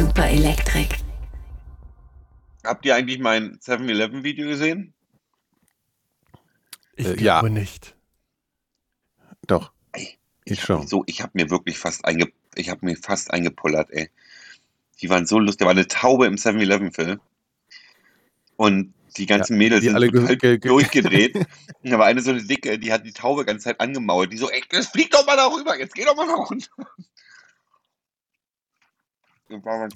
[0.00, 0.96] Super Elektrik.
[2.64, 4.94] Habt ihr eigentlich mein 7-Eleven-Video gesehen?
[6.96, 7.52] Ich Äh, glaube ja.
[7.52, 7.94] nicht.
[9.46, 9.72] Doch.
[9.92, 10.16] Ey,
[10.46, 10.86] Ich ich hab schon.
[10.86, 14.08] so, ich habe mir wirklich fast einge, ich habe mir fast eingepullert, ey.
[15.02, 15.58] Die waren so lustig.
[15.60, 17.20] Da war eine Taube im 7-Eleven-Film.
[18.56, 21.34] Und die ganzen Mädels die sind alle total ge- ge- durchgedreht.
[21.36, 21.46] Und
[21.90, 24.32] da war eine so eine dicke, die hat die Taube ganze Zeit angemault.
[24.32, 26.70] Die so, ey, jetzt flieg doch mal da rüber, jetzt geh doch mal da runter.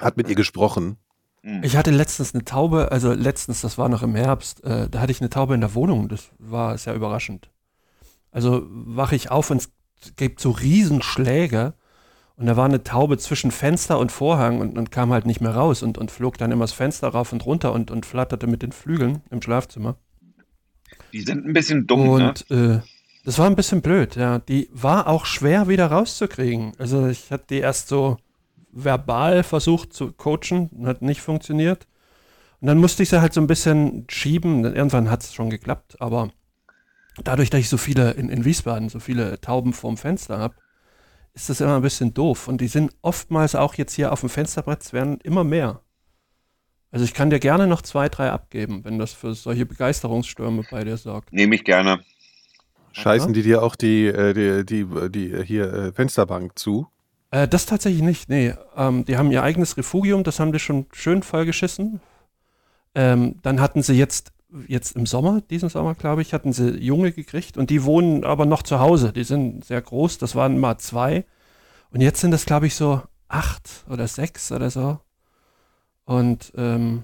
[0.00, 0.96] Hat mit ihr gesprochen.
[1.42, 1.62] Mhm.
[1.62, 5.12] Ich hatte letztens eine Taube, also letztens, das war noch im Herbst, äh, da hatte
[5.12, 6.08] ich eine Taube in der Wohnung.
[6.08, 7.50] Das war sehr überraschend.
[8.30, 11.74] Also wache ich auf und es gibt so Riesenschläge
[12.36, 15.54] und da war eine Taube zwischen Fenster und Vorhang und, und kam halt nicht mehr
[15.54, 18.62] raus und, und flog dann immer das Fenster rauf und runter und, und flatterte mit
[18.62, 19.96] den Flügeln im Schlafzimmer.
[21.12, 22.28] Die sind ein bisschen dumm, ne?
[22.28, 22.80] Und äh,
[23.24, 24.40] das war ein bisschen blöd, ja.
[24.40, 26.72] Die war auch schwer wieder rauszukriegen.
[26.78, 28.16] Also ich hatte die erst so
[28.74, 31.86] verbal versucht zu coachen, hat nicht funktioniert.
[32.60, 34.62] Und dann musste ich sie halt so ein bisschen schieben.
[34.62, 36.30] Dann Irgendwann hat es schon geklappt, aber
[37.22, 40.56] dadurch, dass ich so viele in, in Wiesbaden, so viele Tauben vorm Fenster habe,
[41.34, 42.48] ist das immer ein bisschen doof.
[42.48, 45.80] Und die sind oftmals auch jetzt hier auf dem Fensterbrett, es werden immer mehr.
[46.90, 50.84] Also ich kann dir gerne noch zwei, drei abgeben, wenn das für solche Begeisterungsstürme bei
[50.84, 51.32] dir sorgt.
[51.32, 52.00] Nehme ich gerne.
[52.92, 56.86] Scheißen die dir auch die, äh, die, die, die äh, hier äh, Fensterbank zu?
[57.34, 58.54] Äh, das tatsächlich nicht, nee.
[58.76, 62.00] Ähm, die haben ihr eigenes Refugium, das haben die schon schön vollgeschissen.
[62.94, 64.32] Ähm, dann hatten sie jetzt,
[64.68, 68.46] jetzt im Sommer, diesen Sommer, glaube ich, hatten sie Junge gekriegt und die wohnen aber
[68.46, 69.12] noch zu Hause.
[69.12, 71.24] Die sind sehr groß, das waren mal zwei.
[71.90, 75.00] Und jetzt sind das, glaube ich, so acht oder sechs oder so.
[76.04, 77.02] Und ähm,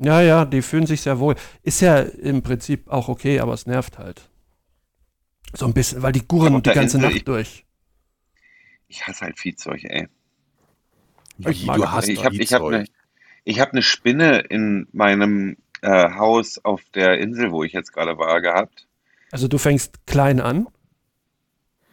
[0.00, 1.36] ja, ja, die fühlen sich sehr wohl.
[1.62, 4.28] Ist ja im Prinzip auch okay, aber es nervt halt.
[5.54, 7.64] So ein bisschen, weil die gurren die ganze Insel, Nacht ich- durch.
[8.88, 10.08] Ich hasse halt Viehzeug, ey.
[11.46, 11.92] Ich mag du das.
[11.92, 12.84] hast ich habe ich hab eine
[13.46, 18.40] hab ne Spinne in meinem äh, Haus auf der Insel, wo ich jetzt gerade war,
[18.40, 18.86] gehabt.
[19.30, 20.68] Also du fängst klein an.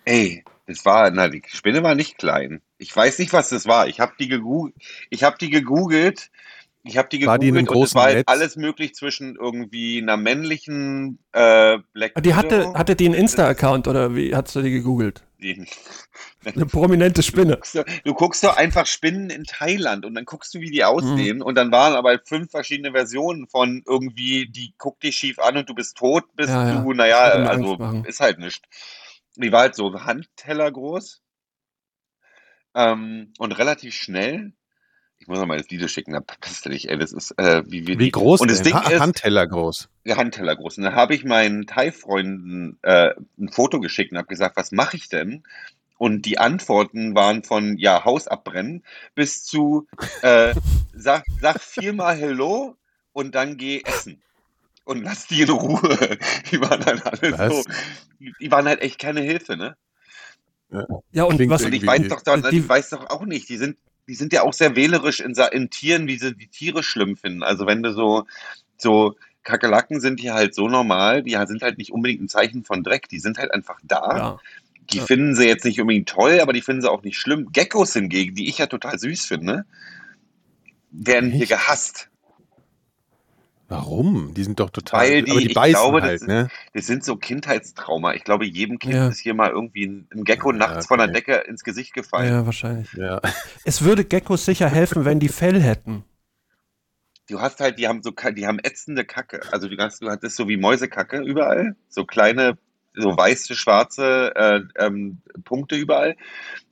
[0.05, 2.61] Ey, das war, na, die Spinne war nicht klein.
[2.77, 3.87] Ich weiß nicht, was das war.
[3.87, 4.75] Ich habe die gegoogelt.
[5.09, 6.31] Ich habe die gegoogelt.
[6.83, 8.27] Ich habe die War die in einem gegoogelt und es großen war halt Netz?
[8.27, 13.87] alles möglich zwischen irgendwie einer männlichen äh, Black Ah, Die hatte, hatte die einen Insta-Account
[13.87, 15.23] oder wie hast du die gegoogelt?
[15.41, 15.65] Die-
[16.45, 17.53] Eine prominente Spinne.
[17.55, 20.79] guckst du, du guckst doch einfach Spinnen in Thailand und dann guckst du, wie die
[20.79, 20.85] Mhm.
[20.85, 21.41] aussehen.
[21.41, 25.69] Und dann waren aber fünf verschiedene Versionen von irgendwie, die guckt dich schief an und
[25.69, 26.81] du bist tot, bis Ja, ja.
[26.81, 28.63] du, naja, also ist halt nicht.
[29.37, 31.21] Die war halt so Handteller groß
[32.75, 34.53] ähm, und relativ schnell.
[35.17, 37.63] Ich muss noch mal das Video schicken, da passt du dich, ey, das ist äh,
[37.67, 38.73] wie, Wie groß Und das denn?
[38.73, 39.87] Ding Ha ist, Handteller groß.
[40.03, 40.77] ja, Handteller groß.
[40.77, 44.97] Und dann habe ich meinen Thai-Freunden äh, ein Foto geschickt und habe gesagt, was mache
[44.97, 45.43] ich denn?
[46.05, 48.83] Und die Antworten waren von, ja, Haus abbrennen
[49.15, 49.87] bis zu,
[50.21, 50.53] äh,
[50.93, 52.75] sag, sag viermal Hello
[53.11, 54.21] und dann geh essen.
[54.83, 56.19] Und lass die in Ruhe.
[56.51, 57.63] Die waren halt alle Was?
[57.63, 57.63] so,
[58.39, 59.75] die waren halt echt keine Hilfe, ne?
[61.11, 63.49] Ja, und Klingt was, Und ich weiß doch, da, die- ich weiß doch auch nicht,
[63.49, 63.75] die sind,
[64.07, 67.41] die sind ja auch sehr wählerisch in, in Tieren, wie sie die Tiere schlimm finden.
[67.41, 68.27] Also wenn du so,
[68.77, 72.83] so, Kakerlaken sind hier halt so normal, die sind halt nicht unbedingt ein Zeichen von
[72.83, 74.17] Dreck, die sind halt einfach da.
[74.17, 74.39] ja.
[74.91, 75.05] Die Ja.
[75.05, 77.51] finden sie jetzt nicht unbedingt toll, aber die finden sie auch nicht schlimm.
[77.51, 79.65] Geckos hingegen, die ich ja total süß finde,
[80.91, 81.51] werden hier Echt?
[81.51, 82.09] gehasst.
[83.67, 84.33] Warum?
[84.35, 84.99] Die sind doch total.
[84.99, 86.49] Weil die- aber die ich beißen glaube, das halt, ist- ne?
[86.73, 88.13] Das sind so Kindheitstrauma.
[88.13, 89.07] Ich glaube, jedem Kind Ja.
[89.07, 91.15] ist hier mal irgendwie ein, ein Gecko Ja, nachts von der okay.
[91.15, 92.31] Decke ins Gesicht gefallen.
[92.31, 92.93] ja, wahrscheinlich.
[92.93, 93.21] Ja.
[93.65, 96.03] Es würde Geckos sicher helfen, wenn die Fell hätten.
[97.27, 99.41] Du hast halt, die haben so, die haben ätzende Kacke.
[99.51, 102.59] Also du hast, du hattest so wie Mäusekacke überall, so kleine,
[102.95, 106.15] so weiße, schwarze äh, ähm, Punkte überall.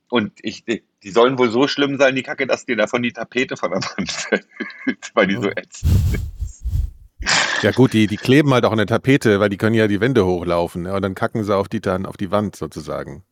[0.08, 3.56] Und ich, die, sollen wohl so schlimm sein, die Kacke, dass dir davon die Tapete
[3.56, 4.46] von der Wand fällt,
[5.14, 6.64] weil die so ätzend ist.
[7.62, 10.00] ja, gut, die, die kleben halt auch an der Tapete, weil die können ja die
[10.00, 10.82] Wände hochlaufen.
[10.82, 10.94] Ne?
[10.94, 13.24] Und dann kacken sie auf die, dann auf die Wand sozusagen.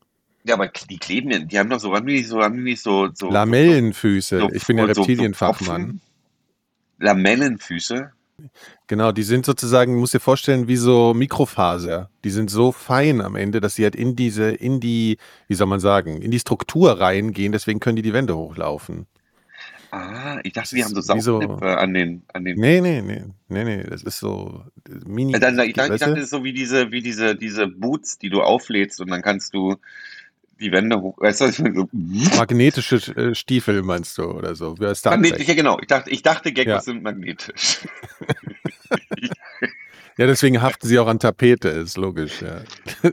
[0.44, 2.62] Ja, aber die kleben ja, die haben doch so, haben die nicht so, haben die
[2.64, 4.40] nicht so, so Lamellenfüße.
[4.40, 5.82] so, ich bin ja so- so Reptilienfachmann.
[5.82, 6.00] Pfropfen?
[6.98, 8.12] Lamellenfüße.
[8.86, 12.10] Genau, die sind sozusagen, musst dir vorstellen, wie so Mikrofaser.
[12.24, 15.18] Die sind so fein am Ende, dass sie halt in diese, in die,
[15.48, 19.06] wie soll man sagen, in die Struktur reingehen, deswegen können die die Wände hochlaufen.
[19.90, 22.58] Ah, ich dachte, die haben so wie so- Saugnäpfe an den, an den.
[22.58, 24.64] Nee, nee, nee, nee, nee, das ist so
[25.06, 25.34] mini.
[25.34, 28.40] Ich, dachte, ich dachte, das ist so wie diese, wie diese, diese Boots, die du
[28.40, 29.76] auflädst und dann kannst du
[30.62, 31.18] die Wände hoch.
[31.18, 31.88] Weißt du, so,
[32.36, 34.74] magnetische äh, Stiefel meinst du oder so?
[34.78, 35.78] Magnetisch, ja genau.
[35.80, 36.80] Ich dachte, ich dachte Geckos Ja.
[36.80, 37.80] sind magnetisch.
[40.18, 42.60] Ja, deswegen haften sie auch an Tapete, ist logisch, ja.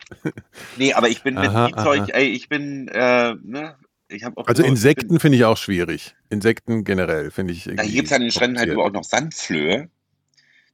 [0.78, 2.10] nee, aber ich bin mit Aha, Viehzeug, aha.
[2.10, 3.78] ey, ich bin, äh, ne,
[4.10, 6.16] ich habe auch Also Insekten finde ich auch schwierig.
[6.30, 7.64] Insekten generell finde ich.
[7.64, 9.90] Da gibt es an den Stränden halt auch noch Sandflöhe,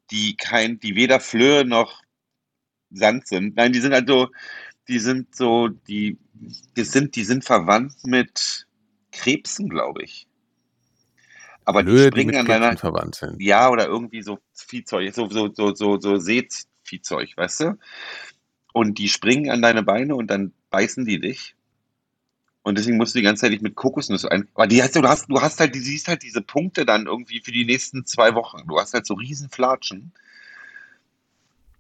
[0.10, 2.02] die kein, die weder Flöhe noch
[2.92, 3.56] Sand sind.
[3.56, 4.30] Nein, die sind also,
[4.88, 6.18] die sind so, die,
[6.78, 8.68] die sind, die sind verwandt mit
[9.12, 10.28] Krebsen, glaube ich.
[11.64, 13.42] Aber die Flöhe, die springen mit an Krebsen deiner, verwandt sind.
[13.42, 17.80] ja, oder irgendwie so Viehzeug, so, so, so, so, so Seeviehzeug, weißt du?
[18.74, 21.56] Und die springen an deine Beine und dann beißen die dich.
[22.66, 24.48] Und deswegen musst du die ganze Zeit dich mit Kokosnüsse ein.
[24.56, 27.40] Aber die hast, du hast, du hast halt, du siehst halt diese Punkte dann irgendwie
[27.40, 28.68] für die nächsten zwei Wochen.
[28.68, 30.14] Du hast halt so riesen Flatschen.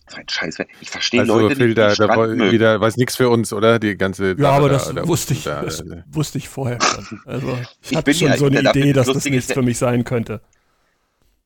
[0.08, 0.58] So ein Scheiß.
[0.82, 2.52] Ich verstehe Also Leute, Phil, die da, da Strand woll- mögen.
[2.52, 3.80] wieder weiß nichts für uns, oder?
[3.80, 7.22] Die ganze Ja, aber da- das da- wusste ich, da- das wusste ich vorher schon.
[7.26, 9.78] Also ich, Ich hatte bin schon ja- so eine Idee, dass das nichts für mich
[9.80, 10.42] sein könnte.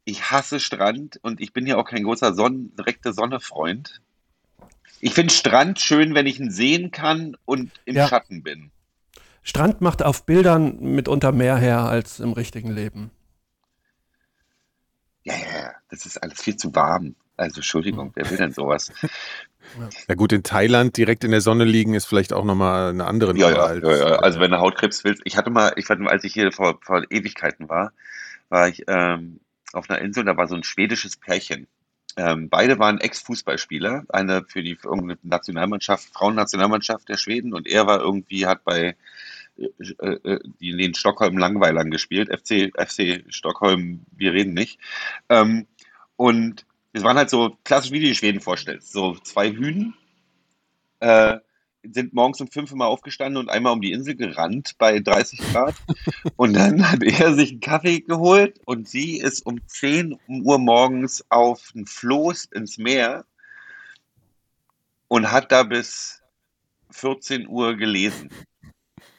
[0.03, 4.01] Ich hasse Strand und ich bin ja auch kein großer Sonnen, direkte Sonne-Freund.
[4.99, 8.07] Ich finde Strand schön, wenn ich ihn sehen kann und im Ja.
[8.09, 8.71] Schatten bin.
[9.43, 13.11] Strand macht auf Bildern mitunter mehr her als im richtigen Leben.
[15.23, 17.15] Ja, ja, ja, das ist alles viel zu warm.
[17.39, 18.91] Also, Entschuldigung, wer will denn sowas?
[20.07, 23.37] Ja gut, in Thailand direkt in der Sonne liegen ist vielleicht auch nochmal eine andere
[23.37, 24.15] Ja, Nummer ja, als, ja, ja.
[24.15, 26.51] Also, äh, wenn du Hautkrebs willst, ich hatte mal, ich weiß nicht, als ich hier
[26.51, 27.93] vor, vor Ewigkeiten war,
[28.49, 29.41] war ich ähm,
[29.71, 31.67] auf einer Insel, da war so ein schwedisches Pärchen.
[32.17, 37.99] Ähm, beide waren Ex-Fußballspieler, eine für die irgendeine Nationalmannschaft, Frauennationalmannschaft der Schweden und er war
[37.99, 38.95] irgendwie, hat bei
[39.57, 44.79] äh, äh, die in den Stockholm Langweilern gespielt, FC, FC Stockholm, wir reden nicht.
[45.29, 45.67] Ähm,
[46.15, 49.93] und es waren halt so klassisch, wie du die Schweden vorstellst, so zwei Hühn,
[50.99, 51.37] äh,
[51.83, 55.75] sind morgens um fünf mal aufgestanden und einmal um die Insel gerannt bei 30 Grad.
[56.35, 61.23] Und dann hat er sich einen Kaffee geholt und sie ist um 10 Uhr morgens
[61.29, 63.25] auf ein Floß ins Meer
[65.07, 66.21] und hat da bis
[66.91, 68.29] 14 Uhr gelesen.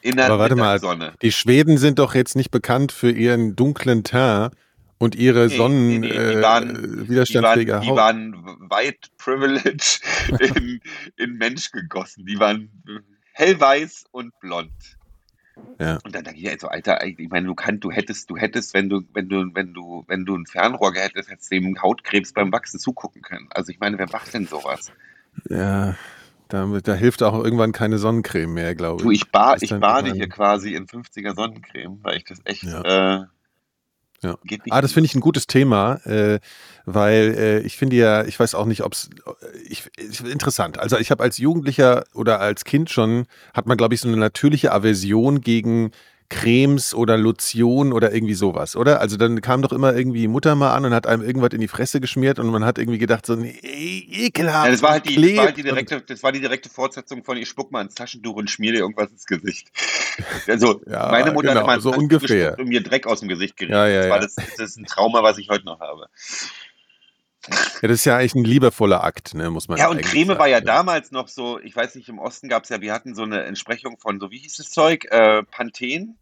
[0.03, 1.15] In der Aber warte mal, Sonne.
[1.23, 4.55] Die Schweden sind doch jetzt nicht bekannt für ihren dunklen Teint
[5.01, 7.97] und ihre Nee, Sonnen nee, nee, die äh, waren- äh, Die widerstandsfähige waren, die Haut.
[7.97, 8.33] waren
[8.71, 9.99] white privilege
[10.57, 10.81] in,
[11.17, 12.27] in Mensch gegossen.
[12.27, 12.71] Die waren
[13.33, 14.71] hellweiß und blond.
[15.79, 15.99] Ja.
[16.05, 18.89] Und dann denke ich, also, Alter, ich meine, du kannst, du hättest, du hättest, wenn
[18.89, 22.53] du, wenn du, wenn du, wenn du ein Fernrohr hättest, hättest du dem Hautkrebs beim
[22.53, 23.49] Wachsen zugucken können.
[23.51, 24.93] Also ich meine, wer macht denn sowas?
[25.49, 25.97] Ja,
[26.49, 29.23] da, da hilft auch irgendwann keine Sonnencreme mehr, glaube Du, ich.
[29.23, 33.21] ich, bar, ich bade hier quasi in 50er Sonnencreme, weil ich das echt, Ja.
[33.23, 33.25] äh,
[34.23, 34.37] Ja.
[34.69, 36.41] Ah, das finde ich ein gutes Thema, äh,
[36.85, 39.09] weil äh, ich finde ja, ich weiß auch nicht, ob es
[39.67, 40.79] ich, ich, interessant.
[40.79, 44.19] Also ich habe als Jugendlicher oder als Kind schon, hat man, glaube ich, so eine
[44.19, 45.93] natürliche Aversion gegen
[46.31, 49.01] Cremes oder Lotion oder irgendwie sowas, oder?
[49.01, 51.69] Also dann kam doch immer irgendwie Mutter mal an und hat einem irgendwas in die
[51.69, 54.67] Fresse geschmiert und man hat irgendwie gedacht, so, nee, ekelhaft.
[54.67, 57.25] Ja, das war halt die, das war halt die direkte, das war die direkte Fortsetzung
[57.25, 59.71] von ich spuck mal ins Taschentuch und schmier dir irgendwas ins Gesicht.
[60.47, 62.57] Also Ja, meine Mutter genau, hat immer so ungefähr.
[62.59, 63.77] und mir Dreck aus dem Gesicht gerieben.
[63.77, 66.09] Ja, ja, das, war das, das ist ein Trauma, was ich heute noch habe.
[67.83, 70.39] Ja, das ist ja eigentlich ein liebevoller Akt, ne, muss man Ja, und Creme sagen,
[70.41, 73.15] war ja damals noch so, ich weiß nicht, im Osten gab es ja, wir hatten
[73.15, 75.07] so eine Entsprechung von, so wie hieß das Zeug?
[75.11, 76.17] Äh, Panthen?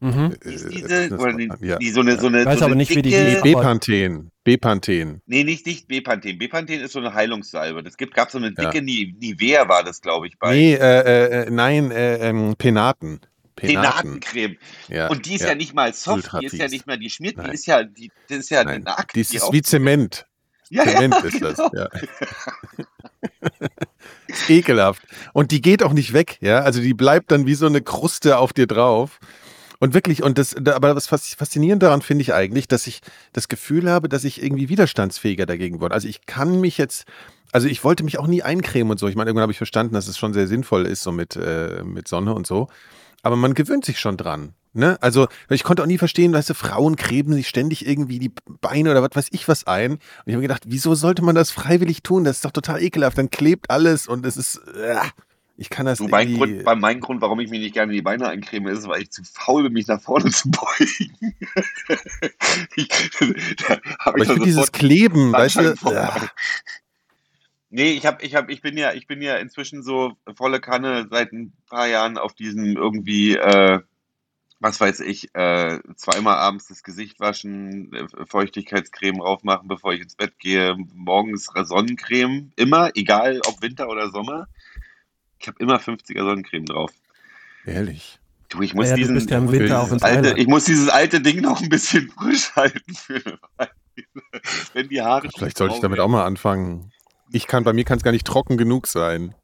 [0.00, 0.34] Mhm.
[0.44, 1.08] Äh, diese?
[1.08, 1.78] das Oder die, ja.
[1.78, 3.42] die so eine, so eine, Ich weiß so aber eine nicht, wie die dicke, hieß.
[3.42, 4.30] Bepanthen.
[4.42, 5.22] Bepanthen.
[5.26, 6.36] Nee, nicht, nicht Bepanthen.
[6.38, 7.82] Bepanthen ist so eine Heilungssalbe.
[7.82, 8.64] Das gibt, gab so eine Ja.
[8.70, 13.20] dicke Ni- Nivea, war das, glaube ich, bei Nee, äh, äh, nein, äh, ähm, Penaten.
[13.56, 14.20] Penaten.
[14.20, 14.56] Penatencreme.
[14.88, 17.36] Ja, Und die ist ja, nicht mal soft, die ist ja nicht mal, die schmiert,
[17.36, 17.48] Nein.
[17.50, 19.14] die ist ja, die, das ist ja Nein, ein Akt.
[19.14, 20.26] die ist wie Zement.
[20.70, 21.56] ja, Zement ja, ist das.
[21.56, 21.70] genau.
[21.74, 21.88] Ja.
[24.28, 25.02] ist ekelhaft.
[25.32, 26.60] Und die geht auch nicht weg, ja.
[26.60, 29.18] Also die bleibt dann wie so eine Kruste auf dir drauf.
[29.80, 33.00] Und wirklich, und das, da- aber was fas- faszinierend daran finde ich eigentlich, dass ich
[33.32, 35.94] das Gefühl habe, dass ich irgendwie widerstandsfähiger dagegen wurde.
[35.94, 37.04] Also ich kann mich jetzt,
[37.52, 39.08] also ich wollte mich auch nie eincremen und so.
[39.08, 41.82] Ich meine, irgendwann habe ich verstanden, dass es schon sehr sinnvoll ist, so mit, äh,
[41.84, 42.68] mit Sonne und so.
[43.24, 44.52] Aber man gewöhnt sich schon dran.
[44.74, 44.98] Ne?
[45.00, 48.90] Also ich konnte auch nie verstehen, weißt du, Frauen cremen sich ständig irgendwie die Beine
[48.90, 49.92] oder was weiß ich was ein.
[49.92, 52.24] Und ich habe gedacht, wieso sollte man das freiwillig tun?
[52.24, 53.16] Das ist doch total ekelhaft.
[53.16, 54.56] Dann klebt alles und es ist.
[54.76, 54.96] Äh,
[55.56, 56.34] ich kann das Du, mein.
[56.36, 59.10] Grund, bei mein Grund, warum ich mir nicht gerne die Beine eincreme, ist, weil ich
[59.10, 61.14] zu faul bin, mich nach vorne zu beugen.
[62.76, 62.88] ich,
[63.68, 65.74] da aber ich schon finde dieses Kleben, weißt du.
[67.76, 71.08] Nee, ich hab, ich hab, ich bin ja, ich bin ja inzwischen so volle Kanne
[71.10, 73.80] seit ein paar Jahren auf diesem irgendwie, äh,
[74.60, 80.14] was weiß ich, äh, zweimal abends das Gesicht waschen, äh, Feuchtigkeitscreme draufmachen, bevor ich ins
[80.14, 84.46] Bett gehe, morgens Sonnencreme, immer, egal ob Winter oder Sommer.
[85.40, 86.92] Ich habe immer 50er Sonnencreme drauf.
[87.66, 88.20] ehrlich.
[88.50, 91.68] Du, ich muss Ja, diesen, ja dieses alte, ich muss dieses alte Ding noch ein
[91.68, 93.40] bisschen frisch halten für.
[94.74, 96.92] Wenn die Haare Vielleicht sollte ich damit auch mal anfangen.
[97.34, 99.34] Ich kann, bei mir kann es gar nicht trocken genug sein.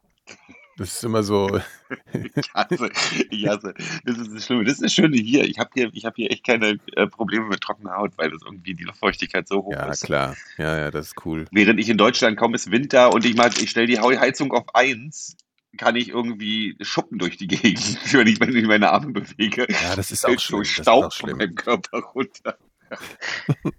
[0.77, 1.61] Das ist immer so.
[2.13, 2.89] Ich hasse,
[3.31, 3.75] ich hasse.
[4.05, 4.63] Das ist das Schlimme.
[4.63, 5.43] Das ist das Schöne hier.
[5.45, 8.43] Ich habe hier, ich hab hier echt keine äh, Probleme mit trockener Haut, weil das
[8.45, 10.05] irgendwie die Luftfeuchtigkeit so hoch Ja, ist.
[10.05, 10.37] klar.
[10.57, 11.47] Ja, ja, das ist cool.
[11.51, 14.73] Während ich in Deutschland kaum ist Winter und ich mal, ich stelle die Heizung auf
[14.77, 15.37] eins,
[15.79, 19.67] kann ich irgendwie Schuppen durch die Gegend, wenn ich, wenn ich meine Arme bewege.
[19.69, 20.59] Ja, das ist auch schlimm.
[20.59, 21.39] so Das ist Staub auch von schlimm.
[21.39, 22.57] meinem Körper runter.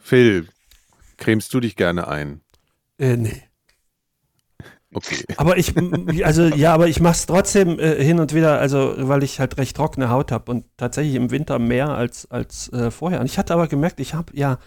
[0.00, 0.48] Phil,
[1.16, 2.42] cremst du dich gerne ein?
[2.98, 3.42] Äh, nee.
[4.94, 5.24] Okay.
[5.36, 5.74] Aber ich,
[6.24, 9.58] also ja, aber ich mache es trotzdem äh, hin und wieder, also weil ich halt
[9.58, 13.20] recht trockene Haut habe und tatsächlich im Winter mehr als, als äh, vorher.
[13.20, 14.58] Und ich hatte aber gemerkt, ich habe ja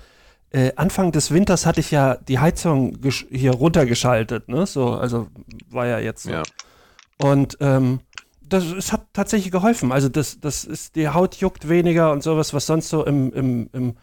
[0.51, 2.97] äh, Anfang des Winters hatte ich ja die Heizung
[3.29, 4.65] hier runtergeschaltet, ne?
[4.65, 5.27] So, also
[5.69, 6.31] war ja jetzt so.
[6.31, 6.43] Ja.
[7.21, 7.99] Und ähm,
[8.41, 9.91] das, es hat tatsächlich geholfen.
[9.91, 13.69] Also das, das ist, die Haut juckt weniger und sowas, was sonst so im, im,
[13.73, 13.97] im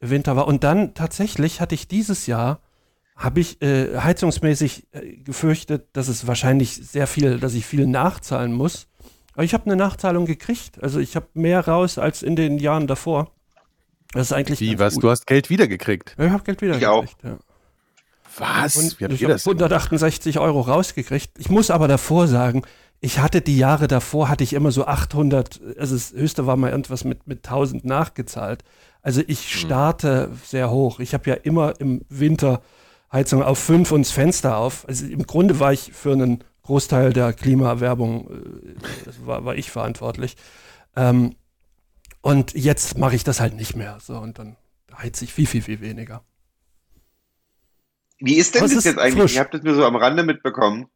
[0.00, 0.46] Winter war.
[0.46, 2.60] Und dann tatsächlich hatte ich dieses Jahr,
[3.16, 8.52] habe ich äh, heizungsmäßig äh, gefürchtet, dass es wahrscheinlich sehr viel, dass ich viel nachzahlen
[8.52, 8.86] muss.
[9.34, 10.82] Aber ich habe eine Nachzahlung gekriegt.
[10.82, 13.32] Also ich habe mehr raus als in den Jahren davor.
[14.12, 14.94] Das ist eigentlich Wie, was?
[14.94, 15.04] gut.
[15.04, 16.14] Du hast Geld wiedergekriegt.
[16.18, 17.02] Ja, ich habe Geld wieder Ich auch.
[17.02, 17.38] gekriegt, ja.
[18.38, 18.76] Was?
[18.76, 19.44] Und Wie habt ich ihr habe das?
[19.44, 19.62] gemacht?
[19.62, 21.30] 168 Euro rausgekriegt.
[21.38, 22.62] Ich muss aber davor sagen,
[23.00, 26.70] ich hatte die Jahre davor, hatte ich immer so 800, also das höchste war mal
[26.70, 28.62] irgendwas mit, mit 1000 nachgezahlt.
[29.02, 29.60] Also ich Hm.
[29.60, 31.00] starte sehr hoch.
[31.00, 32.60] Ich habe ja immer im Winter
[33.16, 34.86] Heizung auf 5 und das Fenster auf.
[34.88, 40.36] Also im Grunde war ich für einen Großteil der Klimawerbung, äh, war, war ich verantwortlich.
[40.96, 41.34] Ähm,
[42.20, 43.98] und jetzt mache ich das halt nicht mehr.
[44.00, 44.56] So, und dann
[44.96, 46.22] heiz ich viel, viel, viel weniger.
[48.18, 49.20] Wie ist denn Was das ist jetzt eigentlich?
[49.20, 49.34] frisch?
[49.34, 50.86] Ihr habt das nur so am Rande mitbekommen.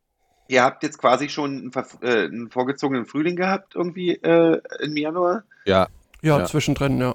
[0.49, 5.45] Ihr habt jetzt quasi schon einen, äh, einen vorgezogenen Frühling gehabt, irgendwie äh, im Januar?
[5.65, 5.89] Ja,
[6.23, 6.45] Ja, Ja.
[6.47, 7.15] zwischendrin, ja.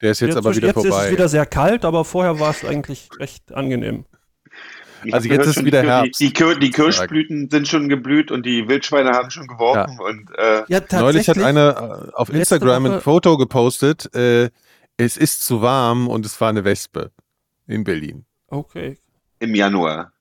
[0.00, 1.06] der ist jetzt aber zwischen- wieder jetzt ist vorbei.
[1.06, 4.04] es wieder sehr kalt, aber vorher war es eigentlich recht angenehm.
[5.12, 6.70] Also jetzt ist schon wieder die, Herbst, Die, die, die.
[6.70, 9.98] Kirschblüten sind schon geblüht und die Wildschweine haben schon geworfen.
[10.00, 14.50] Und äh, Ja, Neulich hat einer äh, auf Instagram ein Foto gepostet, äh,
[14.96, 17.10] es ist zu warm und es war eine Wespe
[17.66, 18.24] in Berlin.
[18.48, 18.98] Okay.
[19.40, 20.12] im Januar.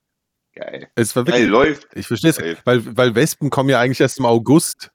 [0.56, 0.88] Geil.
[0.96, 1.88] Es war Geil, wirklich, läuft.
[1.96, 2.58] ich verstehe es, Geil.
[2.64, 4.92] weil, weil Wespen kommen ja eigentlich erst im August.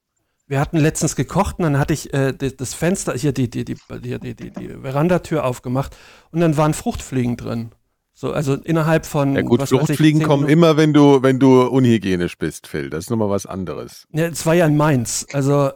[0.47, 3.75] Wir hatten letztens gekocht und dann hatte ich äh, das Fenster, hier die, die, die,
[3.75, 5.95] die, die, die, die Verandatür aufgemacht
[6.31, 7.71] und dann waren Fruchtfliegen drin.
[8.21, 9.33] So, also innerhalb von.
[9.33, 12.89] Ja gut, ich, Fluchtfliegen zehn kommen Minuten- immer, wenn du, wenn du unhygienisch bist, Phil.
[12.89, 14.07] Das ist nochmal was anderes.
[14.11, 15.25] Ja, es war ja in Mainz.
[15.31, 15.71] Also,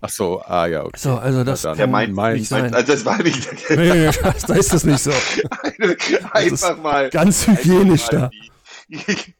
[0.00, 0.96] Ach so, ah ja, okay.
[0.96, 2.72] so, also das kann Der Mainz- nicht sein.
[2.72, 4.08] Also das war nicht Nee,
[4.46, 5.10] da ist es nicht so.
[6.32, 7.10] einfach mal.
[7.10, 8.18] Ganz hygienisch da.
[8.20, 8.30] mal
[8.88, 9.34] die-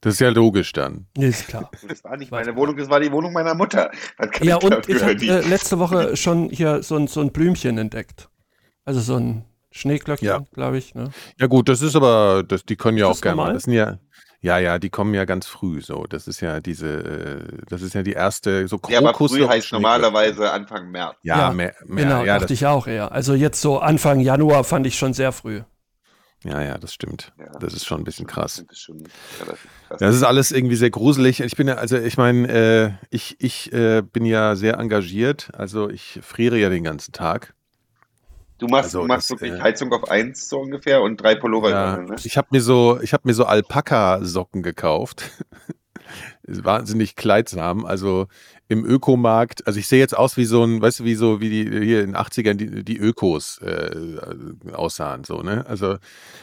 [0.00, 1.06] Das ist ja logisch dann.
[1.18, 1.70] Nee, ist klar.
[1.86, 3.90] Das war nicht meine Wohnung, das war die Wohnung meiner Mutter.
[4.40, 7.76] Ja, ich und ich habe äh, letzte Woche schon hier so ein, so ein Blümchen
[7.76, 8.30] entdeckt.
[8.86, 10.44] Also so ein Schneeglöckchen, Ja.
[10.52, 10.94] glaube ich.
[10.94, 11.10] Ne?
[11.38, 13.52] Ja gut, das ist aber, das, die können ja Ist auch gerne mal.
[13.54, 13.98] Das sind ja,
[14.40, 16.04] ja, ja, die kommen ja ganz früh so.
[16.08, 19.72] Das ist ja diese, äh, das ist ja die erste, so Ja, aber früh heißt
[19.72, 21.16] normalerweise Anfang März.
[21.22, 23.12] Ja, Ja, mehr, mehr Genau, ja, dachte das, ich auch eher.
[23.12, 25.60] Also jetzt so Anfang Januar fand ich schon sehr früh.
[26.42, 27.32] ja, ja, das stimmt.
[27.38, 27.52] Ja.
[27.60, 28.64] Das ist schon ein bisschen krass.
[28.66, 29.04] Das ist schon
[29.38, 29.58] krass.
[29.98, 31.40] Das ist alles irgendwie sehr gruselig.
[31.40, 35.50] Ich bin ja, also ich meine, äh, ich, ich äh, bin ja sehr engagiert.
[35.52, 37.52] Also ich friere ja den ganzen Tag.
[38.60, 41.34] Du machst, also du machst das, wirklich äh, Heizung auf 1 so ungefähr und drei
[41.34, 41.70] Pullover.
[41.70, 42.16] Ja, drin, ne?
[42.22, 45.30] ich habe mir so, ich habe mir so Alpaka-Socken gekauft.
[46.46, 47.84] Wahnsinnig kleidsam.
[47.86, 48.26] Also
[48.68, 49.66] im Ökomarkt.
[49.66, 52.00] Also ich sehe jetzt aus wie so ein, weißt du, wie so wie die hier
[52.02, 54.18] in den 80ern die, die Ökos äh,
[54.72, 55.64] aussahen, so ne.
[55.66, 55.96] Also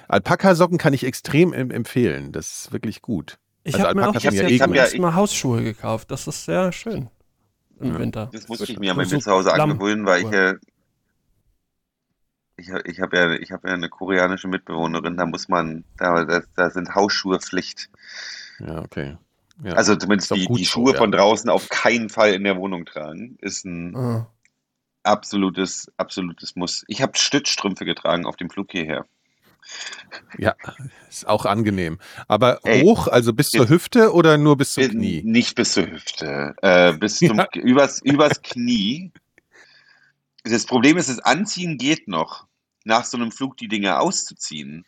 [0.07, 2.31] Alpaka-Socken kann ich extrem em empfehlen.
[2.31, 3.38] Das ist wirklich gut.
[3.63, 4.77] Ich Also habe mir auch sind ja eh zum gut.
[4.77, 6.12] ersten Mal Hausschuhe gekauft.
[6.12, 7.09] Das ist sehr schön
[7.79, 8.00] im Ja.
[8.00, 8.29] Winter.
[8.31, 10.53] Das musste ich mir meinem so zu Hause angewöhnen, weil ich ja.
[12.58, 16.42] Ich, ich habe ja, ich habe ja eine koreanische Mitbewohnerin, da muss man, da, da,
[16.56, 17.90] da sind Hausschuhe Pflicht.
[18.60, 19.18] Ja, okay.
[19.64, 19.74] Ja.
[19.74, 20.98] Also zumindest die, die so, Schuhe ja.
[20.98, 23.38] von draußen auf keinen Fall in der Wohnung tragen.
[23.42, 24.28] Ist ein Ah.
[25.04, 26.84] absolutes, absolutes Muss.
[26.88, 29.06] Ich habe Stützstrümpfe getragen auf dem Flug hierher.
[30.38, 30.56] Ja,
[31.10, 32.00] ist auch angenehm.
[32.28, 35.22] Aber Ey, hoch, also bis zur Hüfte oder nur bis zum Äh, Knie?
[35.26, 37.48] Nicht bis zur Hüfte, äh, bis zum, Ja.
[37.54, 39.12] übers, übers Knie.
[40.44, 42.47] Das Problem ist, das Anziehen geht noch.
[42.88, 44.86] Nach so einem Flug die Dinge auszuziehen.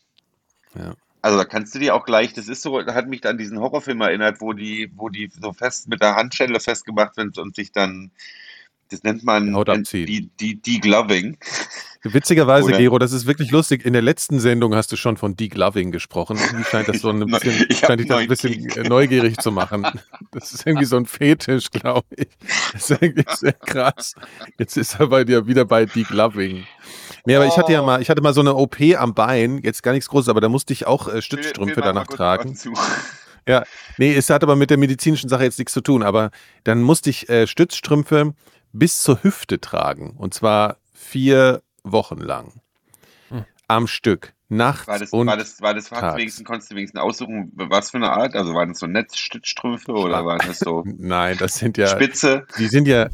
[0.74, 0.96] Ja.
[1.22, 4.00] Also da kannst du dir auch gleich, das ist so, hat mich an diesen Horrorfilm
[4.00, 8.12] erinnert, wo die, wo die so fest mit der Handschelle festgemacht sind und sich dann,
[8.90, 10.06] das nennt man Die Haut abziehen.
[10.08, 11.38] die, die, die Gloving.
[12.04, 13.86] Witzigerweise, Oder- Gero, das ist wirklich lustig.
[13.86, 16.38] In der letzten Sendung hast du schon von Degloving gesprochen.
[16.38, 18.78] Irgendwie scheint das so ein bisschen, ich scheint dich das ein bisschen Kick.
[18.78, 19.86] äh, neugierig zu machen.
[20.32, 22.30] Das ist irgendwie so ein Fetisch, glaube ich.
[22.72, 24.16] Das ist eigentlich sehr krass.
[24.58, 26.64] Jetzt ist er bei dir wieder bei Degloving.
[27.30, 29.84] Nee, aber ich hatte ja mal, ich hatte mal so eine OP am Bein, jetzt
[29.84, 32.58] gar nichts Großes, aber da musste ich auch äh, Stützstrümpfe danach tragen.
[33.48, 33.64] Ja,
[33.98, 36.30] nee, es hat aber mit der medizinischen Sache jetzt nichts zu tun, aber
[36.66, 38.36] dann musste ich äh, Stützstrümpfe
[38.74, 42.62] bis zur Hüfte tragen und zwar vier Wochen lang
[43.30, 43.46] hm.
[43.68, 44.34] am Stück.
[44.52, 47.98] Nachts war das, und war das, war das wenigstens, konntest du wenigstens aussuchen, was für
[47.98, 48.36] eine Art?
[48.36, 52.46] Also waren das so Netzstützstrümpfe oder waren das so Nein, das sind ja Spitze?
[52.58, 53.10] Die sind ja,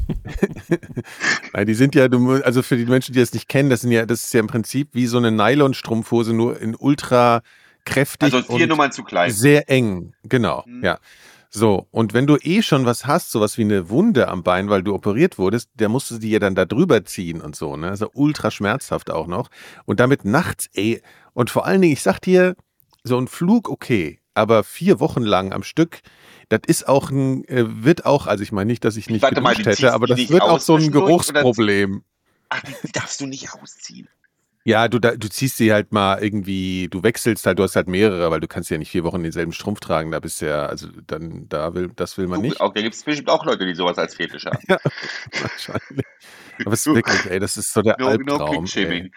[1.52, 2.06] nein, die sind ja,
[2.42, 4.46] also für die Menschen, die das nicht kennen, das sind ja, das ist ja im
[4.46, 7.42] Prinzip wie so eine Nylonstrumpfhose, nur in ultra
[7.84, 9.30] kräftig Also vier und Nummern zu klein.
[9.30, 10.14] sehr eng.
[10.24, 10.84] Genau, Mhm.
[10.84, 10.98] ja.
[11.48, 14.82] So, und wenn du eh schon was hast, sowas wie eine Wunde am Bein, weil
[14.82, 17.88] du operiert wurdest, der musst du die ja dann da drüber ziehen und so, ne?
[17.88, 19.48] Also ultra schmerzhaft auch noch.
[19.86, 21.00] Und damit nachts, ey,
[21.36, 22.56] und vor allen Dingen, ich sag dir,
[23.04, 26.00] so ein Flug okay, aber vier Wochen lang am Stück,
[26.48, 29.42] das ist auch ein, äh, wird auch, also ich meine nicht, dass ich nicht Warte
[29.42, 32.02] mal, hätte, aber das wird auch so ein Geruchsproblem.
[32.48, 34.08] Ach, die, darfst du nicht ausziehen.
[34.64, 38.30] Ja, du, du ziehst sie halt mal irgendwie, du wechselst halt, du hast halt mehrere,
[38.32, 40.88] weil du kannst ja nicht vier Wochen denselben Strumpf tragen, da bist du ja, also
[41.06, 42.60] dann, da will, das will man Du, nicht.
[42.60, 44.58] auch, da gibt es bestimmt auch Leute, die sowas als Fetisch haben.
[44.66, 44.78] Ja,
[45.40, 46.06] wahrscheinlich.
[46.64, 48.54] Aber es ist wirklich, ey, das ist so der No, no Albtraum.
[48.64, 49.12] King-Shaming.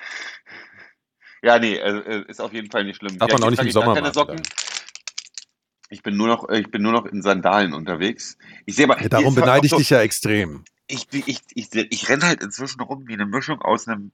[1.42, 3.18] Ja, nee, äh, äh, ist auf jeden Fall nicht schlimm.
[3.18, 4.14] Darf ja, man auch nicht im Sommer keine.
[4.14, 4.42] Socken.
[5.90, 8.38] Ich bin nur noch, äh, ich bin nur noch in Sandalen unterwegs.
[8.66, 10.66] Ich sehe mal, Ja, darum beneide ich so, dich ja extrem.
[10.88, 14.12] Ich, ich, ich, ich, ich renne halt inzwischen rum wie eine Mischung aus einem,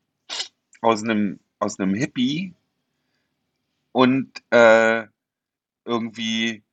[0.82, 2.53] aus einem, aus einem Hippie
[3.91, 5.05] und äh,
[5.86, 6.63] irgendwie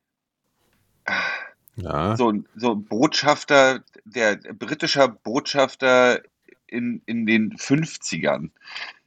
[1.76, 2.16] Ja.
[2.16, 6.22] so, so ein Botschafter, der britischer Botschafter
[6.66, 8.50] in, in den 50ern.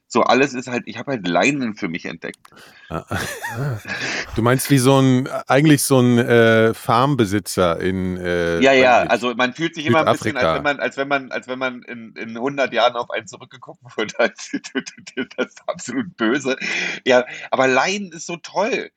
[0.08, 2.38] So alles ist halt, ich habe halt Leinen für mich entdeckt.
[4.36, 8.16] Du meinst wie so ein, eigentlich so ein äh, Farmbesitzer in.
[8.16, 11.08] Äh, Ja, ja, also man fühlt sich immer ein bisschen, als wenn man, als wenn
[11.08, 14.14] man, als wenn man in, in 100 Jahren auf einen zurückgeguckt wurde.
[15.36, 16.56] Das ist absolut böse.
[17.04, 18.90] Ja, aber Leinen ist so toll.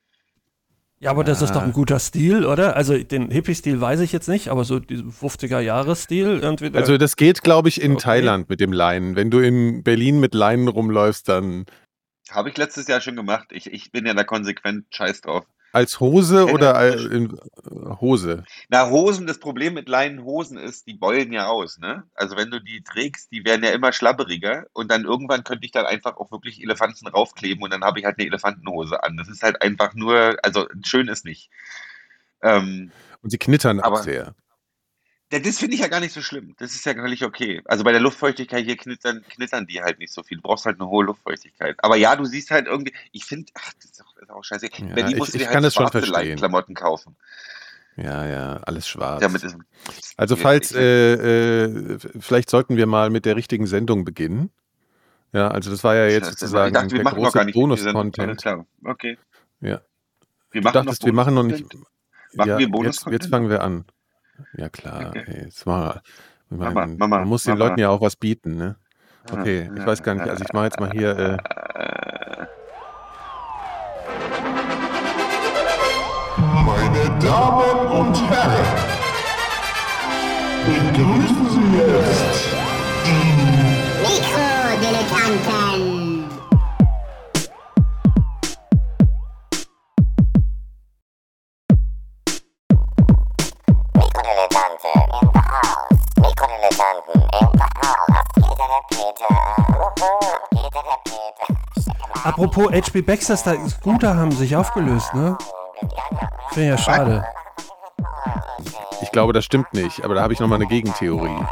[1.02, 1.64] Ja, aber das ist doch Ah.
[1.64, 2.76] ein guter Stil, oder?
[2.76, 6.70] Also den Hippie-Stil weiß ich jetzt nicht, aber so diesen 50er-Jahre-Stil irgendwie.
[6.76, 8.02] Also das geht, glaube ich, in Okay.
[8.02, 9.16] Thailand mit dem Leinen.
[9.16, 11.64] Wenn du in Berlin mit Leinen rumläufst, dann
[12.30, 13.48] Habe ich letztes Jahr schon gemacht.
[13.50, 15.46] Ich, ich bin ja da konsequent scheiß drauf.
[15.72, 16.72] Als Hose oder ja.
[16.72, 17.38] al- in
[18.00, 18.44] Hose.
[18.68, 22.04] Na, Hosen, das Problem mit Leinenhosen ist, die beulen ja aus, ne?
[22.14, 25.72] Also wenn du die trägst, die werden ja immer schlabberiger und dann irgendwann könnte ich
[25.72, 29.16] dann einfach auch wirklich Elefanten raufkleben und dann habe ich halt eine Elefantenhose an.
[29.16, 31.50] Das ist halt einfach nur, also schön ist nicht.
[32.42, 32.90] Ähm,
[33.22, 34.34] Und sie knittern auch Aber- sehr.
[35.38, 36.54] Das finde ich ja gar nicht so schlimm.
[36.58, 37.62] Das ist ja völlig okay.
[37.66, 40.38] Also bei der Luftfeuchtigkeit hier knittern, knittern die halt nicht so viel.
[40.38, 41.76] Du brauchst halt eine hohe Luftfeuchtigkeit.
[41.82, 44.42] Aber ja, du siehst halt irgendwie, ich finde, ach, das ist auch, das ist auch
[44.44, 44.66] scheiße.
[44.76, 46.36] Ja, Berlin ich- musst du dir kann halt schwarze verstehen.
[46.36, 47.16] Klamotten kaufen.
[47.96, 49.22] Ja, ja, alles schwarz.
[49.22, 49.56] Ist,
[50.16, 54.50] Also falls, äh, äh, vielleicht sollten wir mal mit der richtigen Sendung beginnen.
[55.32, 58.44] Ja, also das war ja jetzt sozusagen dachte, wir der große Bonus-Content.
[58.84, 59.18] Okay.
[59.60, 59.80] Ja.
[60.50, 61.66] Wir Du machen dachtest, noch wir machen noch nicht.
[62.34, 63.22] Machen ja, wir jetzt, Bonus-Content?
[63.22, 63.84] jetzt fangen wir an.
[64.56, 66.00] Ja klar, ey, mal.
[66.50, 67.68] Ich meine, Mama, Mama, man muss den Mama.
[67.68, 68.76] Leuten ja auch was bieten, ne?
[69.32, 70.28] Okay, ich weiß gar nicht.
[70.28, 71.16] Also ich mache jetzt mal hier.
[71.18, 71.36] Äh,
[76.64, 78.66] Meine Damen und Herren,
[80.66, 82.48] begrüßen Sie jetzt
[83.06, 83.24] die
[84.02, 85.89] Mikrodilettanten.
[102.50, 105.38] Apropos HP Baxters, da Scooter haben sich aufgelöst, ne?
[106.50, 107.24] Finde ja schade.
[109.02, 111.46] ich glaube, das stimmt nicht, aber da habe ich nochmal eine Gegentheorie.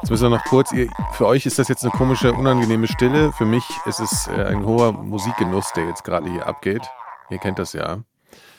[0.00, 0.72] Jetzt müssen wir noch kurz.
[0.72, 3.32] Ihr, für euch ist das jetzt eine komische, unangenehme Stille.
[3.32, 6.88] Für mich ist es äh, ein hoher Musikgenuss, der jetzt gerade hier abgeht.
[7.28, 7.98] Ihr kennt das ja.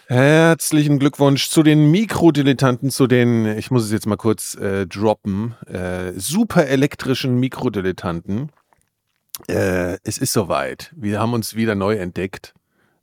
[0.06, 5.56] Herzlichen Glückwunsch zu den Mikrodilettanten, zu den, ich muss es jetzt mal kurz äh, droppen,
[5.66, 8.52] äh, super elektrischen Mikrodilettanten.
[9.48, 10.92] Äh, es ist soweit.
[10.96, 12.54] Wir haben uns wieder neu entdeckt.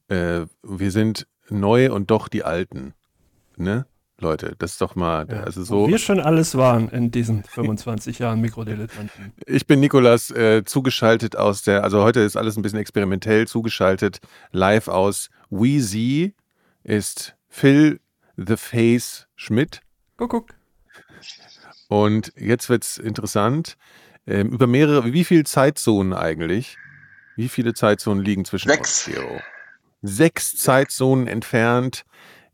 [0.08, 2.94] Äh, wir sind neu und doch die Alten.
[3.56, 3.86] Ne?
[4.18, 5.80] Leute, das ist doch mal, also so.
[5.80, 9.32] Wo wir schon alles waren in diesen 25 Jahren Mikrodilettanten.
[9.46, 14.20] Ich bin Nikolas, äh, zugeschaltet aus der, also heute ist alles ein bisschen experimentell, zugeschaltet
[14.52, 16.34] live aus Wheezy
[16.84, 18.00] ist Phil
[18.36, 19.80] The Face Schmidt.
[20.16, 20.54] Guck, guck.
[21.88, 23.76] Und jetzt wird's interessant.
[24.30, 26.78] Ähm, über mehrere, wie viele Zeitzonen eigentlich?
[27.34, 29.08] Wie viele Zeitzonen liegen zwischen Sechs.
[29.08, 29.40] uns, Gero?
[30.02, 32.04] Sechs Zeitzonen entfernt.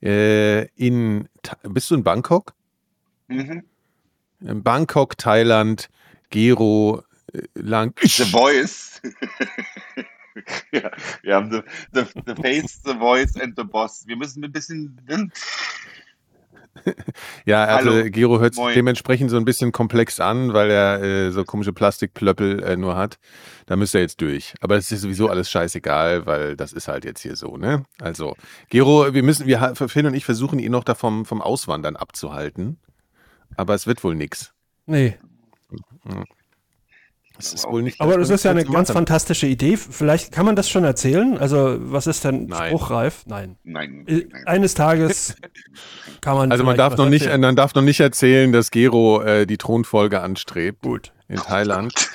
[0.03, 1.29] Äh, in,
[1.65, 2.55] bist du in Bangkok?
[3.29, 3.63] mhm.
[4.41, 5.91] In Bangkok, Thailand,
[6.31, 7.03] Gero,
[7.35, 7.95] äh, lang.
[8.01, 9.03] The Voice.
[10.73, 10.91] ja,
[11.23, 11.63] wir haben the,
[11.93, 14.07] the, the face, the voice and the boss.
[14.07, 14.99] Wir müssen ein bisschen.
[17.45, 18.11] Ja, also Hallo.
[18.11, 18.75] Gero hört sich Moin.
[18.75, 23.19] dementsprechend so ein bisschen komplex an, weil er äh, so komische Plastikplöppel äh, nur hat.
[23.67, 24.55] Da müsste er jetzt durch.
[24.61, 27.85] Aber es ist sowieso alles scheißegal, weil das ist halt jetzt hier so, ne?
[28.01, 28.37] Also,
[28.69, 32.79] Gero, wir müssen, wir, Phil und ich versuchen ihn noch da vom, vom Auswandern abzuhalten.
[33.57, 34.53] Aber es wird wohl nix.
[34.87, 35.17] Nee.
[37.39, 38.01] Es ist wohl nicht.
[38.01, 39.77] Aber das ist ja eine ganz fantastische Idee.
[39.77, 41.37] Vielleicht kann man das schon erzählen.
[41.39, 42.69] Also, was ist denn Nein.
[42.69, 43.25] spruchreif?
[43.27, 43.57] Nein.
[43.65, 44.05] Nein.
[44.07, 44.43] Äh, nein.
[44.47, 45.37] Eines Tages
[46.21, 46.51] kann man.
[46.51, 47.41] Also man darf noch nicht, erzählen.
[47.43, 51.13] man darf noch nicht erzählen, dass Gero äh, die Thronfolge anstrebt Gut.
[51.29, 51.93] in Thailand.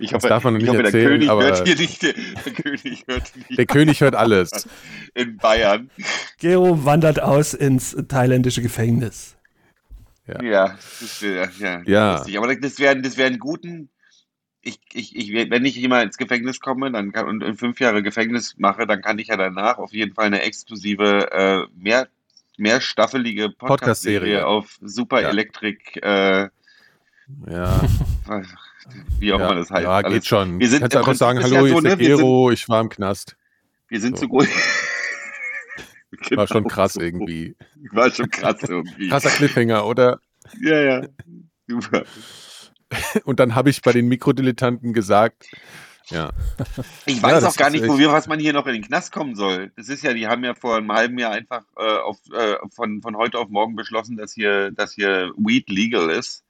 [0.00, 1.76] Ich Das hoffe, darf man noch ich nicht hoffe der erzählen, König aber- hört hier
[1.76, 2.02] nicht.
[2.02, 2.12] Der,
[2.44, 4.50] der König hört nicht Der König hört alles.
[5.14, 5.90] in Bayern.
[6.38, 9.36] Gero wandert aus ins thailändische Gefängnis.
[10.28, 10.42] Ja.
[10.42, 12.16] Ja, das wäre ja, Ja.
[12.18, 12.38] lustig.
[12.38, 13.88] Aber das wäre das wär einen guten.
[14.60, 18.02] Ich, ich, ich, wenn ich immer ins Gefängnis komme dann kann, und, und fünf Jahre
[18.02, 22.08] Gefängnis mache, dann kann ich ja danach auf jeden Fall eine exklusive, äh, mehr,
[22.58, 24.40] mehrstaffelige Podcast-Serie.
[24.42, 25.28] Podcast-Serie auf Super Ja.
[25.30, 26.48] Electric, äh,
[27.48, 27.80] Ja,
[29.20, 29.82] wie auch ja, immer das heißt.
[29.84, 30.58] ja Alles- geht schon.
[30.60, 32.80] Wir sind Kannst einfach sagen, ist hallo, ja ich so, bin ne, Gero, ich war
[32.80, 33.36] im Knast.
[33.88, 34.22] Wir sind So.
[34.24, 34.48] zu gut.
[36.30, 37.56] War schon Genau krass irgendwie.
[37.92, 39.08] War schon krass irgendwie.
[39.08, 40.20] Krasser Cliffhanger, oder?
[40.60, 41.06] Ja, ja.
[41.66, 42.04] Super.
[43.24, 45.46] Und dann habe ich bei den Mikrodilettanten gesagt,
[46.10, 46.30] ja,
[47.04, 48.82] Ich Ja, weiß das auch gar nicht, wo wir, was man hier noch in den
[48.82, 49.70] Knast kommen soll.
[49.76, 53.02] Das ist ja, die haben ja vor einem halben Jahr einfach äh, auf, äh, von,
[53.02, 56.44] von heute auf morgen beschlossen, dass hier, dass hier Weed legal ist.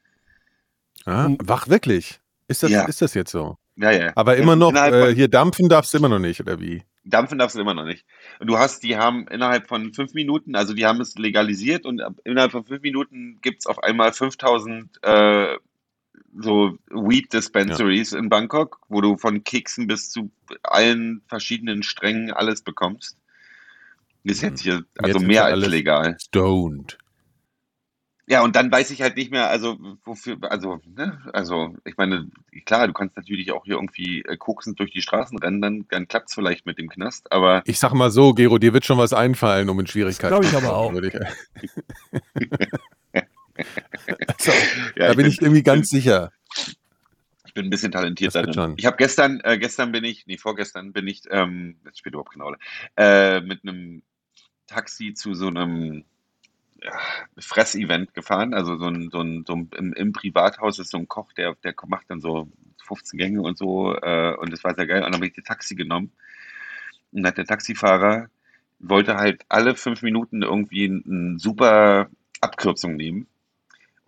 [1.07, 2.21] ah, wach wirklich.
[2.47, 2.85] Ist das, Ja.
[2.85, 3.57] ist das jetzt so?
[3.77, 4.13] Ja, ja.
[4.15, 6.83] Aber immer noch, äh, hier dampfen darfst du immer noch nicht, oder wie?
[7.11, 8.05] Dampfen darfst du immer noch nicht.
[8.39, 12.03] Und du hast, die haben innerhalb von fünf Minuten, also die haben es legalisiert und
[12.25, 15.57] innerhalb von fünf Minuten gibt es auf einmal 5000 äh,
[16.41, 20.31] so Weed Dispensaries in Bangkok, wo du von Keksen bis zu
[20.63, 23.17] allen verschiedenen Strängen alles bekommst.
[24.25, 26.17] Ist jetzt hier also Jetzt mehr ja als legal.
[26.21, 26.99] Stoned.
[28.31, 32.29] Ja, und dann weiß ich halt nicht mehr, also wofür, also, ne, also ich meine,
[32.67, 36.09] klar, du kannst natürlich auch hier irgendwie äh, koksend durch die Straßen rennen, dann, dann
[36.09, 39.15] klappt's vielleicht mit dem Knast, aber Ich sag mal so, Gero, dir wird schon was
[39.15, 40.93] einfallen, um in Schwierigkeiten Das glaub ich zu aber kommen, auch.
[40.93, 41.15] würde ich-
[44.27, 44.53] also,
[44.97, 46.31] ja, da bin ich irgendwie ganz bin, sicher.
[47.47, 48.75] ich bin ein bisschen talentiert darin.
[48.77, 52.33] Ich habe gestern, äh, gestern bin ich, nee, vorgestern bin ich, ähm, das spielt überhaupt
[52.33, 52.59] keine Rolle,
[52.97, 54.03] äh, mit einem
[54.67, 56.05] Taxi zu so einem
[57.39, 61.09] Fressevent gefahren, also so ein, so ein, so ein im, im Privathaus ist so ein
[61.09, 62.49] Koch, der, der macht dann so
[62.85, 64.99] 15 Gänge und so, äh, und das war sehr geil.
[64.99, 66.13] Und dann habe ich die Taxi genommen.
[67.13, 68.29] Und hat der Taxifahrer
[68.81, 72.09] wollte halt alle fünf Minuten irgendwie eine super
[72.41, 73.27] Abkürzung nehmen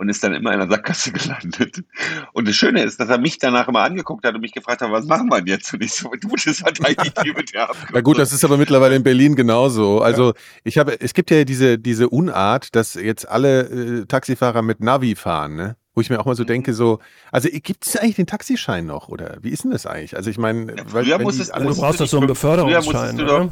[0.01, 1.85] und ist dann immer in der Sackgasse gelandet.
[2.33, 4.91] Und das Schöne ist, dass er mich danach immer angeguckt hat und mich gefragt hat,
[4.91, 5.73] was machen wir denn jetzt?
[5.75, 7.91] Und ich so, du, das hat eigentlich die mit der Abkürzung.
[7.93, 10.01] Na gut, das ist aber mittlerweile in Berlin genauso.
[10.01, 10.33] Also
[10.65, 13.61] ich habe, es gibt ja diese, diese Unart, dass jetzt alle
[14.01, 15.77] äh, Taxifahrer mit Navi fahren, ne?
[15.95, 16.49] Wo ich mir auch mal so Mhm.
[16.49, 17.01] denke, so,
[17.33, 20.17] also gibt es eigentlich den Taxischein noch oder wie ist denn das eigentlich?
[20.17, 22.17] Also ich meine, Ja, weil früher wenn musstest du- Also, du brauchst doch nicht so
[22.17, 22.85] einen früher Beförderungsschein,
[23.17, 23.39] musstest du oder?
[23.45, 23.51] doch-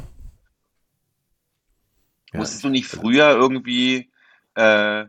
[2.33, 2.39] Ja.
[2.39, 4.09] Musstest du nicht früher irgendwie
[4.55, 5.05] äh,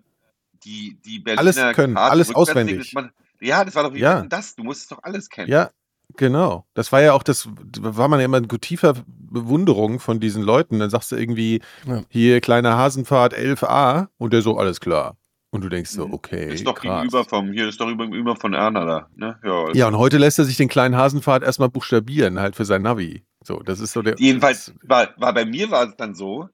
[0.64, 2.92] die, die Berliner Alles können, Karten alles auswendig.
[2.92, 4.22] Das war- Ja, das war doch wie Ja.
[4.22, 4.54] das.
[4.54, 5.50] Du musstest doch alles kennen.
[5.50, 5.70] Ja,
[6.16, 6.66] genau.
[6.74, 10.78] Das war ja auch das, war man ja immer in tiefer Bewunderung von diesen Leuten.
[10.78, 12.02] Dann sagst du irgendwie, Ja.
[12.08, 15.16] hier kleine Hasenfahrt 11a und der so, alles klar.
[15.52, 16.14] Und du denkst so, Mhm.
[16.14, 16.52] okay.
[16.52, 17.02] ist doch krass.
[17.02, 19.08] gegenüber vom, hier ist doch gegenüber von Erna da.
[19.16, 19.38] Ne?
[19.42, 22.82] Ja, Ja, und heute lässt er sich den kleinen Hasenpfad erstmal buchstabieren, halt für sein
[22.82, 23.24] Navi.
[23.42, 24.14] So, das ist so der.
[24.18, 26.48] Jedenfalls war, war bei mir war es dann so,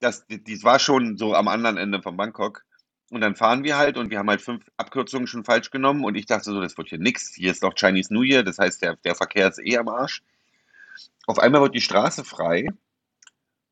[0.00, 2.62] dass die war schon so am anderen Ende von Bangkok.
[3.10, 6.14] Und dann fahren wir halt und wir haben halt fünf Abkürzungen schon falsch genommen und
[6.14, 7.34] ich dachte so, das wird hier nix.
[7.34, 10.22] Hier ist doch Chinese New Year, das heißt, der, der Verkehr ist eh am Arsch.
[11.26, 12.68] Auf einmal wird die Straße frei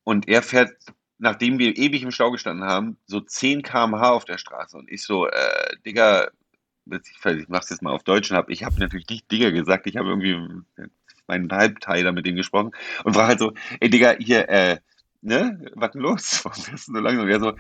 [0.02, 0.72] und er fährt,
[1.18, 4.76] nachdem wir ewig im Stau gestanden haben, so 10 km/h auf der Straße.
[4.76, 6.30] Und ich so, äh, Digga,
[6.90, 9.86] ich, ich mach's jetzt mal auf Deutsch und hab, ich habe natürlich nicht Digga gesagt,
[9.86, 10.36] ich habe irgendwie
[11.28, 12.72] meinen Halbteiler mit ihm gesprochen
[13.04, 14.78] und war halt so, ey Digga, hier, äh,
[15.20, 16.40] ne, was denn los?
[16.44, 17.24] Warum fährst du so langsam?
[17.24, 17.52] Und er so,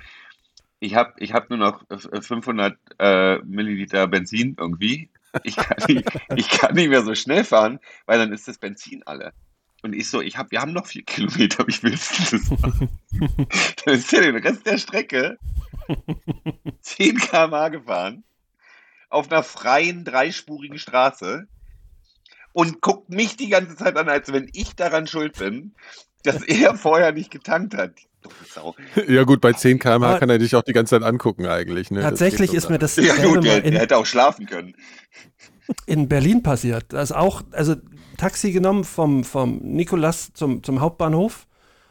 [0.80, 5.10] ich habe ich hab nur noch äh, 500 äh, Milliliter Benzin irgendwie.
[5.42, 9.02] Ich kann, nicht, ich kann nicht mehr so schnell fahren, weil dann ist das Benzin
[9.06, 9.32] alle.
[9.82, 12.88] Und ich so, ich hab, wir haben noch vier Kilometer, wie willst du das machen?
[13.84, 15.38] dann ist er den Rest der Strecke
[16.80, 18.24] 10 km/h gefahren,
[19.08, 21.46] auf einer freien, dreispurigen Straße
[22.52, 25.74] und guckt mich die ganze Zeit an, als wenn ich daran schuld bin,
[26.24, 28.07] dass er vorher nicht getankt hat.
[29.06, 31.90] Ja, gut, bei 10 km/h Aber- kann er dich auch die ganze Zeit angucken, eigentlich.
[31.90, 32.00] Ne?
[32.00, 34.74] Das Tatsächlich ist mir das Ja gut, mal der, in, der hätte auch schlafen können.
[35.86, 36.86] in Berlin passiert.
[36.92, 37.76] Da ist auch, also
[38.16, 41.46] Taxi genommen vom, vom Nikolas zum, zum Hauptbahnhof.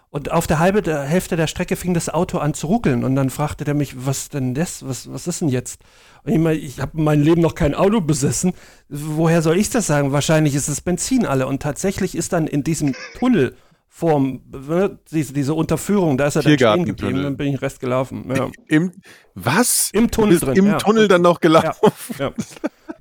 [0.10, 3.04] Und auf der halben der Hälfte der Strecke fing das Auto an zu ruckeln.
[3.04, 4.88] Und dann fragte der mich, was denn das?
[4.88, 5.82] Was, was ist denn jetzt?
[6.24, 8.54] Und ich meine, ich habe mein Leben noch kein Auto besessen.
[8.90, 10.13] Woher soll ich das sagen?
[10.13, 11.46] Wahrscheinlich ist es Benzin alle.
[11.46, 13.56] Und tatsächlich ist dann in diesem Tunnel
[13.98, 17.24] vorm, ne, diese, diese Unterführung, da ist er dann stehen geblieben.
[17.24, 18.32] Dann bin ich Rest gelaufen.
[18.34, 18.52] Ja.
[18.68, 18.92] Im,
[19.34, 19.90] was?
[19.92, 20.78] Im Tunnel drin, Im ja.
[20.78, 21.92] Tunnel dann noch gelaufen.
[22.20, 22.32] Ja.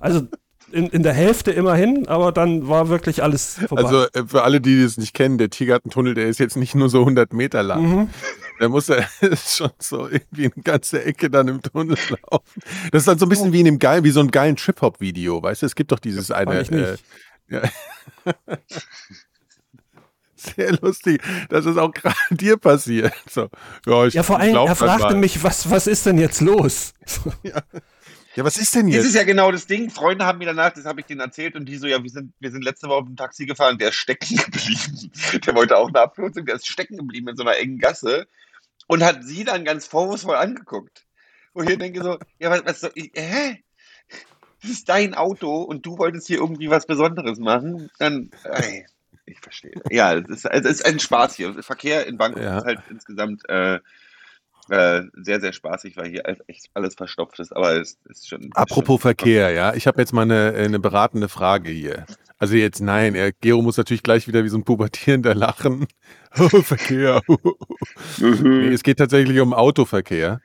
[0.00, 0.26] Also
[0.72, 3.84] in, in der Hälfte immerhin, aber dann war wirklich alles vorbei.
[3.84, 6.88] Also äh, für alle, die das nicht kennen, der Tiergartentunnel, der ist jetzt nicht nur
[6.88, 7.82] so 100 Meter lang.
[7.82, 8.10] Mhm.
[8.58, 9.06] Da muss er
[9.46, 12.62] schon so irgendwie eine ganze Ecke dann im Tunnel laufen.
[12.90, 15.42] Das ist dann so ein bisschen wie in dem geilen, wie so ein geilen Trip-Hop-Video,
[15.42, 15.66] weißt du?
[15.66, 16.62] Es gibt doch dieses fand eine.
[16.62, 16.96] Äh,
[17.50, 17.62] ja.
[20.54, 23.12] Sehr lustig, dass es auch gerade dir passiert.
[23.30, 23.48] So,
[23.86, 25.20] ja, ich, ja, vor allem, lauf er fragte mal.
[25.20, 26.92] mich, was, was ist denn jetzt los?
[28.36, 29.06] Ja, was ist denn Das jetzt?
[29.06, 29.88] ist ja genau das Ding.
[29.90, 32.34] Freunde haben mir danach, das habe ich denen erzählt, und die so, ja, wir sind,
[32.38, 35.10] wir sind letzte Woche auf dem Taxi gefahren, der ist stecken geblieben.
[35.46, 38.26] Der wollte auch eine Abkürzung, der ist stecken geblieben in so einer engen Gasse
[38.88, 41.06] und hat sie dann ganz vorwurfsvoll angeguckt.
[41.54, 43.62] Und ich denke so, ja, was, was soll ich, hä?
[44.60, 48.86] Das ist dein Auto und du wolltest hier irgendwie was Besonderes machen, dann, ey,
[49.26, 49.72] ich verstehe.
[49.90, 51.62] Ja, es ist, es ist ein Spaß hier.
[51.62, 52.58] Verkehr in Bangkok Ja.
[52.58, 53.78] ist halt insgesamt äh,
[54.68, 58.50] äh, sehr, sehr spaßig, weil hier echt alles verstopft ist, aber es ist schon.
[58.54, 59.74] Apropos ist schon, Verkehr, ja.
[59.74, 62.06] Ich habe jetzt mal eine, eine beratende Frage hier.
[62.38, 65.86] Also jetzt nein, er, Gero muss natürlich gleich wieder wie so ein Pubertierender lachen.
[66.38, 67.22] Oh, Verkehr.
[68.18, 68.72] nee, Mhm.
[68.72, 70.42] es geht tatsächlich um Autoverkehr.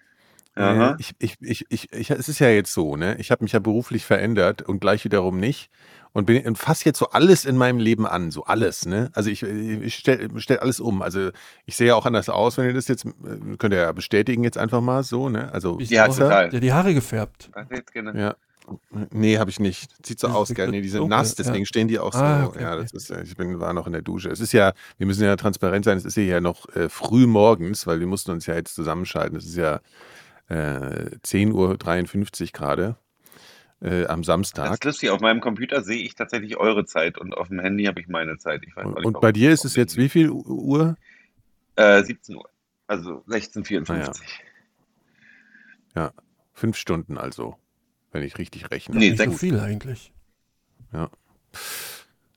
[0.55, 0.91] Aha.
[0.91, 3.15] Äh, Ich, ich, ich, ich, ich, es ist ja jetzt so, ne?
[3.19, 5.69] Ich habe mich ja beruflich verändert und gleich wiederum nicht.
[6.13, 9.09] Und bin und fass jetzt so alles in meinem Leben an, so alles, ne?
[9.13, 11.01] Also ich, ich stell, stell alles um.
[11.01, 11.29] Also
[11.65, 14.43] ich sehe ja auch anders aus, wenn ihr das jetzt, äh, könnt ihr ja bestätigen
[14.43, 15.53] jetzt einfach mal so, ne?
[15.53, 16.49] Also ist Ja, total.
[16.49, 17.49] Der die Haare gefärbt.
[17.93, 18.19] Gerne.
[18.19, 18.35] ja.
[19.11, 19.89] Nee, habe ich nicht.
[20.05, 20.69] Sieht so Das aus, gell?
[20.69, 21.65] Nee, die sind dunkel, nass, deswegen ja.
[21.65, 22.19] stehen die auch so.
[22.19, 22.81] Ah, okay, ja, okay.
[22.83, 24.29] das ist, äh, ich bin, war noch in der Dusche.
[24.29, 27.87] Es ist ja, wir müssen ja transparent sein, es ist ja noch äh, früh morgens,
[27.87, 29.37] weil wir mussten uns ja jetzt zusammenschalten.
[29.37, 29.79] Es ist ja
[30.51, 32.95] äh, 10.53 Uhr gerade
[33.81, 34.73] äh, am Das Samstag.
[34.73, 35.09] ist lustig.
[35.09, 38.37] Auf meinem Computer sehe ich tatsächlich eure Zeit und auf dem Handy habe ich meine
[38.37, 38.61] Zeit.
[38.67, 40.95] Ich Und, nicht, bei dir ist es jetzt wie viel Uhr?
[41.75, 42.49] Äh, 17 Uhr.
[42.87, 44.19] Also 16.54
[45.95, 46.11] Ja,
[46.53, 47.55] fünf Stunden also,
[48.11, 48.95] wenn ich richtig rechne.
[48.97, 49.39] Nee, Nicht so sechs.
[49.39, 50.11] viel eigentlich.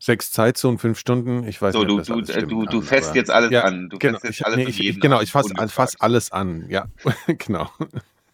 [0.05, 1.49] Sechs Zeitzonen, fünf Stunden.
[1.49, 3.31] Ich weiß So, nicht, du, ob das du, äh, stimmen du, du fässt aber- jetzt
[3.31, 3.89] alles Ja, an.
[3.89, 6.31] Du genau, fässt ich, jetzt alles nee, ich, jeden ich, genau, ich fasse fass alles
[6.31, 6.85] an, ja,
[7.39, 7.71] genau.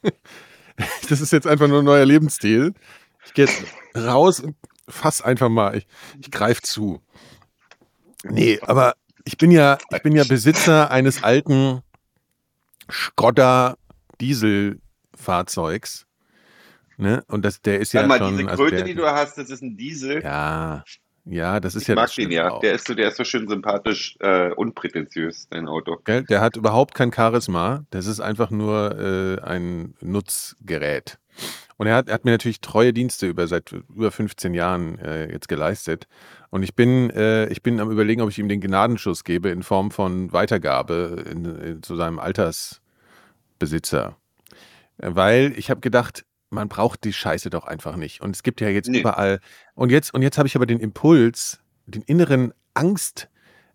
[1.09, 2.75] Das ist jetzt einfach nur ein neuer Lebensstil.
[3.25, 3.63] Ich gehe jetzt
[3.97, 4.57] raus und
[4.89, 5.87] fass einfach mal, ich,
[6.21, 7.01] ich greife zu.
[8.25, 11.83] Nee, aber ich bin ja, ich bin ja Besitzer eines alten
[12.91, 13.77] Skoda
[14.21, 16.07] Dieselfahrzeugs.
[16.97, 17.23] Ne?
[17.29, 18.37] Und das, der ist ja Sag mal, schon.
[18.39, 20.23] diese also Kröte, der, die du hast, das ist ein Diesel.
[20.23, 20.83] ja,
[21.31, 22.51] ja, das ist ich ja mag das den ja.
[22.51, 22.61] auch.
[22.61, 25.99] Der ist, so, der ist so schön sympathisch, äh, unprätentiös, dein Auto.
[26.05, 26.25] Gell?
[26.25, 27.85] Der hat überhaupt kein Charisma.
[27.91, 31.19] Das ist einfach nur äh, ein Nutzgerät.
[31.77, 35.31] Und er hat, er hat mir natürlich treue Dienste über seit über 15 Jahren äh,
[35.33, 36.09] jetzt geleistet.
[36.51, 39.63] Und ich bin, äh, ich bin am überlegen, ob ich ihm den Gnadenschuss gebe in
[39.63, 44.17] Form von Weitergabe in, in, zu seinem Altersbesitzer.
[44.99, 48.21] Äh, Weil ich habe gedacht, man braucht die Scheiße doch einfach nicht.
[48.21, 49.01] Und es gibt ja jetzt Nee.
[49.01, 49.41] überall.
[49.75, 53.29] Und jetzt, und jetzt habe ich aber den Impuls, den inneren Angst.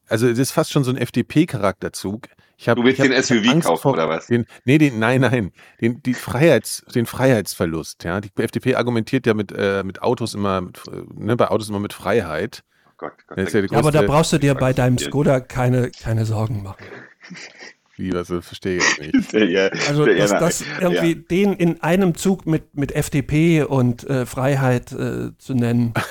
[0.07, 2.27] Also es ist fast schon so ein FDP-Charakterzug.
[2.57, 4.27] Ich hab, Du willst ich hab, den SUV Angst kaufen, vor- oder was?
[4.27, 5.51] Den, nee, den, nein, nein.
[5.81, 8.03] Den, die Freiheits, den Freiheitsverlust.
[8.03, 11.67] Ja, die FDP argumentiert ja mit, äh, mit Autos immer, mit, äh, ne, bei Autos
[11.69, 12.63] immer mit Freiheit.
[12.87, 14.97] Oh Gott, Gott ja Ja, aber da brauchst du dir bei deinem.
[14.97, 16.85] Skoda keine, keine Sorgen machen.
[17.97, 19.33] Wie, was äh, verstehe ich nicht.
[19.33, 24.25] Ja, Also, ja, dass das irgendwie den in einem Zug mit, mit FDP und äh,
[24.25, 25.93] Freiheit äh, zu nennen.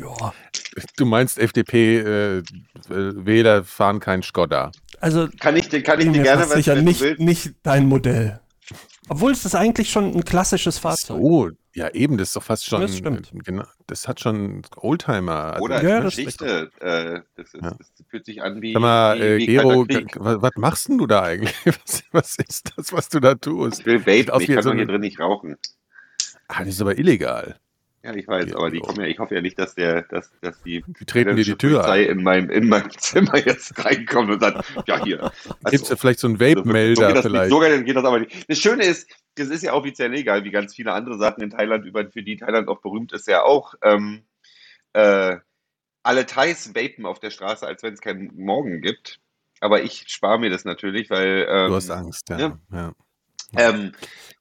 [0.00, 0.32] ja,
[0.96, 4.70] Du meinst FDP-Wähler fahren kein Skoda.
[5.00, 8.40] also Kann ich dir, kann ich dir gerne was sicher nicht, nicht dein Modell.
[9.08, 11.18] Obwohl es ist eigentlich schon ein klassisches Fahrzeug.
[11.18, 13.32] So, ja eben, das ist doch fast schon, Das stimmt.
[13.34, 15.52] äh, genau, das hat schon Oldtimer.
[15.54, 16.70] Also, Oder Ja, das Geschichte.
[16.80, 17.70] Äh, das, ist, Ja.
[17.78, 19.86] das fühlt sich an wie, Sag mal, wie, äh, wie Gero,
[20.42, 21.54] was, machst denn du da eigentlich?
[21.84, 23.80] Was, was ist das, was du da tust?
[23.80, 25.56] Ich will vapen, ich kann so doch hier drin nicht rauchen.
[26.48, 27.58] Ah, das ist aber illegal.
[28.02, 28.84] Ja, ich weiß, Ja, aber die so.
[28.84, 31.56] kommen ja, ich hoffe ja nicht, dass der, dass, dass die Die treten dir die
[31.56, 32.18] Tür Polizei ein.
[32.18, 35.24] in mein, in mein Zimmer jetzt reinkommt und sagt, ja hier.
[35.24, 35.32] Also,
[35.70, 37.50] Gibt es ja vielleicht so einen so, so, Vape-Melder geht das vielleicht?
[37.50, 38.48] Nicht, so geht das aber nicht.
[38.50, 41.84] Das Schöne ist, das ist ja offiziell legal, wie ganz viele andere Sachen in Thailand,
[41.86, 43.74] über, für die Thailand auch berühmt ist, ja auch.
[43.82, 44.24] Ähm,
[44.92, 45.36] äh,
[46.02, 49.20] alle Thais vapen auf der Straße, als wenn es keinen Morgen gibt.
[49.60, 52.38] Aber ich spare mir das natürlich, weil ähm, Du hast Angst, ja.
[52.38, 52.58] ja.
[52.72, 52.92] ja.
[53.56, 53.92] Ähm,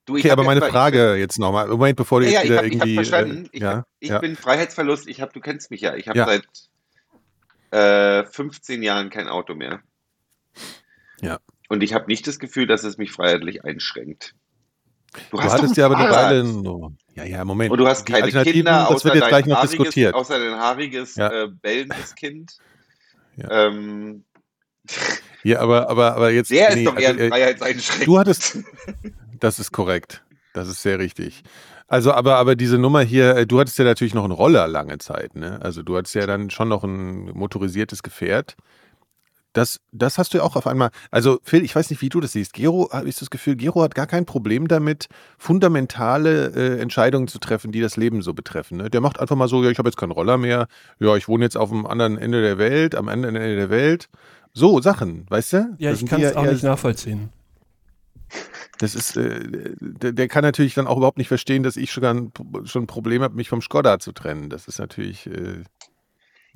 [0.05, 1.67] du, ich Okay, hab aber meine immer- Frage jetzt nochmal.
[1.67, 2.95] Moment, bevor du Ja, jetzt ich wieder habe hab irgendwie.
[2.95, 3.45] verstanden.
[3.45, 4.19] äh, Ich, ja, hab, ich ja.
[4.19, 5.07] bin Freiheitsverlust.
[5.07, 5.95] Ich hab, du kennst mich ja.
[5.95, 6.47] Ich habe seit
[7.71, 9.81] äh, 15 Jahren kein Auto mehr.
[11.21, 11.39] Ja.
[11.69, 14.35] Und ich habe nicht das Gefühl, dass es mich freiheitlich einschränkt.
[15.31, 16.09] Du doch hattest ja aber eine.
[16.11, 16.43] Weile.
[16.43, 16.93] No.
[17.15, 17.71] Ja, ja, Moment.
[17.71, 20.13] Und du hast keine Kinder, das außer wird jetzt dein gleich noch haariges, diskutiert.
[20.15, 21.31] außer dein haariges, Ja.
[21.43, 22.57] äh, bellendes Kind.
[23.37, 23.67] Ja.
[23.67, 24.23] Ähm,
[25.43, 26.49] Ja, aber, aber, aber jetzt.
[26.51, 28.05] der nee, ist doch eher also, ein äh, Freiheitseinschränkung.
[28.05, 28.57] Du hattest.
[29.39, 30.23] Das ist korrekt.
[30.53, 31.43] Das ist sehr richtig.
[31.87, 34.97] Also, aber, aber diese Nummer hier, äh, du hattest ja natürlich noch einen Roller lange
[34.97, 35.59] Zeit, ne?
[35.61, 38.55] Also du hattest ja dann schon noch ein motorisiertes Gefährt.
[39.57, 40.91] Das, das hast du ja auch auf einmal.
[41.09, 42.53] Also, Phil, ich weiß nicht, wie du das siehst.
[42.53, 45.07] Gero, habe ich das Gefühl, Gero hat gar kein Problem damit,
[45.39, 48.77] fundamentale äh, Entscheidungen zu treffen, die das Leben so betreffen.
[48.77, 48.91] Ne?
[48.91, 50.67] Der macht einfach mal so, ja, ich habe jetzt keinen Roller mehr,
[50.99, 54.09] ja, ich wohne jetzt auf dem anderen Ende der Welt, am anderen Ende der Welt.
[54.53, 55.75] So Sachen, weißt du?
[55.79, 57.29] Ja, Das ich kann es auch nicht nachvollziehen.
[58.77, 59.39] das ist, äh,
[59.79, 62.31] der, der kann natürlich dann auch überhaupt nicht verstehen, dass ich ein,
[62.65, 64.51] schon ein Problem habe, mich vom Skoda zu trennen.
[64.51, 65.25] Das ist natürlich.
[65.25, 65.63] Äh,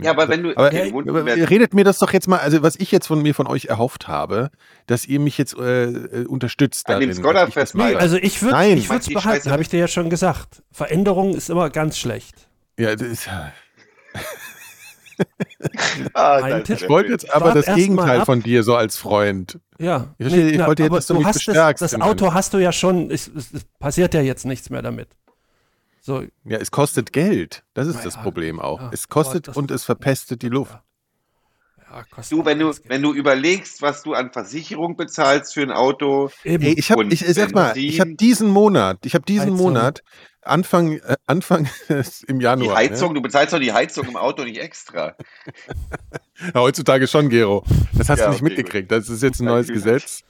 [0.01, 2.61] Ja, aber wenn du- Aber, Ja, gut, aber redet mir das doch jetzt mal, also
[2.63, 4.49] was ich jetzt von mir von euch erhofft habe,
[4.87, 7.35] dass ihr mich jetzt äh, äh, unterstützt An dem darin.
[7.35, 7.93] Das festmachen.
[7.93, 8.01] mache.
[8.01, 8.77] Also ich würde Nein.
[8.77, 10.63] ich würde es behalten, habe ich dir ja schon gesagt.
[10.71, 12.47] Veränderung ist immer ganz schlecht.
[12.77, 13.29] ja, das ist,
[16.13, 19.59] Ah, das ich wollte jetzt aber Wart das Gegenteil von dir so als Freund.
[19.77, 20.15] Ja.
[20.17, 22.01] Ich verstehe, ich na, wollte jetzt, aber dass du mich hast das, bestärkst das in
[22.01, 25.09] Auto hast du ja schon, es, es, es passiert ja jetzt nichts mehr damit.
[26.03, 27.63] So, Ja, es kostet Geld.
[27.75, 28.81] Das ist Na das ja, Problem auch.
[28.81, 30.73] ja, es kostet das- und es verpestet die Luft.
[31.77, 36.31] ja, Du, wenn du, wenn du überlegst, was du an Versicherung bezahlst für ein Auto,
[36.43, 36.63] Eben.
[36.63, 39.57] Ey, ich habe, ich, ich sag mal, ich habe diesen Monat, ich habe diesen Heizung.
[39.57, 40.01] Monat
[40.43, 41.69] Anfang, äh, Anfang
[42.27, 42.75] im die Januar.
[42.77, 45.07] Heizung, du bezahlst doch die Heizung im Auto nicht extra.
[45.07, 45.15] Ne?
[46.55, 47.63] Ja, heutzutage schon, Gero.
[47.93, 48.91] Das hast Ja, du nicht okay, mitgekriegt.
[48.91, 49.67] Das ist jetzt ein neues.
[49.67, 50.23] Gesetz.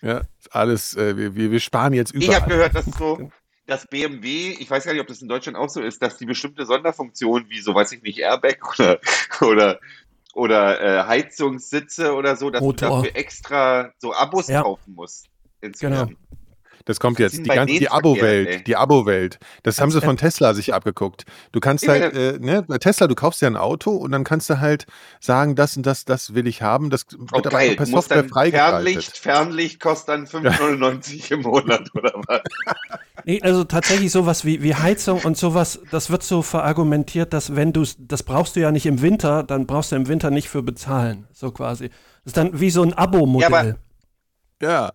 [0.00, 2.40] Ja, alles, äh, wir, wir wir sparen jetzt Ich überall.
[2.40, 3.30] habe gehört, dass so,
[3.66, 6.26] dass BMW, ich weiß gar nicht, ob das in Deutschland auch so ist, dass die
[6.26, 9.00] bestimmte Sonderfunktionen wie so, weiß ich nicht, Airbag oder,
[9.40, 9.80] oder,
[10.34, 12.88] oder äh, Heizungssitze oder so, dass Motor.
[12.88, 14.62] du dafür extra so Abos Ja.
[14.62, 15.26] kaufen musst.
[15.60, 15.92] Inzwischen.
[15.92, 16.10] Genau.
[16.84, 17.38] Das kommt jetzt.
[17.38, 18.66] Die bei ganze, die Abo-Welt.
[18.66, 19.38] Die Abo-Welt.
[19.62, 21.24] Das haben sie Ganz von Tesla sich abgeguckt.
[21.52, 24.50] Du kannst halt, äh, ne, bei Tesla, du kaufst ja ein Auto und dann kannst
[24.50, 24.86] du halt
[25.20, 26.90] sagen, das und das, das will ich haben.
[26.90, 27.76] Das Oh, wird aber geil.
[27.76, 28.84] per Software dann freigeschaltet.
[28.84, 32.40] Fernlicht, Fernlicht kostet dann 5,99 im Monat oder was?
[33.24, 37.72] Nee, also tatsächlich sowas wie, wie Heizung und sowas, das wird so verargumentiert, dass wenn
[37.72, 40.62] du das brauchst du ja nicht im Winter, dann brauchst du im Winter nicht für
[40.62, 41.88] bezahlen, so quasi.
[41.88, 43.76] Das ist dann wie so ein Abo-Modell.
[44.62, 44.92] Ja, Ja,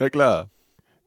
[0.00, 0.50] ja klar.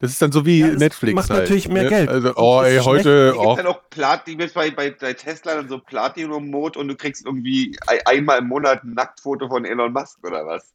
[0.02, 1.13] Das ist dann so wie Ja, das Netflix.
[1.15, 1.89] macht halt, natürlich mehr ne?
[1.89, 2.10] Geld.
[2.10, 5.13] Also, oh, ist ey, heute, oh, gibt dann auch Plat, die gibt bei, bei, bei
[5.13, 9.65] Tesla dann so Platinum-Mode und du kriegst irgendwie ein- einmal im Monat ein Nacktfoto von
[9.65, 10.72] Elon Musk oder was?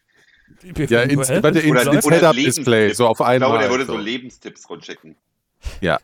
[0.76, 3.48] ja, ins, warte, ins, ins Head-Up-Display, so auf Ich einmal.
[3.48, 3.98] glaube, der würde so so.
[3.98, 5.16] Lebenstipps rumschicken.
[5.80, 5.98] Ja.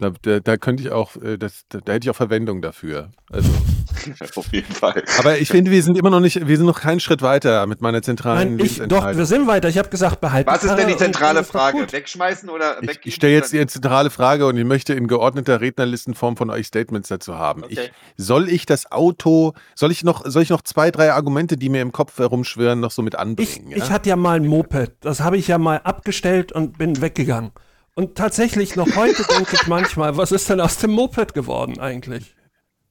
[0.00, 3.10] Da, da, da könnte ich auch, äh, das, da, da hätte ich auch Verwendung dafür.
[3.32, 3.50] Also,
[4.36, 5.02] Auf jeden Fall.
[5.18, 7.80] aber ich finde, wir sind immer noch nicht, wir sind noch keinen Schritt weiter mit
[7.80, 9.68] meiner zentralen Nein, ich, doch, wir sind weiter.
[9.68, 10.48] Ich habe gesagt, behalten.
[10.48, 11.90] Was ist denn die zentrale Frage?
[11.90, 13.02] Wegschmeißen oder Ich, weggeben?
[13.06, 17.08] ich stelle jetzt die zentrale Frage und ich möchte in geordneter Rednerlistenform von euch Statements
[17.08, 17.64] dazu haben.
[17.64, 17.90] Okay.
[18.16, 21.70] Ich, soll ich das Auto, soll ich noch, soll ich noch zwei, drei Argumente, die
[21.70, 23.72] mir im Kopf herumschwirren, noch so mit Ich, anbringen?
[23.72, 23.90] ich ja?
[23.90, 24.92] hatte ja mal ein Moped.
[25.00, 27.50] Das habe ich ja mal abgestellt und bin weggegangen.
[27.98, 32.32] Und tatsächlich noch heute denke ich manchmal, was ist denn aus dem Moped geworden eigentlich?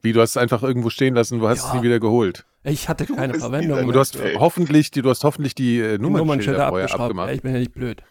[0.01, 1.67] Wie, du hast es einfach irgendwo stehen lassen, du hast Ja.
[1.69, 2.45] es nie wieder geholt.
[2.65, 3.85] Ich hatte keine bist Verwendung.
[3.85, 3.93] mehr.
[3.93, 4.35] du hast Ey.
[4.37, 7.03] hoffentlich die, du hast hoffentlich die äh, Die Nummernschilder vorher abgeschraubt.
[7.03, 7.29] abgemacht.
[7.29, 8.03] Ja, ich bin ja nicht blöd.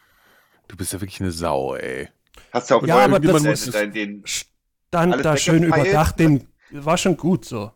[0.69, 2.09] Du bist ja wirklich eine Sau, ey.
[2.51, 6.97] Hast du auch Ja, aber das muss- dein, den, Stand da schön überdacht, den war
[6.97, 7.73] schon gut so.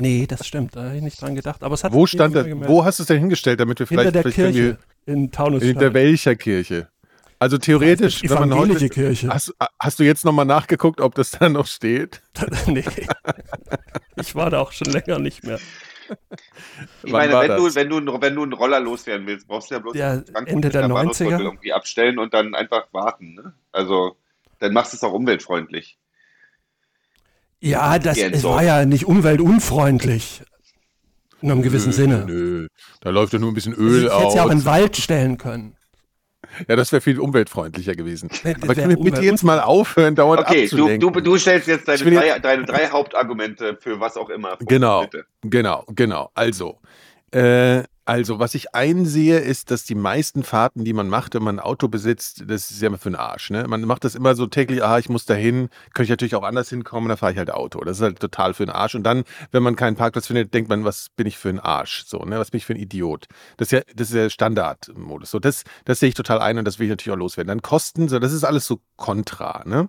[0.00, 1.64] Nee, das stimmt, da habe ich nicht dran gedacht.
[1.64, 2.68] Aber es hat Wo stand nicht das?
[2.68, 5.32] Wo hast du es denn hingestellt, damit wir Hinter vielleicht, der vielleicht können Kirche in
[5.32, 5.62] Taunus.
[5.64, 6.88] hinter welcher Kirche?
[7.38, 9.28] Also theoretisch, wenn man evangelische heute, Kirche.
[9.28, 12.22] hast, hast du jetzt nochmal nachgeguckt, ob das da noch steht?
[12.66, 12.84] nee.
[14.16, 15.60] Ich war da auch schon länger nicht mehr.
[17.02, 17.74] ich Wann meine, war wenn du, das?
[17.74, 20.68] wenn, du, wenn du einen Roller loswerden willst, brauchst du ja bloß Ja, Frankfurt Ende
[20.70, 21.42] der in Bahnhofsviertel 90er.
[21.42, 23.34] irgendwie abstellen und dann einfach warten.
[23.34, 23.54] Ne?
[23.72, 24.16] Also,
[24.58, 25.98] dann machst du es auch umweltfreundlich.
[27.60, 30.42] Ja, das war ja nicht umweltunfreundlich.
[31.42, 32.24] In einem gewissen nö, Sinne.
[32.26, 32.68] Nö,
[33.00, 34.28] da läuft ja nur ein bisschen Ich Öl hätte aus.
[34.28, 35.76] es ja auch in den Wald stellen können.
[36.68, 38.30] Ja, das wäre viel umweltfreundlicher gewesen.
[38.62, 41.12] Aber können wir bitte jetzt mal aufhören, dauernd Okay, du, abzulenken?
[41.12, 44.56] du, du stellst jetzt deine will jetzt- drei, deine drei Hauptargumente für was auch immer.
[44.56, 45.02] vor, Genau.
[45.02, 45.24] Bitte.
[45.42, 46.30] Genau, genau.
[46.34, 46.78] Also,
[47.32, 51.56] äh, Also, was ich einsehe, ist, dass die meisten Fahrten, die man macht, wenn man
[51.56, 53.50] ein Auto besitzt, das ist ja immer für den Arsch.
[53.50, 53.66] Ne?
[53.66, 56.70] Man macht das immer so täglich, ah, ich muss dahin, könnte ich natürlich auch anders
[56.70, 57.80] hinkommen, dann fahre ich halt Auto.
[57.80, 58.94] Das ist halt total für den Arsch.
[58.94, 62.04] Und dann, wenn man keinen Parkplatz findet, denkt man, was bin ich für ein Arsch?
[62.06, 62.38] So, ne?
[62.38, 63.26] Was bin ich für ein Idiot?
[63.56, 65.32] Das ist ja, das ist ja Standardmodus.
[65.32, 67.48] So, das, das sehe ich total ein und das will ich natürlich auch loswerden.
[67.48, 69.88] Dann Kosten, so, das ist alles so kontra, ne?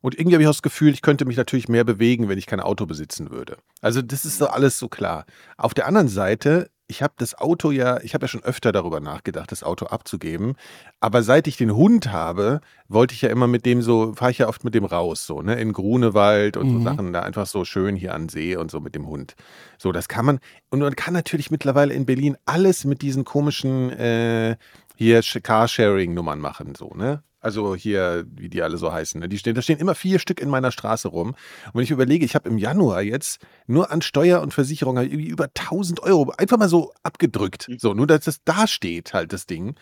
[0.00, 2.46] Und irgendwie habe ich auch das Gefühl, ich könnte mich natürlich mehr bewegen, wenn ich
[2.46, 3.56] kein Auto besitzen würde.
[3.80, 5.26] Also das ist so alles so klar.
[5.56, 8.98] Auf der anderen Seite, ich habe das Auto ja, ich habe ja schon öfter darüber
[8.98, 10.54] nachgedacht, das Auto abzugeben.
[11.00, 14.38] Aber seit ich den Hund habe, wollte ich ja immer mit dem so, fahre ich
[14.38, 16.82] ja oft mit dem raus, so, ne, in Grunewald und so Mhm.
[16.84, 19.34] Sachen, da einfach so schön hier an See und so mit dem Hund.
[19.76, 23.90] So, das kann man, und man kann natürlich mittlerweile in Berlin alles mit diesen komischen,
[23.90, 24.56] äh,
[24.96, 27.22] hier Sh- Carsharing-Nummern machen, so, ne?
[27.40, 29.20] Also hier, wie die alle so heißen.
[29.20, 29.28] Ne?
[29.28, 31.28] Die stehen, da stehen immer vier Stück in meiner Straße rum.
[31.66, 35.12] Und wenn ich überlege, ich habe im Januar jetzt nur an Steuer und Versicherung ich
[35.12, 37.68] irgendwie über 1000 Euro einfach mal so abgedrückt.
[37.78, 39.76] So, nur dass das da steht, halt das Ding.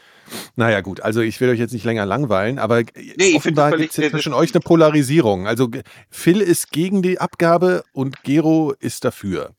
[0.56, 3.96] Naja, gut, also ich will euch jetzt nicht länger langweilen, aber find offenbar gibt es
[3.96, 5.46] das- zwischen euch eine Polarisierung.
[5.46, 5.70] Also
[6.10, 9.52] Phil ist gegen die Abgabe und Gero ist dafür.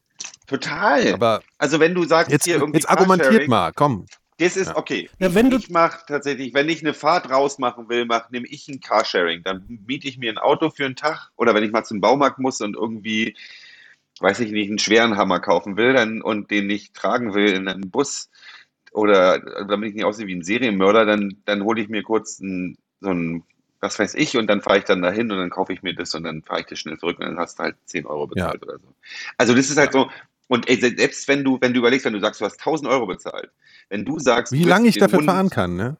[0.45, 1.13] Total.
[1.13, 4.05] Aber also wenn du sagst, jetzt, hier irgendwie jetzt argumentiert mal, komm.
[4.39, 4.77] Das ist Ja.
[4.77, 5.09] okay.
[5.19, 8.47] Ja, ich wenn du- ich mache tatsächlich, wenn ich eine Fahrt rausmachen will, mach, nehme
[8.47, 9.43] ich ein Carsharing.
[9.43, 12.37] Dann miete ich mir ein Auto für einen Tag oder wenn ich mal zum Baumarkt
[12.37, 13.35] muss und irgendwie,
[14.19, 17.67] weiß ich nicht, einen schweren Hammer kaufen will dann, und den nicht tragen will in
[17.67, 18.29] einem Bus
[18.91, 22.77] oder damit ich nicht aussehe wie ein Serienmörder, dann, dann hole ich mir kurz ein,
[23.01, 23.43] so ein,
[23.79, 26.13] was weiß ich, und dann fahre ich dann dahin und dann kaufe ich mir das
[26.15, 28.63] und dann fahre ich das schnell zurück und dann hast du halt 10 Euro bezahlt
[28.63, 28.93] oder so.
[29.37, 30.09] Also das ist halt so,
[30.47, 33.05] und ey, selbst wenn du, wenn du überlegst, wenn du sagst, du hast 1000 Euro
[33.07, 33.51] bezahlt,
[33.89, 35.97] wenn du sagst, Wie lange ich dafür Hund- fahren kann, ne?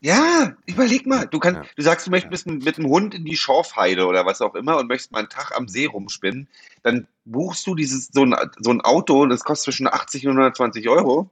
[0.00, 1.26] Ja, überleg mal.
[1.26, 1.66] Du kannst, Ja.
[1.76, 4.76] du sagst, du möchtest mit, mit dem Hund in die Schorfheide oder was auch immer
[4.76, 6.46] und möchtest mal einen Tag am See rumspinnen,
[6.82, 10.90] dann buchst du dieses so ein, so ein Auto, das kostet zwischen 80 und 120
[10.90, 11.30] Euro.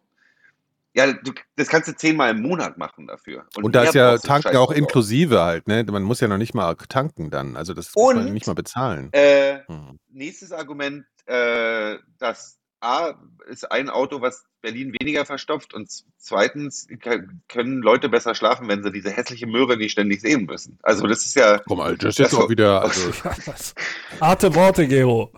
[0.94, 3.44] Ja, du, das kannst du zehnmal im Monat machen dafür.
[3.62, 5.84] Und, da mehr ist ja Tanken auch inklusive halt, ne?
[5.84, 7.56] Man muss ja noch nicht mal tanken dann.
[7.58, 9.10] Also das muss man Und- nicht mal bezahlen.
[9.12, 9.98] Äh, Hm.
[10.08, 13.14] nächstes Argument, äh, dass A
[13.48, 16.88] ist ein Auto, was Berlin weniger verstopft und zweitens
[17.48, 20.78] können Leute besser schlafen, wenn sie diese hässliche Möhre nicht ständig sehen müssen.
[20.82, 23.74] Also das ist ja Komm mal, das ist jetzt Also- auch wieder, also, Ja, was?
[24.20, 25.30] Harte Worte, Gero.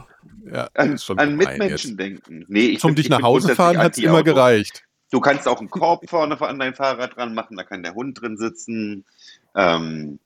[0.51, 2.45] ja, an, an Mitmenschen denken.
[2.49, 4.25] Nee, ich Zum bin- dich ich nach Hause fahren hat's immer Anti-Auto.
[4.35, 4.83] gereicht.
[5.11, 8.21] Du kannst auch einen Korb vorne an dein Fahrrad dran machen, da kann der Hund
[8.21, 9.05] drin sitzen.
[9.55, 10.19] Ähm,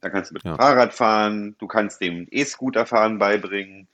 [0.00, 0.56] da kannst du mit dem Ja.
[0.56, 3.86] Fahrrad fahren, du kannst dem E-Scooter fahren beibringen.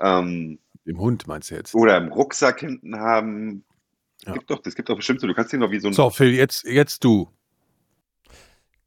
[0.00, 1.74] Ähm, Dem Hund meinst du jetzt?
[1.74, 3.64] oder im Rucksack hinten haben.
[4.26, 4.32] Ja.
[4.32, 5.26] Gibt doch, das gibt doch bestimmt so.
[5.26, 5.92] Du kannst den doch wie so ein.
[5.94, 7.28] So, Phil, jetzt, jetzt du.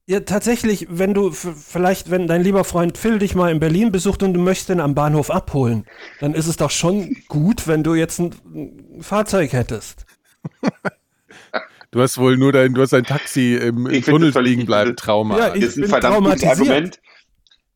[0.07, 4.23] Ja, tatsächlich, wenn du vielleicht, wenn dein lieber Freund Phil dich mal in Berlin besucht
[4.23, 5.85] und du möchtest ihn am Bahnhof abholen,
[6.19, 10.05] dann ist es doch schon gut, wenn du jetzt ein, ein Fahrzeug hättest.
[11.91, 14.95] Du hast wohl nur dein, du hast dein Taxi im, im Tunnel das liegen bleiben,
[14.95, 15.37] Trauma.
[15.37, 16.69] Ja, Das ich ist ein bin verdammt gutes traumatisiert.
[16.71, 17.01] Argument.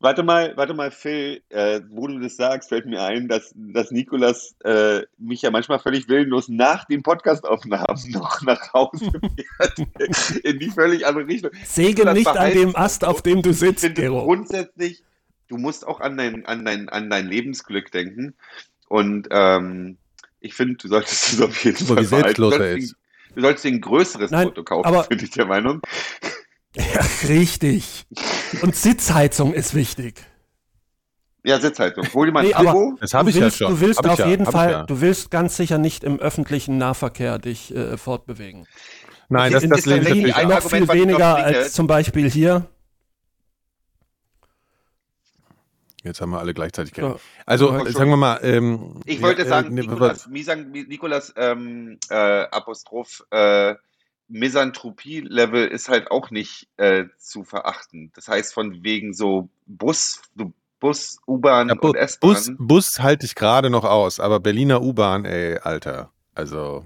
[0.05, 3.89] Warte mal, warte mal, Phil, äh, wo du das sagst, fällt mir ein, dass, dass
[3.89, 9.09] Nikolas äh, mich ja manchmal völlig willenlos nach den Podcastaufnahmen noch nach Hause
[9.57, 9.79] fährt.
[10.43, 11.49] in die völlig andere Richtung.
[11.75, 14.23] Nikolas nicht an dem Ast, auf dem du Ich sitzt, finde Gero.
[14.25, 15.01] grundsätzlich,
[15.47, 18.35] du musst auch an dein, an dein, an dein Lebensglück denken.
[18.87, 19.97] Und ähm,
[20.39, 22.63] ich finde, du solltest es auf jeden So Fall wie selbstlos behalten.
[22.73, 22.89] er Du ist.
[22.89, 25.81] solltest dir- Du solltest dir ein größeres Nein, Auto kaufen, bin ich der Meinung.
[26.75, 28.05] Ja, richtig.
[28.61, 30.21] Und Sitzheizung ist wichtig.
[31.43, 32.05] Ja, Sitzheizung.
[32.13, 32.97] Hol dir mal ein Nee, Turbo.
[32.99, 33.69] Das habe du ich ja willst, schon.
[33.71, 34.83] Du willst Hab auf ja, jeden Fall, ja.
[34.83, 38.67] du willst ganz sicher nicht im öffentlichen Nahverkehr dich äh, fortbewegen.
[39.29, 40.47] Nein, das, das ist lehne ich Berlin natürlich ein.
[40.47, 42.67] Noch Argument, viel weniger als zum Beispiel hier.
[46.03, 47.01] Jetzt haben wir alle gleichzeitig So.
[47.01, 47.21] geredet.
[47.45, 51.97] Also, Ja, sagen wir mal, ähm, Ich wollte ja, sagen, äh, Nikolas, Misan, Nikolas ähm,
[52.09, 52.15] äh,
[52.51, 53.75] Apostroph äh,
[54.27, 58.11] Misanthropie-Level ist halt auch nicht äh, zu verachten.
[58.15, 62.29] Das heißt, von wegen so Bus, du- Bus, U-Bahn Ja, Bu und S-Bahn.
[62.33, 66.11] Bus, Bus halte ich gerade noch aus, aber Berliner U-Bahn, ey, Alter.
[66.33, 66.85] Also,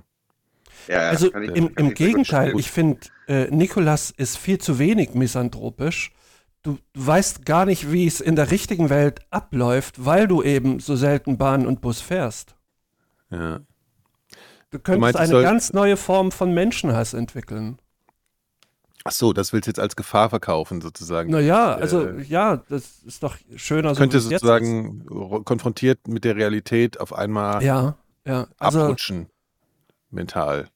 [0.87, 4.79] Ja, Also kann ich- im, kann im Gegenteil, ich finde, äh, Nikolas ist viel zu
[4.79, 6.11] wenig misanthropisch.
[6.63, 10.79] Du, du weißt gar nicht, wie es in der richtigen Welt abläuft, weil du eben
[10.79, 12.55] so selten Bahn und Bus fährst.
[13.31, 13.59] ja.
[14.71, 17.79] Du könntest meinst, es eine soll- ganz neue Form von Menschenhass entwickeln.
[19.05, 21.31] Ach so, das willst du jetzt als Gefahr verkaufen, sozusagen.
[21.31, 23.99] Naja, also Äh, ja, das ist doch schöner so.
[23.99, 27.63] Könnte wie es jetzt sozusagen ro- konfrontiert mit der Realität auf einmal.
[27.63, 27.95] Ja,
[28.25, 28.47] ja.
[28.59, 29.27] Also, abrutschen.
[30.11, 30.67] Mental.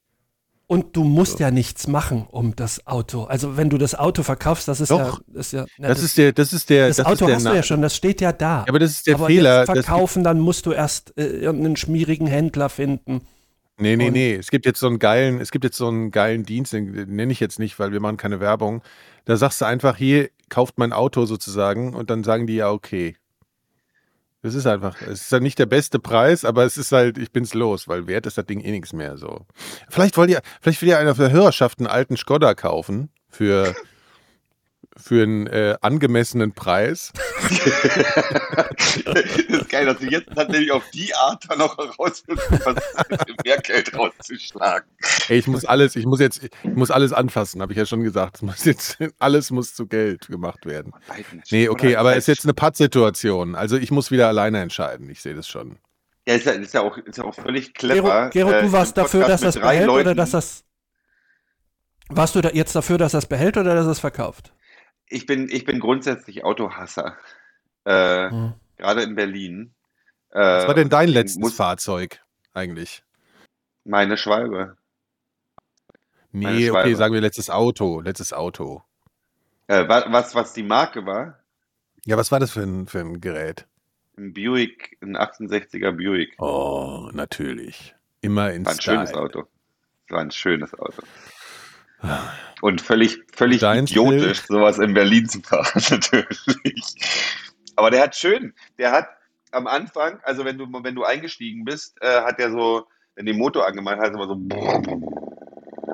[0.68, 3.26] und du musst ja nichts machen um das Auto.
[3.26, 5.22] Also wenn du das Auto verkaufst, das ist Doch.
[5.34, 7.54] ja, ist ja na, Das ist der, das ist der, das das Auto hast du
[7.54, 8.60] ja schon, das steht ja da.
[8.60, 9.60] Ja, aber das ist der aber Fehler.
[9.60, 13.22] jetzt verkaufen, dann musst du erst äh, irgendeinen schmierigen Händler finden.
[13.78, 14.36] Nee, nee, Und- nee.
[14.36, 17.16] Es gibt jetzt so einen geilen, es gibt jetzt so einen geilen Dienst, den den
[17.16, 18.84] nenne ich jetzt nicht, weil wir machen keine Werbung.
[19.26, 23.16] Da sagst du einfach, hier kauft mein Auto sozusagen und dann sagen die ja, okay.
[24.44, 27.32] Das ist einfach, es ist ja nicht der beste Preis, aber es ist halt, ich
[27.32, 29.46] bin's los, weil wert ist das Ding eh nichts mehr so.
[29.90, 33.74] Vielleicht wollt ihr, vielleicht will ja einer für Hörerschaft einen alten Skoda kaufen für,
[34.98, 37.12] für einen äh, angemessenen Preis.
[37.50, 42.76] das ist geil, dass du jetzt tatsächlich auf die Art dann noch herausfinden, was
[43.44, 44.90] mehr Geld rauszuschlagen.
[45.30, 48.04] Ey, ich muss alles, ich muss jetzt, ich muss alles anfassen, habe ich ja schon
[48.04, 48.38] gesagt.
[48.38, 50.94] Es muss jetzt, alles muss zu Geld gemacht werden.
[51.52, 53.56] Nee, okay, aber es ist jetzt eine Pattsituation.
[53.56, 55.10] Also ich muss wieder alleine entscheiden.
[55.10, 55.80] Ich sehe das schon.
[56.28, 58.30] Ja, ist ja, ist ja, auch, ist ja auch völlig Gero, clever.
[58.30, 60.64] Gero äh, du warst im dafür, dass das behält oder Leuten- dass das.
[62.10, 64.54] Warst du da jetzt dafür, dass das behält oder dass es verkauft?
[65.10, 67.18] Ich bin, ich bin grundsätzlich Autohasser.
[67.86, 68.54] Äh, Hm.
[68.78, 69.74] Gerade in Berlin.
[70.32, 72.22] Äh, Was war denn dein letztes muss Fahrzeug
[72.54, 73.04] eigentlich?
[73.86, 74.78] Meine Schwalbe.
[76.32, 76.96] Meine Nee, okay, Schwalbe.
[76.96, 78.02] sagen wir letztes Auto.
[78.02, 78.84] Letztes Auto.
[79.68, 81.40] Äh, wa- was, was die Marke war?
[82.06, 83.68] Ja, was war das für ein, für ein Gerät?
[84.18, 86.36] Ein Buick, ein 68er Buick.
[86.42, 87.96] Oh, natürlich.
[88.22, 88.98] Immer in War ein Style.
[88.98, 89.44] schönes Auto.
[90.10, 91.02] War ein schönes Auto.
[92.62, 96.96] Und völlig, völlig Deins, idiotisch, sowas in Berlin zu fahren, natürlich.
[97.76, 99.08] Aber der hat schön, der hat
[99.52, 102.86] am Anfang, also wenn du, wenn du eingestiegen bist, äh, hat der so,
[103.16, 104.36] wenn den Motor angemacht hat, immer so,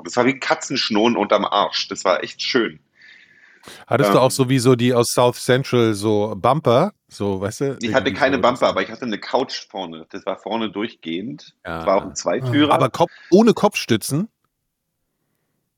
[0.03, 1.88] das war wie Katzenschnurren unterm Arsch.
[1.88, 2.80] Das war echt schön.
[3.88, 6.93] Hattest du Ähm, auch so wie so die aus South Central so Bumper?
[7.07, 7.78] So, weißt du?
[7.82, 10.05] Ich hatte keine so, Bumper, aber ich hatte eine Couch vorne.
[10.12, 11.55] Das war vorne durchgehend.
[11.66, 11.80] Ja.
[11.80, 12.74] Das war auch ein Zweitürer.
[12.74, 14.30] Aber Kopf, ohne Kopfstützen?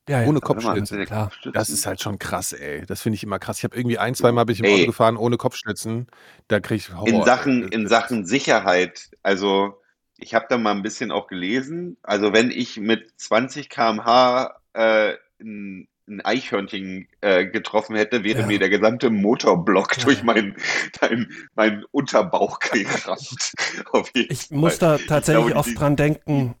[0.08, 0.28] Ja, ja.
[0.28, 1.24] Ohne hatte der klar.
[1.26, 1.52] Kopfstützen?
[1.52, 2.84] Das ist halt schon krass, ey.
[2.86, 3.58] Das finde ich immer krass.
[3.58, 4.74] Ich habe irgendwie ein, zwei Mal bin ich im Ey.
[4.74, 6.08] Auto gefahren ohne Kopfstützen.
[6.48, 7.06] Da kriege ich Horror.
[7.08, 9.80] In Sachen, in Sachen Sicherheit, also
[10.18, 11.96] ich habe da mal ein bisschen auch gelesen.
[12.02, 18.46] Also wenn ich mit 20 km/h äh, ein, ein Eichhörnchen äh, getroffen hätte, wäre Ja.
[18.46, 20.04] mir der gesamte Motorblock Ja.
[20.04, 20.56] durch meinen
[21.00, 23.52] mein, mein Unterbauch gerammt.
[23.92, 26.54] Auf jeden Ich muss da tatsächlich glaube, oft die- dran denken.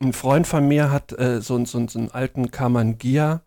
[0.00, 3.42] Ein Freund von mir hat äh, so, so, so einen alten Karmann Gia.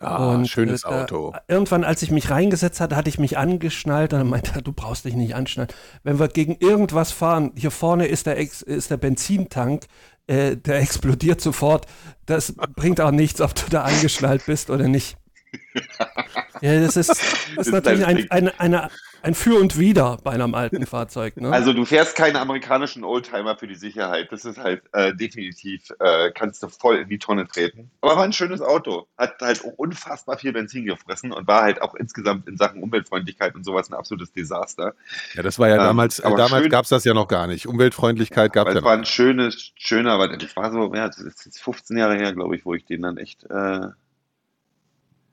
[0.00, 1.32] ah, und, schönes äh, Auto.
[1.48, 5.06] Irgendwann, als ich mich reingesetzt hatte, hatte ich mich angeschnallt und meinte er, du brauchst
[5.06, 5.70] dich nicht anschnallen.
[6.02, 9.86] Wenn wir gegen irgendwas fahren, hier vorne ist der, Ex ist der Benzintank,
[10.26, 11.86] äh, der explodiert sofort.
[12.26, 15.16] Das bringt auch nichts, ob du da angeschnallt bist oder nicht.
[16.60, 17.10] Ja, das ist,
[17.56, 18.90] das ist natürlich ein, eine, eine,
[19.22, 21.36] ein Für und Wider bei einem alten Fahrzeug.
[21.36, 21.50] Ne?
[21.50, 24.30] Also du fährst keine amerikanischen Oldtimer für die Sicherheit.
[24.30, 27.90] Das ist halt äh, definitiv, äh, kannst du voll in die Tonne treten.
[28.00, 29.06] Aber war ein schönes Auto.
[29.16, 33.54] Hat halt auch unfassbar viel Benzin gefressen und war halt auch insgesamt in Sachen Umweltfreundlichkeit
[33.54, 34.94] und sowas ein absolutes Desaster.
[35.34, 37.66] Ja, das war ja ähm, damals, äh, damals gab es das ja noch gar nicht.
[37.66, 41.18] Umweltfreundlichkeit gab es ja es war ein schönes, schöner, aber das war so, ja, das
[41.18, 43.88] ist jetzt 15 Jahre her, glaube ich, wo ich den dann echt äh,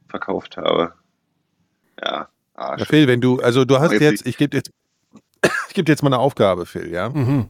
[0.07, 0.93] verkauft habe.
[2.01, 2.79] Ja, Arsch.
[2.81, 4.71] Ja, Phil, wenn du, also du hast jetzt jetzt, ich gebe jetzt,
[5.69, 7.09] ich gebe dir jetzt mal eine Aufgabe, Phil, ja?
[7.09, 7.49] mhm.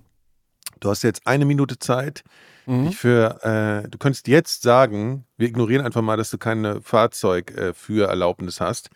[0.81, 2.23] Du hast jetzt eine Minute Zeit,
[2.67, 2.91] Mhm.
[2.93, 3.43] für,
[3.85, 8.89] äh, du könntest jetzt sagen, wir ignorieren einfach mal, dass du keine Fahrzeugführerlaubnis hast,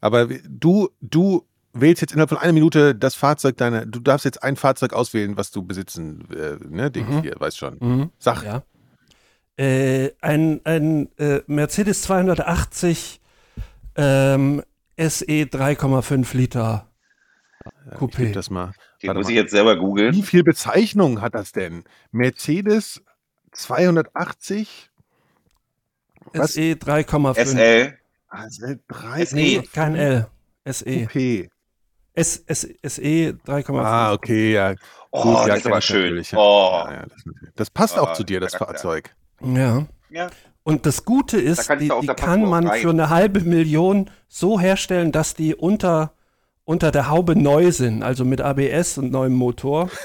[0.00, 1.44] aber du, du
[1.74, 5.36] wählst jetzt innerhalb von einer Minute das Fahrzeug deiner, du darfst jetzt ein Fahrzeug auswählen,
[5.36, 7.22] was du besitzen, äh, ne, Ding Mhm.
[7.22, 7.76] hier, weißt schon.
[7.80, 8.10] Mhm.
[8.18, 8.42] Sag.
[8.42, 8.62] Ja.
[9.58, 13.20] Äh, ein ein äh, Mercedes 280
[13.96, 14.62] ähm,
[15.08, 16.86] SE 3,5 Liter
[17.90, 18.16] Ich Coupé.
[18.26, 18.72] geb das mal.
[19.02, 19.30] Den Warte muss mal.
[19.30, 20.14] ich jetzt selber googeln.
[20.14, 21.84] Wie viel Bezeichnungen hat das denn?
[22.12, 23.02] Mercedes
[23.52, 24.90] 280?
[26.34, 26.52] Was?
[26.54, 27.34] SE 3,5.
[27.44, 27.94] SL.
[28.28, 30.28] Also drei SE, kein L.
[30.66, 30.84] SE.
[30.84, 31.48] Coupé.
[32.14, 33.00] S, S, SE
[33.46, 33.80] 3,5.
[33.82, 34.74] Ah, okay, ja.
[35.10, 36.22] Oh, Gut, ja, das ist kenn aber ich schön.
[36.22, 36.38] ja.
[36.38, 36.84] Oh.
[36.86, 37.24] Ja, ja, das,
[37.56, 38.74] das passt auch Ah, zu dir, das Charakter.
[38.74, 39.16] Fahrzeug.
[39.42, 39.86] Ja.
[40.10, 40.30] Ja.
[40.62, 42.82] Und das Gute Da ist, kannst die, die kann man rein.
[42.82, 46.12] für eine halbe Million so herstellen, dass die unter,
[46.64, 49.90] unter der Haube neu sind, also mit ABS und neuem Motor.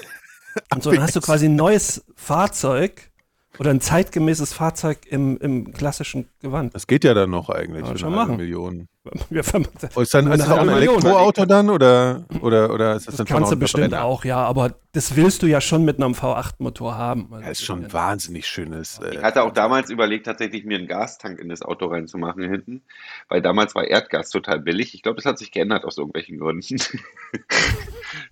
[0.73, 3.11] Und so dann hast du quasi ein neues Fahrzeug
[3.59, 6.73] oder ein zeitgemäßes Fahrzeug im, im klassischen Gewand.
[6.75, 8.37] Das geht ja dann noch eigentlich für schon machen.
[8.37, 8.87] Million.
[9.29, 10.95] Wir verm- Oh, ist dann Eine ist das auch ein Million.
[10.95, 14.03] Elektroauto dann oder, oder, oder ist das, Das dann kannst du bestimmt Verbrenner?
[14.03, 17.27] auch, ja, aber das willst du ja schon mit einem V8-Motor haben.
[17.31, 18.97] Also Ja, ist schon ein wahnsinnig schönes.
[18.99, 22.81] Äh, Ich hatte auch damals überlegt, tatsächlich mir einen Gastank in das Auto reinzumachen hinten,
[23.29, 24.95] weil damals war Erdgas total billig.
[24.95, 26.77] Ich glaube, das hat sich geändert aus irgendwelchen Gründen.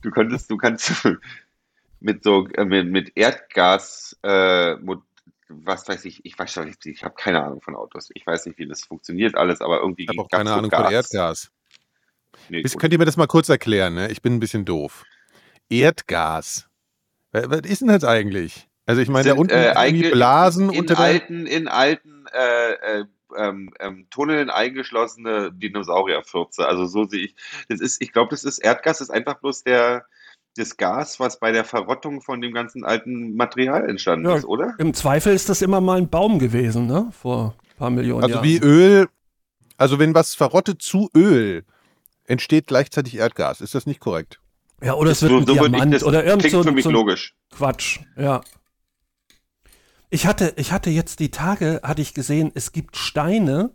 [0.02, 0.92] Du könntest, du kannst
[2.00, 4.76] mit so äh, mit, mit Erdgas, äh,
[5.50, 8.10] was weiß ich, ich weiß schon nicht, ich habe keine Ahnung von Autos.
[8.14, 10.84] Ich weiß nicht, wie das funktioniert alles, aber irgendwie ich habe auch keine Ahnung von
[10.84, 10.92] Gas.
[10.92, 11.52] Erdgas.
[12.50, 12.80] Nee, gut.
[12.80, 13.94] Könnt ihr mir das mal kurz erklären?
[13.94, 14.12] Ne?
[14.12, 15.04] Ich bin ein bisschen doof.
[15.70, 16.68] Erdgas.
[17.32, 18.68] Wa- Was ist denn das eigentlich?
[18.86, 23.06] Also ich meine, da unten äh, irgendwie Blasen in unter alten, in alten äh, äh,
[23.38, 26.68] ähm, ähm, Tunneln eingeschlossene Dinosaurierfürze.
[26.68, 27.36] Also so sehe ich.
[27.70, 30.06] Das ist, ich glaube, das ist Erdgas ist einfach bloß der
[30.56, 34.76] das Gas, was bei der Verrottung von dem ganzen alten Material entstanden Ja, ist, oder?
[34.78, 37.10] Im Zweifel ist das immer mal ein Baum gewesen, ne?
[37.20, 38.46] Vor ein paar Millionen Also Jahren.
[38.46, 39.08] wie Öl,
[39.78, 41.64] also wenn was verrottet zu Öl,
[42.26, 43.62] entsteht gleichzeitig Erdgas.
[43.62, 44.40] Ist das nicht korrekt?
[44.82, 46.72] ja, oder es wird so, ein so ich Diamant das oder irgend klingt so, für
[46.72, 47.36] mich so ein logisch.
[47.52, 48.42] Quatsch, ja.
[50.10, 53.72] Ich hatte, ich hatte jetzt die Tage, hatte ich gesehen, es gibt Steine,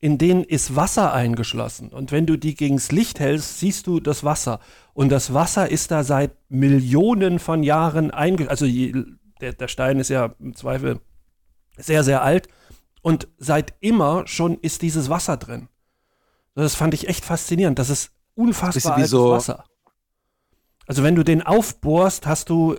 [0.00, 1.90] in denen ist Wasser eingeschlossen.
[1.90, 4.60] Und wenn du die gegens Licht hältst, siehst du das Wasser.
[4.94, 8.50] Und das Wasser ist da seit Millionen von Jahren eingeschlossen.
[8.50, 8.94] Also je,
[9.40, 11.00] der, der Stein ist ja im Zweifel
[11.76, 12.48] sehr, sehr alt.
[13.02, 15.68] Und seit immer schon ist dieses Wasser drin.
[16.54, 17.78] Das fand ich echt faszinierend.
[17.78, 19.64] Das ist unfassbar altes so- Wasser.
[20.86, 22.76] Also wenn du den aufbohrst, hast du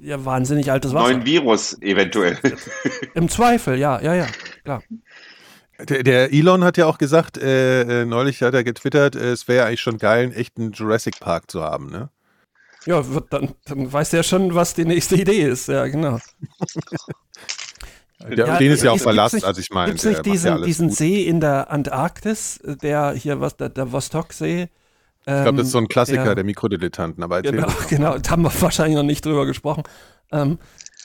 [0.00, 1.08] ja wahnsinnig altes Wasser.
[1.12, 2.38] Neuen Virus eventuell.
[3.14, 4.26] Im Zweifel, ja, ja, ja,
[4.64, 4.82] klar.
[5.88, 9.48] Der, der Elon hat ja auch gesagt, äh, äh, neulich hat er getwittert, äh, es
[9.48, 12.10] wäre eigentlich schon geil, einen echten Jurassic Park zu haben, ne?
[12.84, 15.68] Ja, dann, dann weiß der schon, was die nächste Idee ist.
[15.68, 16.18] Ja, genau.
[18.28, 19.92] Der, Ja, den ist ja auch gibt's Verlass, nicht- also ich meine.
[19.92, 20.90] Gibt es nicht macht ja diesen, diesen.
[20.90, 24.68] See in der Antarktis, der hier, was, der, der Vostoksee?
[25.24, 28.42] Ich glaube, das ist so ein Klassiker der, der Mikrodilettanten, aber Genau, genau, da haben
[28.42, 29.84] wir wahrscheinlich noch nicht drüber gesprochen.
[30.32, 30.58] Ähm,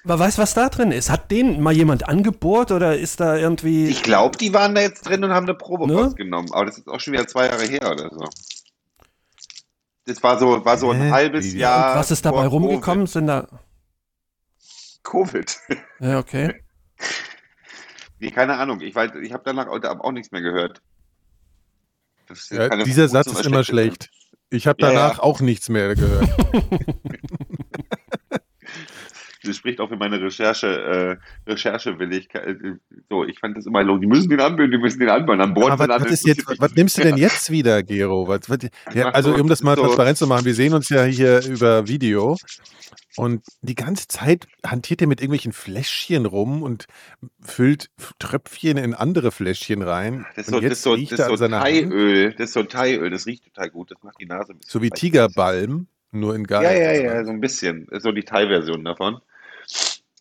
[0.08, 1.10] aber weißt du, was da drin ist?
[1.10, 3.88] Hat den mal jemand angebohrt oder ist da irgendwie.
[3.88, 5.94] Ich glaube, die waren da jetzt drin und haben eine Probe Ne?
[5.96, 6.52] rausgenommen.
[6.54, 8.26] Aber das ist auch schon wieder zwei Jahre her oder so.
[10.06, 11.12] Das war so, war so ein Hä?
[11.12, 11.96] halbes Wie- Jahr.
[11.98, 13.08] was ist dabei rumgekommen?
[13.08, 13.48] Sind da.
[15.04, 15.46] Covid.
[15.68, 15.84] Covid.
[16.00, 16.64] Ja, okay.
[18.20, 18.82] Nee, keine Ahnung.
[18.82, 20.82] Ich weiß, ich habe danach auch, nichts mehr gehört.
[22.50, 24.10] Ja, dieser Satz ist immer schlecht.
[24.50, 25.24] Ich habe Ja, danach ja.
[25.24, 26.28] auch nichts mehr gehört.
[29.44, 32.48] Das spricht auch für meine Recherche, äh, Recherchewilligkeit.
[32.48, 32.74] Äh,
[33.10, 35.42] So, ich fand das immer so, die müssen den anbauen, die müssen den anbauen.
[35.42, 38.28] An Bord Aber was, was, jetzt, was nimmst du denn jetzt wieder, Gero?
[38.28, 38.60] Was, was,
[38.94, 39.84] ja, also so, um das mal so.
[39.84, 42.38] transparent zu machen, wir sehen uns ja hier über Video
[43.18, 46.86] und die ganze Zeit hantiert er mit irgendwelchen Fläschchen rum und
[47.42, 50.26] füllt Tröpfchen in andere Fläschchen rein.
[50.36, 52.34] Das ist und so, das jetzt so, riecht das so Hand, Thaiöl.
[52.34, 53.92] Das ist so Thaiöl, das riecht total gut.
[53.92, 54.92] Das macht die Nase ein bisschen so wie.
[54.92, 56.64] Tigerbalm, nur in geil.
[56.64, 57.88] Ja, ja, ja, so ein bisschen.
[57.90, 59.22] Ist so die Thai-Version davon.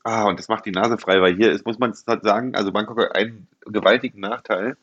[0.05, 2.73] Ah, und das macht die Nase frei, weil hier ist, muss man halt sagen, also
[2.73, 4.77] Bangkok hat einen gewaltigen Nachteil.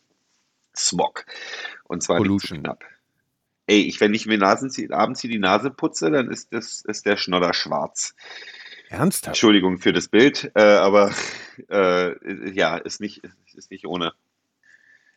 [0.75, 1.25] Smog.
[1.85, 2.63] Und zwar nicht Pollution.
[2.63, 2.83] knapp.
[3.67, 6.81] Ey, ich, wenn ich mir Nasen zieh, abends hier die Nase putze, dann ist das,
[6.81, 8.15] ist der Schnodder schwarz.
[8.89, 9.35] Ernsthaft?
[9.35, 11.13] Entschuldigung für das Bild, äh, aber
[11.69, 13.21] äh, ja, ist nicht,
[13.53, 14.13] ist nicht ohne.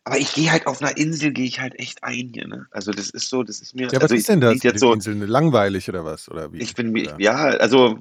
[0.07, 2.65] Aber ich gehe halt auf einer Insel, gehe ich halt echt ein hier, ne?
[2.71, 3.87] Also das ist so, das ist mir.
[3.87, 4.63] Ja, was also ist denn das?
[4.63, 5.19] jetzt so, den Inseln?
[5.19, 6.29] Langweilig oder was?
[6.29, 6.59] Oder wie?
[6.59, 7.19] ich bin mir, Oder?
[7.19, 7.99] ja, also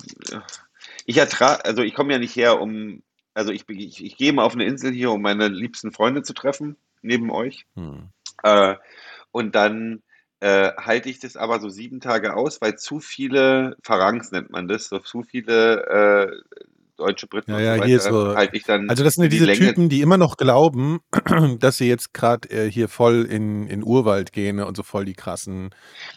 [1.04, 3.02] ich ertrage, also ich komme ja nicht her, um,
[3.34, 6.32] also ich, ich, ich gehe mal auf eine Insel hier, um meine liebsten Freunde zu
[6.32, 7.66] treffen, neben euch.
[7.74, 8.11] Hm.
[8.44, 8.76] Äh,
[9.32, 10.04] und dann
[10.38, 14.68] äh, halte ich das aber so sieben Tage aus, weil zu viele Pharangs nennt man
[14.68, 16.57] das, so zu viele äh,
[16.97, 19.28] deutsche Briten Ja, und ja, so hier so- halte ich dann Also das sind ja
[19.28, 19.59] die diese Länge.
[19.59, 21.01] Typen, die immer noch glauben,
[21.61, 25.14] dass sie jetzt gerade äh, hier voll in, in Urwald gehen und so voll die
[25.14, 25.70] krassen.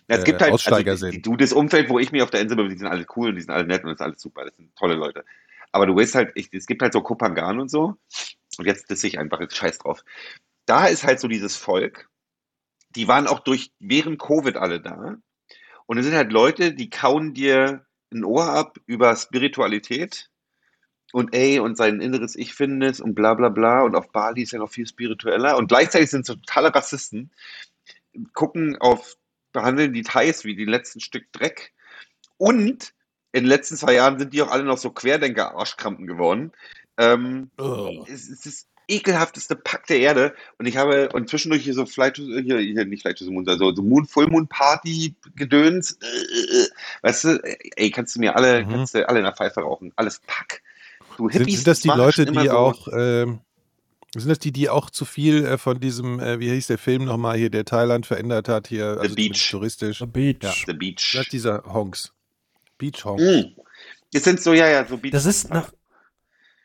[0.10, 1.26] Ja, es äh, gibt halt, Aussteiger also, sind.
[1.26, 3.36] du, das Umfeld, wo ich mich auf der Insel bin, die sind alle cool und
[3.36, 5.24] die sind alle nett und das ist alles super, das sind tolle Leute.
[5.72, 7.96] Aber du weißt halt, ich, es gibt halt so Kopangan und so,
[8.58, 10.04] und jetzt disse ich einfach, jetzt scheiß drauf.
[10.66, 12.10] Da ist halt so dieses Volk,
[12.96, 15.18] die waren auch durch, während Covid alle da.
[15.86, 20.30] Und es sind halt Leute, die kauen dir ein Ohr ab über Spiritualität
[21.12, 23.82] und ey, und sein inneres Ich findet und bla bla bla.
[23.84, 25.58] Und auf Bali ist ja noch viel spiritueller.
[25.58, 27.32] Und gleichzeitig sind sie totale Rassisten,
[28.34, 29.16] gucken auf,
[29.52, 31.74] behandeln die Thais wie die letzten Stück Dreck.
[32.38, 32.94] Und
[33.32, 36.52] in den letzten zwei Jahren sind die auch alle noch so Querdenker-Arschkrampen geworden.
[36.98, 38.06] Ähm, Ugh.
[38.08, 40.34] es ist das ekelhafteste Pack der Erde.
[40.58, 43.32] Und ich habe, und zwischendurch hier so Flight to, hier, hier nicht Flight to the
[43.32, 45.98] Moon, also so Moon, Full Moon Party Gedöns.
[46.02, 46.68] Äh, äh, äh.
[47.04, 47.40] Weißt du,
[47.76, 48.70] ey, kannst du mir alle, Mhm.
[48.70, 49.94] kannst du alle in der Pfeife rauchen.
[49.96, 50.62] Alles Pack.
[51.20, 53.42] Du Sind, Hippies, sind das die Leute, die so- auch, ähm,
[54.16, 57.04] sind das die, die auch zu viel äh, von diesem, äh, wie hieß der Film
[57.04, 59.52] nochmal hier, der Thailand verändert hat, hier, also Beach.
[59.52, 60.00] touristisch.
[60.00, 60.38] The Beach.
[60.42, 60.54] Ja.
[60.66, 61.12] The Beach.
[61.14, 62.14] Das ist dieser Honks.
[62.78, 63.22] Beach Honks.
[63.22, 63.60] Mm.
[64.14, 65.12] Das sind so, ja, ja, so Beach.
[65.12, 65.74] Das ist nach,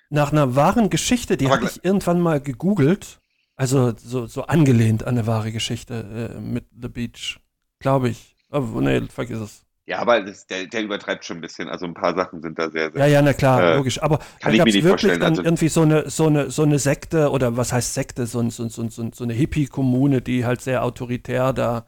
[0.08, 3.18] nach einer wahren Geschichte, die hatte ich irgendwann mal gegoogelt.
[3.56, 7.40] Also so, so angelehnt an eine wahre Geschichte äh, mit The Beach.
[7.80, 8.36] Glaube ich.
[8.50, 9.64] Aber nee, vergiss es.
[9.86, 11.68] Ja, aber das, der, der übertreibt schon ein bisschen.
[11.68, 13.00] Also ein paar Sachen sind da sehr, sehr.
[13.02, 14.02] Ja, ja, na klar, Äh, logisch.
[14.02, 16.78] Aber kann ich mir es nicht wirklich also- irgendwie so eine, so, eine, so eine
[16.78, 19.34] Sekte oder was heißt Sekte, so, ein, so, ein- so, ein- so, ein- so eine
[19.34, 21.86] Hippie-Kommune, die halt sehr autoritär da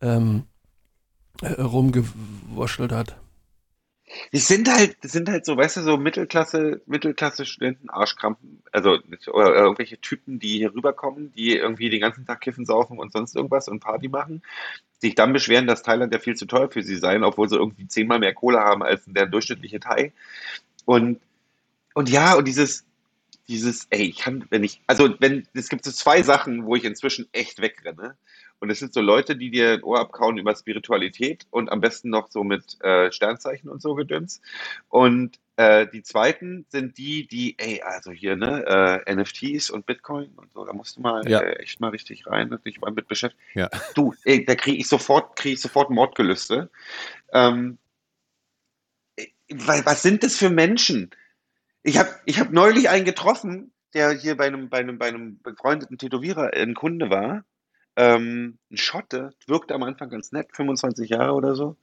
[0.00, 0.44] ähm,
[1.42, 3.16] äh, rumgewurschtelt hat.
[4.32, 8.98] Das sind halt, das sind halt so, weißt du, so Mittelklasse, Mittelklasse-Studenten, Arschkrampen, also
[9.32, 13.34] oder irgendwelche Typen, die hier rüberkommen, die irgendwie den ganzen Tag kiffen, saufen und sonst
[13.34, 14.42] irgendwas und Party machen,
[15.04, 17.86] sich dann beschweren, dass Thailand ja viel zu teuer für sie sei, obwohl sie irgendwie
[17.86, 20.12] zehnmal mehr Kohle haben als der durchschnittliche Thai.
[20.86, 21.20] Und,
[21.94, 22.84] und ja, und dieses,
[23.46, 26.84] dieses, ey, ich kann, wenn ich, also wenn, es gibt so zwei Sachen, wo ich
[26.84, 28.16] inzwischen echt wegrenne.
[28.60, 32.08] Und es sind so Leute, die dir ein Ohr abkauen über Spiritualität und am besten
[32.08, 34.40] noch so mit äh, Sternzeichen und so gedöns.
[34.88, 40.32] Und äh, die zweiten sind die, die, ey, also hier, ne, äh, NFTs und Bitcoin
[40.36, 41.40] und so, da musst du mal Ja.
[41.40, 43.42] äh, echt mal richtig rein und dich mal mit beschäftigen.
[43.54, 43.70] Ja.
[43.94, 46.70] Du, ey, da kriege ich sofort, kriege ich sofort Mordgelüste.
[47.32, 47.78] Ähm,
[49.50, 51.10] weil, was sind das für Menschen?
[51.82, 55.38] Ich habe ich hab neulich einen getroffen, der hier bei einem, bei einem, bei einem
[55.42, 57.44] befreundeten Tätowierer ein Kunde war.
[57.96, 61.76] Ähm, ein Schotte, wirkte am Anfang ganz nett, 25 Jahre oder so.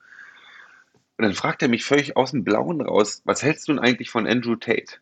[1.17, 4.09] Und dann fragt er mich völlig aus dem Blauen raus, was hältst du denn eigentlich
[4.09, 4.97] von Andrew Tate?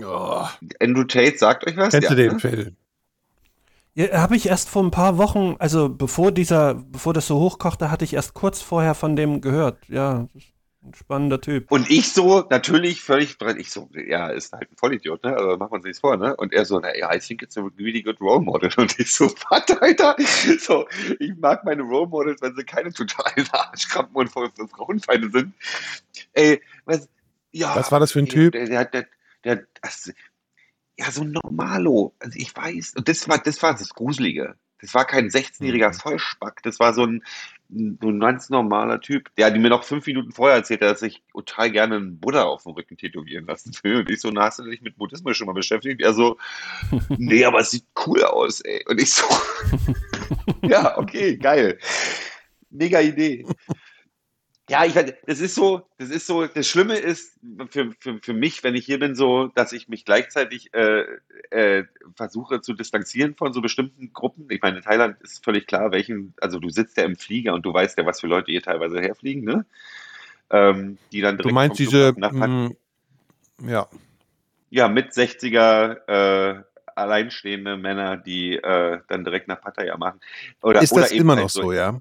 [0.00, 0.46] Oh,
[0.80, 1.92] Andrew Tate sagt euch was?
[1.92, 2.40] kennst du Ja, den, ne?
[2.40, 2.76] Phil?
[3.94, 7.90] Ja, habe ich erst vor ein paar Wochen, also bevor dieser, bevor das so hochkochte,
[7.90, 9.78] hatte ich erst kurz vorher von dem gehört.
[9.88, 10.28] Ja,
[10.84, 11.70] ein spannender Typ.
[11.70, 15.36] Und ich so, natürlich völlig, ich so, ja, ist halt ein Vollidiot, ne?
[15.36, 16.36] Also machen wir uns nichts vor, ne?
[16.36, 18.70] Und er so, na ja, I think it's a really good role model.
[18.76, 20.16] Und ich so, was, Alter?
[20.58, 20.86] So,
[21.18, 25.54] ich mag meine Role Models, wenn sie keine totalen Arschkrampen und Frauenfeinde sind.
[26.32, 27.08] Ey, was,
[27.52, 27.74] ja.
[27.74, 28.52] Was war das für ein ey, Typ?
[28.52, 29.06] Der, der, der,
[29.44, 30.12] der das,
[30.98, 32.14] ja, so ein Normalo.
[32.18, 34.56] Also ich weiß, und das war, das war das Gruselige.
[34.80, 35.94] Das war kein 16-jähriger Mhm.
[35.94, 37.24] Vollspack, das war so ein,
[37.68, 41.02] so ein ganz normaler Typ, der die mir noch fünf Minuten vorher erzählt hat, dass
[41.02, 43.96] ich total gerne einen Buddha auf dem Rücken tätowieren lassen will.
[43.96, 46.00] Und ich so, na, hast du dich mit Buddhismus schon mal beschäftigt?
[46.02, 46.36] Er so,
[47.08, 48.84] nee, aber es sieht cool aus, ey.
[48.86, 49.24] Und ich so,
[50.62, 51.78] ja, okay, geil.
[52.70, 53.46] Mega Idee.
[54.70, 57.38] Ja, ich das ist so, das ist so, das Schlimme ist
[57.70, 61.04] für, für, für mich, wenn ich hier bin, so, dass ich mich gleichzeitig äh,
[61.50, 61.84] äh,
[62.16, 64.46] versuche zu distanzieren von so bestimmten Gruppen.
[64.48, 67.66] Ich meine, in Thailand ist völlig klar, welchen, also du sitzt ja im Flieger und
[67.66, 69.66] du weißt ja, was für Leute hier teilweise herfliegen, ne?
[70.50, 72.76] Ähm, die dann Du meinst diese, Pan-
[73.58, 73.86] mm, ja,
[74.70, 76.62] ja, mit 60er äh,
[76.96, 80.20] alleinstehende Männer, die äh, dann direkt nach Pattaya machen.
[80.62, 82.00] Oder, ist oder das immer halt noch so, ja?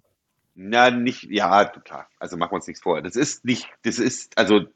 [0.56, 2.08] Na, nicht, ja, klar.
[2.20, 3.02] Also machen wir uns nichts vor.
[3.02, 4.68] Das ist nicht, das ist, also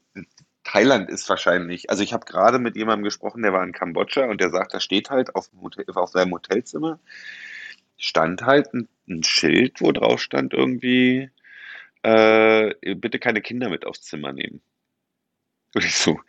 [0.64, 4.40] Thailand ist wahrscheinlich, also ich habe gerade mit jemandem gesprochen, der war in Kambodscha und
[4.40, 5.50] der sagt, da steht halt auf,
[5.94, 6.98] auf seinem Hotelzimmer,
[7.96, 11.30] stand halt ein, ein Schild, wo drauf stand irgendwie,
[12.02, 14.60] äh, bitte keine Kinder mit aufs Zimmer nehmen.
[15.74, 16.20] Und ich so,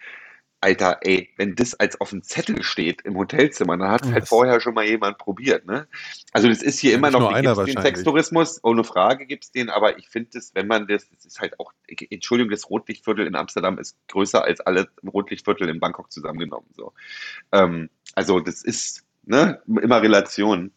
[0.61, 4.21] Alter, ey, wenn das als auf dem Zettel steht im Hotelzimmer, dann hat es halt
[4.23, 5.87] Das- vorher schon mal jemand probiert, ne?
[6.33, 7.81] Also das ist hier Ja, immer noch, den.
[7.81, 11.59] Sextourismus, ohne Frage gibt's den, aber ich finde das, wenn man das, das ist halt
[11.59, 11.71] auch,
[12.09, 16.93] Entschuldigung, das Rotlichtviertel in Amsterdam ist größer als alle Rotlichtviertel in Bangkok zusammengenommen, so.
[17.53, 20.71] Ähm, also das ist, ne, immer Relation.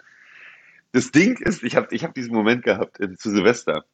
[0.92, 3.84] Das Ding ist, ich habe ich hab diesen Moment gehabt äh, zu Silvester.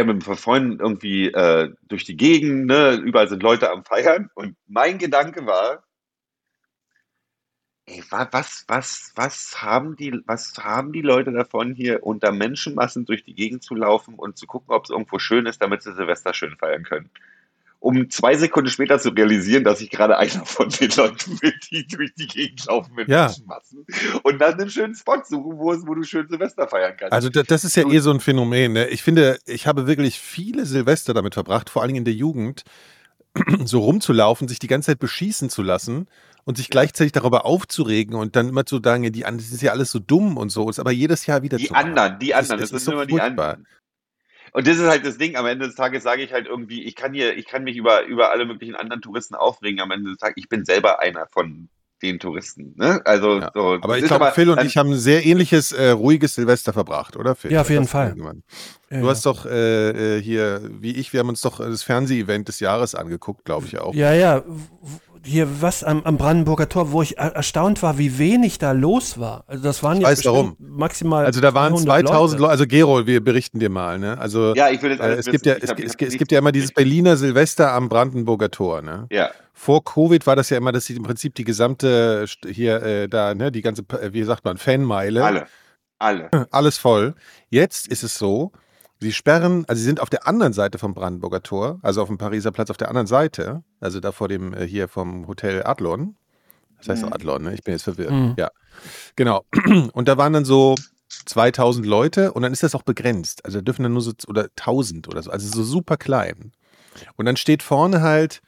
[0.00, 3.84] Habe mit ein paar Freunden irgendwie äh, durch die Gegend, ne, überall sind Leute am
[3.84, 5.84] Feiern und mein Gedanke war,
[7.86, 13.04] ey, wa- was, was, was haben die, was haben die Leute davon, hier unter Menschenmassen
[13.04, 15.94] durch die Gegend zu laufen und zu gucken, ob es irgendwo schön ist, damit sie
[15.94, 17.10] Silvester schön feiern können?
[17.82, 21.84] Um zwei Sekunden später zu realisieren, dass ich gerade einer von den Leuten bin, die
[21.88, 23.26] durch die Gegend laufen mit Ja.
[23.26, 23.84] Menschenmassen
[24.22, 27.12] und dann einen schönen Spot suchen, wo, es, wo du schön Silvester feiern kannst.
[27.12, 28.72] Also da- das ist ja eh so ein Phänomen.
[28.74, 28.86] Ne?
[28.88, 32.62] Ich finde, ich habe wirklich viele Silvester damit verbracht, vor allen Dingen in der Jugend,
[33.64, 36.06] so rumzulaufen, sich die ganze Zeit beschießen zu lassen
[36.44, 39.72] und sich gleichzeitig darüber aufzuregen und dann immer zu sagen, die anderen das ist ja
[39.72, 42.70] alles so dumm und so, ist aber jedes Jahr wieder Die anderen, die anderen, es
[42.70, 43.66] das ist sind so immer die anderen.
[44.52, 46.94] Und das ist halt das Ding, am Ende des Tages sage ich halt irgendwie, ich
[46.94, 50.18] kann hier, ich kann mich über, über alle möglichen anderen Touristen aufregen, am Ende des
[50.18, 51.68] Tages, ich bin selber einer von
[52.02, 53.00] den Touristen, ne?
[53.04, 53.50] Also, Ja.
[53.54, 57.16] so, Aber ich glaube, Phil und ich haben ein sehr ähnliches, äh, ruhiges Silvester verbracht,
[57.16, 57.52] oder Phil?
[57.52, 58.08] Ja, auf jeden Fall.
[58.08, 58.42] irgendwann.
[58.90, 62.48] Ja, Du hast doch äh, äh, hier, wie ich, wir haben uns doch das Fernseh-Event
[62.48, 63.94] des Jahres angeguckt, glaube ich auch.
[63.94, 64.42] Ja, ja.
[65.24, 69.18] Hier was am, am Brandenburger Tor, wo ich er- erstaunt war, wie wenig da los
[69.20, 69.44] war.
[69.46, 70.50] Also das waren Ich jetzt weiß warum.
[70.56, 72.42] bestimmt maximal Also da waren 200 2000 Leute.
[72.42, 74.18] Leute, also Gero, wir berichten dir mal, ne?
[74.18, 75.48] Also ja, ich will jetzt äh, es gibt wissen.
[75.48, 78.82] ja, Ich es, hab- es, es gibt ja immer dieses Berliner Silvester am Brandenburger Tor,
[78.82, 79.06] ne?
[79.12, 83.08] Ja, Vor Covid war das ja immer, dass sie im Prinzip die gesamte hier äh,
[83.08, 85.46] da, ne, die ganze, äh, wie sagt man, Fanmeile, alle.
[86.00, 86.30] Alle.
[86.50, 87.14] alles voll.
[87.48, 88.50] Jetzt ist es so,
[89.02, 92.18] sie sperren, also sie sind auf der anderen Seite vom Brandenburger Tor, also auf dem
[92.18, 96.16] Pariser Platz auf der anderen Seite, also da vor dem, äh, hier vom Hotel Adlon.
[96.78, 97.54] Das heißt doch Adlon, ne?
[97.54, 98.10] Ich bin jetzt verwirrt.
[98.10, 98.34] Mhm.
[98.36, 98.50] Ja,
[99.14, 99.44] genau.
[99.92, 100.74] Und da waren dann so
[101.26, 103.44] 2000 Leute und dann ist das auch begrenzt.
[103.44, 106.52] Also da dürfen dann nur so, oder 1000 oder so, also so super klein.
[107.16, 108.40] Und dann steht vorne halt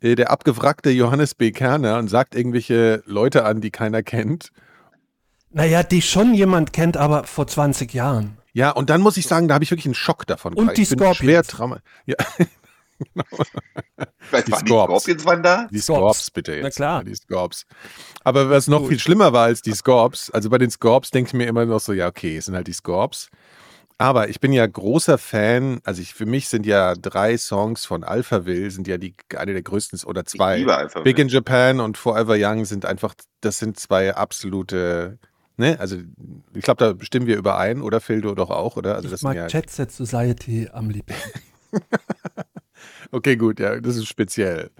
[0.00, 1.50] äh, der abgewrackte Johannes B.
[1.50, 4.50] Kerner und sagt irgendwelche Leute an, die keiner kennt.
[5.50, 8.38] Naja, die schon jemand kennt, aber vor 20 Jahren.
[8.52, 10.54] Ja, und dann muss ich sagen, da habe ich wirklich einen Schock davon.
[10.54, 11.16] Und die ich bin Scorpions.
[11.18, 11.80] schwer trauma.
[12.06, 12.16] Ja,
[14.30, 14.92] Was Die waren die Scorps.
[15.02, 15.68] Scorpions waren da?
[15.70, 16.00] die Scorps.
[16.18, 16.62] Scorps bitte jetzt.
[16.62, 16.98] Na klar.
[17.00, 17.66] Ja, die Scorps.
[18.24, 21.34] Aber was noch viel schlimmer war als die Scorps, also bei den Scorps denke ich
[21.34, 23.28] mir immer noch so, ja, okay, es sind halt die Scorps.
[23.98, 28.02] Aber ich bin ja großer Fan, also ich, für mich sind ja drei Songs von
[28.02, 30.54] Alphaville, sind ja die eine der größten oder zwei.
[30.54, 31.04] Ich liebe einfach.
[31.04, 35.18] Big in Japan und Forever Young sind einfach, das sind zwei absolute,
[35.56, 35.78] ne?
[35.80, 35.96] Also
[36.54, 38.94] ich glaube, da stimmen wir überein, oder Phil, du doch auch, oder?
[38.96, 41.14] Also Ich das mag ja, Jet Set Society am liebsten.
[43.10, 44.70] okay, gut, ja, das ist speziell.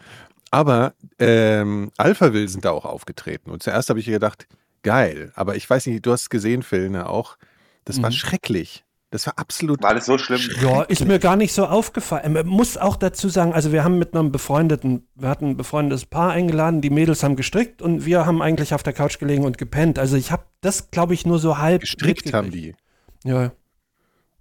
[0.50, 3.50] Aber ähm, Alphaville sind da auch aufgetreten.
[3.50, 4.46] Und zuerst habe ich gedacht,
[4.82, 5.32] geil.
[5.34, 7.36] Aber ich weiß nicht, du hast es gesehen, Phil, ne, auch.
[7.84, 8.14] Das war Mhm.
[8.14, 8.84] schrecklich.
[9.12, 9.82] Das war absolut.
[9.82, 10.40] War alles so schlimm?
[10.62, 12.32] Ja, ist mir gar nicht so aufgefallen.
[12.32, 16.06] Man muss auch dazu sagen, also wir haben mit einem befreundeten, wir hatten ein befreundetes
[16.06, 19.58] Paar eingeladen, die Mädels haben gestrickt und wir haben eigentlich auf der Couch gelegen und
[19.58, 19.98] gepennt.
[19.98, 22.74] Also ich habe das, glaube ich, nur so halb gestrickt haben die.
[23.22, 23.52] Ja,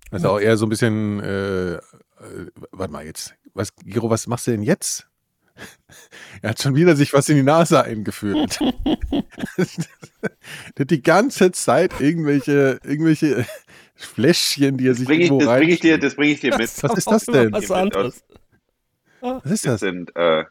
[0.09, 1.80] Also auch eher so ein bisschen, äh, äh,
[2.72, 3.36] warte mal jetzt.
[3.53, 5.05] Was, Giro, was machst du denn jetzt?
[6.41, 8.57] Er hat schon wieder sich was in die Nase eingeführt.
[9.11, 13.45] Der hat die ganze Zeit irgendwelche, irgendwelche
[14.05, 16.01] Fläschchen, die er sich Bring ich, irgendwo das bringe ich dir, rein.
[16.01, 16.83] das bring ich dir mit.
[16.83, 17.51] Was ist das denn?
[17.53, 18.23] Was anderes.
[19.21, 19.79] Was ist Das das?
[19.81, 20.45] sind, äh,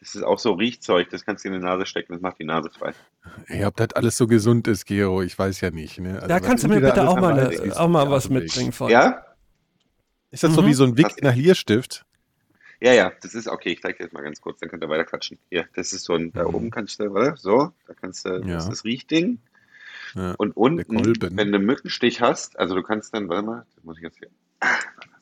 [0.00, 2.44] das ist auch so Riechzeug, das kannst du in die Nase stecken, das macht die
[2.44, 2.92] Nase frei.
[3.46, 5.98] Ey, ob das alles so gesund ist, Gero, ich weiß ja nicht.
[5.98, 6.16] Ne?
[6.16, 8.90] Also, Da kannst du mir bitte auch mal, eine, auch mal was mitbringen von.
[8.90, 9.24] Ja?
[10.30, 10.66] Ist das so Mhm.
[10.66, 11.16] wie so ein Passt.
[11.16, 12.04] Vic-Inhalierstift?
[12.80, 13.70] Ja, ja, das ist okay.
[13.70, 15.38] Ich zeige dir das mal ganz kurz, dann könnt ihr weiter quatschen.
[15.48, 16.54] Hier, das ist so ein, da Mhm.
[16.54, 17.34] oben kannst du, oder?
[17.36, 18.56] So, da kannst du, Ja.
[18.56, 19.38] das ist das Riechding.
[20.14, 20.34] Ja.
[20.38, 20.96] Und unten,
[21.36, 24.18] wenn du einen Mückenstich hast, also du kannst dann, warte mal, das muss ich jetzt
[24.18, 24.30] hier.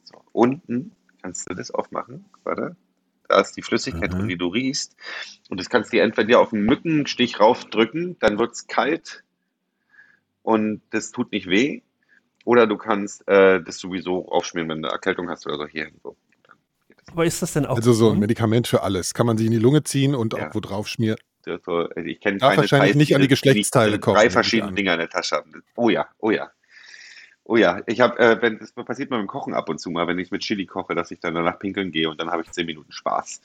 [0.05, 2.77] So, unten kannst du das aufmachen, warte.
[3.29, 4.19] Da ist die Flüssigkeit Mhm.
[4.19, 4.95] drin, die du riechst.
[5.49, 9.23] Und das kannst du dir entweder auf einen Mückenstich raufdrücken, dann wird es kalt
[10.43, 11.81] und das tut nicht weh.
[12.45, 15.67] Oder du kannst äh, das sowieso aufschmieren, wenn du eine Erkältung hast oder so.
[15.67, 16.17] Hier, so.
[17.13, 18.19] Aber ist das denn auch Also so ein?
[18.19, 19.15] Medikament für alles.
[19.15, 20.49] Kann man sich in die Lunge ziehen und Ja.
[20.51, 21.19] auch wo drauf schmieren.
[21.47, 24.77] Also ich kenne keine wahrscheinlich Teils, nicht an die Geschlechtsteile kochen, Drei verschiedene an.
[24.77, 25.63] Dinger in der Tasche haben.
[25.77, 26.51] Oh ja, oh ja.
[27.45, 30.07] Oh ja, ich habe, äh, wenn das passiert mir beim Kochen ab und zu mal,
[30.07, 32.51] wenn ich mit Chili koche, dass ich dann danach pinkeln gehe und dann habe ich
[32.53, 33.41] zehn Minuten Spaß.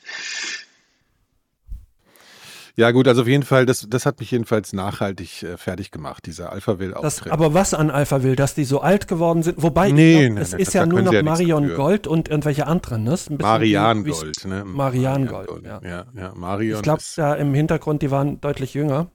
[2.80, 6.28] Ja gut, also auf jeden Fall, das, das hat mich jedenfalls nachhaltig äh, fertig gemacht,
[6.28, 7.32] dieser Alphaville-Auftritt.
[7.34, 9.60] aber was an Alpha will, dass die so alt geworden sind?
[9.62, 11.74] Wobei, Nee, glaub, nee, es nee, ist ja nur noch ja Marion.
[11.74, 13.04] Gold und irgendwelche anderen.
[13.04, 13.18] Ne?
[13.40, 14.64] Marian wie- Gold, ne?
[14.64, 15.82] Marian Gold, ja.
[15.84, 16.06] ja.
[16.16, 19.08] Ja, Marion Ich glaube, da im Hintergrund, die waren deutlich jünger.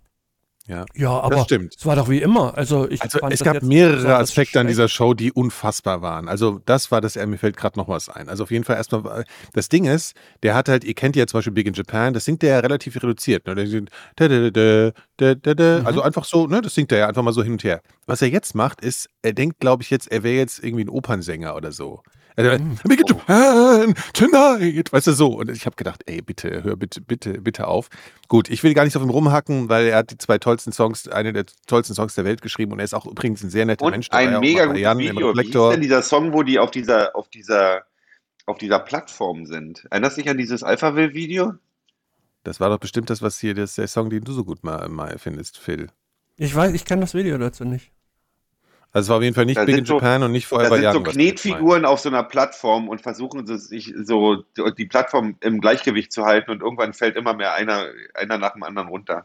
[0.68, 0.84] Ja.
[0.94, 1.74] Ja, aber stimmt.
[1.76, 2.56] es war doch wie immer.
[2.56, 6.28] Also, ich Also es das gab jetzt mehrere Aspekte an dieser Show, die unfassbar waren.
[6.28, 8.28] Also das war das, mir fällt gerade noch was ein.
[8.28, 11.26] Also auf jeden Fall erstmal, äh, das Ding ist, der hat halt, ihr kennt ja
[11.26, 13.46] zum Beispiel Big in Japan, das singt der ja relativ reduziert.
[13.46, 13.54] Ne?
[13.54, 13.90] Der singt.
[15.80, 15.86] Mhm.
[15.86, 17.82] Also einfach so, ne, das singt er ja einfach mal so hin und her.
[18.06, 20.88] Was er jetzt macht, ist, er denkt, glaube ich, jetzt, er wäre jetzt irgendwie ein
[20.88, 22.02] Opernsänger oder so.
[22.36, 22.78] Er, Mhm.
[23.06, 25.28] Japan, tonight, weißt du so.
[25.38, 27.88] Und ich habe gedacht, ey, bitte, hör bitte, bitte, bitte auf.
[28.28, 31.08] Gut, ich will gar nicht auf ihm rumhacken, weil er hat die zwei tollsten Songs,
[31.08, 33.88] eine der tollsten Songs der Welt geschrieben und er ist auch übrigens ein sehr netter
[33.90, 34.08] Mensch.
[34.08, 34.98] Und war ein mega gutes Video.
[34.98, 35.70] Wie Reflektor.
[35.72, 37.82] denn dieser Song, wo die auf dieser, auf dieser,
[38.46, 39.86] auf dieser Plattform sind?
[39.90, 41.54] Erinnerst du dich an dieses Alphaville-Video?
[42.44, 44.88] Das war doch bestimmt das, was hier, das, der Song, den du so gut mal,
[44.88, 45.88] mal findest, Phil.
[46.36, 47.92] Ich weiß, ich kenne das Video dazu nicht.
[48.94, 50.44] Also es war auf jeden Fall nicht Da Big in sind so- Japan und nicht
[50.44, 50.92] Da Forever sind Young.
[50.92, 54.44] so was du jetzt Knetfiguren auf so einer Plattform und versuchen sie sich so
[54.76, 58.62] die Plattform im Gleichgewicht zu halten und irgendwann fällt immer mehr einer, einer nach dem
[58.64, 59.24] anderen runter.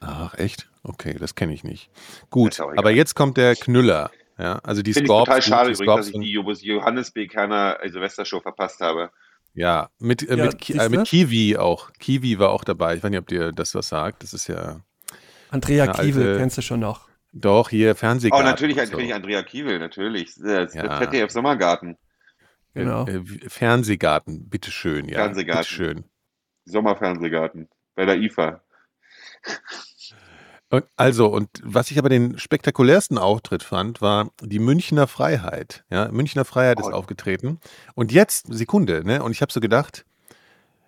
[0.00, 0.68] Ach, echt?
[0.82, 1.90] Okay, das kenne ich nicht.
[2.30, 4.10] Gut, aber jetzt kommt der Knüller.
[4.38, 5.24] Ja, also die Finde ich Scorps.
[5.26, 7.26] total gut, schade die übrigens, dass ich sind- die Jo- Johannes B.
[7.28, 9.10] Kerner äh, Silvestershow verpasst habe.
[9.54, 11.92] Ja, mit, äh, Ja, mit, äh, mit Kiwi auch.
[12.00, 12.96] Kiwi war auch dabei.
[12.96, 14.24] Ich weiß nicht, ob dir das was sagt.
[14.24, 14.80] Das ist ja
[15.50, 17.08] Andrea alte- kennst du schon noch.
[17.34, 18.46] Doch hier Oh, Fernsehgarten.
[18.46, 18.92] natürlich, und so.
[18.92, 20.34] natürlich Andrea Kiewel, natürlich.
[20.36, 21.00] Das Ja.
[21.00, 21.96] ZDF Sommergarten,
[22.74, 23.06] Genau.
[23.06, 25.08] Äh, äh, Fernsehgarten, bitteschön.
[25.08, 25.60] Ja, Fernsehgarten.
[25.62, 26.04] Bitteschön.
[26.64, 28.60] Sommerfernsehgarten bei der IFA.
[30.70, 35.84] Und also, und was ich aber den spektakulärsten Auftritt fand, war die Münchner Freiheit.
[35.90, 36.92] Ja, Münchner Freiheit ist Oh.
[36.92, 37.60] aufgetreten.
[37.94, 39.22] Und jetzt, Sekunde, ne?
[39.22, 40.04] Und ich habe so gedacht,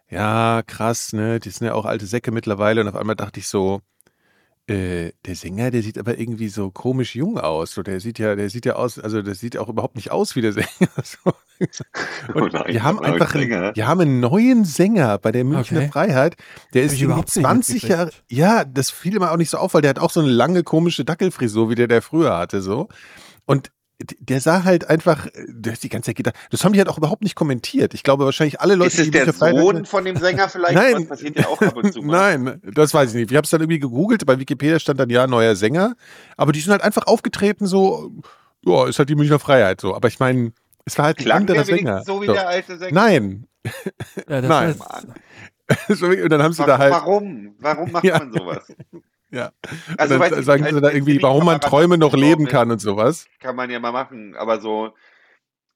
[0.09, 1.38] ja, krass, ne?
[1.38, 2.80] Die sind ja auch alte Säcke mittlerweile.
[2.80, 3.80] Und auf einmal dachte ich so,
[4.68, 7.72] äh, der Sänger, der sieht aber irgendwie so komisch jung aus.
[7.72, 10.34] So, der sieht ja, der sieht ja aus, also der sieht auch überhaupt nicht aus
[10.34, 10.68] wie der Sänger.
[11.04, 11.32] So.
[12.34, 15.44] Oh Und nein, wir haben aber einfach einen, wir haben einen neuen Sänger bei der
[15.44, 15.88] Münchner Okay.
[15.88, 16.36] Freiheit.
[16.74, 18.10] Der Hab ist überhaupt nicht 20 Jahre.
[18.28, 20.64] Ja, das fiel mir auch nicht so auf, weil der hat auch so eine lange
[20.64, 22.88] komische Dackelfrisur, wie der der früher hatte, so.
[23.46, 26.88] Und der sah halt einfach, der ist die ganze Zeit gedacht, das haben die halt
[26.88, 27.94] auch überhaupt nicht kommentiert.
[27.94, 30.74] Ich glaube wahrscheinlich alle Leute, Ist es die der Sohn von dem Sänger vielleicht?
[30.74, 30.94] Nein.
[30.94, 32.36] Das passiert ja auch ab und zu mal.
[32.38, 33.30] Nein, das weiß ich nicht.
[33.30, 35.94] Ich habe es dann irgendwie gegoogelt, bei Wikipedia stand dann ja neuer Sänger,
[36.36, 38.12] aber die sind halt einfach aufgetreten so,
[38.64, 39.94] ja, ist halt die Münchner Freiheit so.
[39.94, 40.53] Aber ich meine,
[40.84, 42.03] es war halt ein Klang anderer der Sänger.
[42.05, 42.32] so wie So.
[42.34, 42.92] der alte Sänger?
[42.94, 43.47] Nein.
[44.28, 44.74] Ja, das Nein.
[46.22, 47.55] Und dann haben sie Warum, da halt, warum?
[47.59, 48.18] Warum macht Ja.
[48.18, 48.72] man sowas?
[49.30, 49.50] Ja.
[49.98, 52.70] Also, dann ich sagen nicht, sie als- da irgendwie, warum man Träume noch leben kann
[52.70, 53.26] und sowas.
[53.40, 54.92] Kann man ja mal machen, aber so.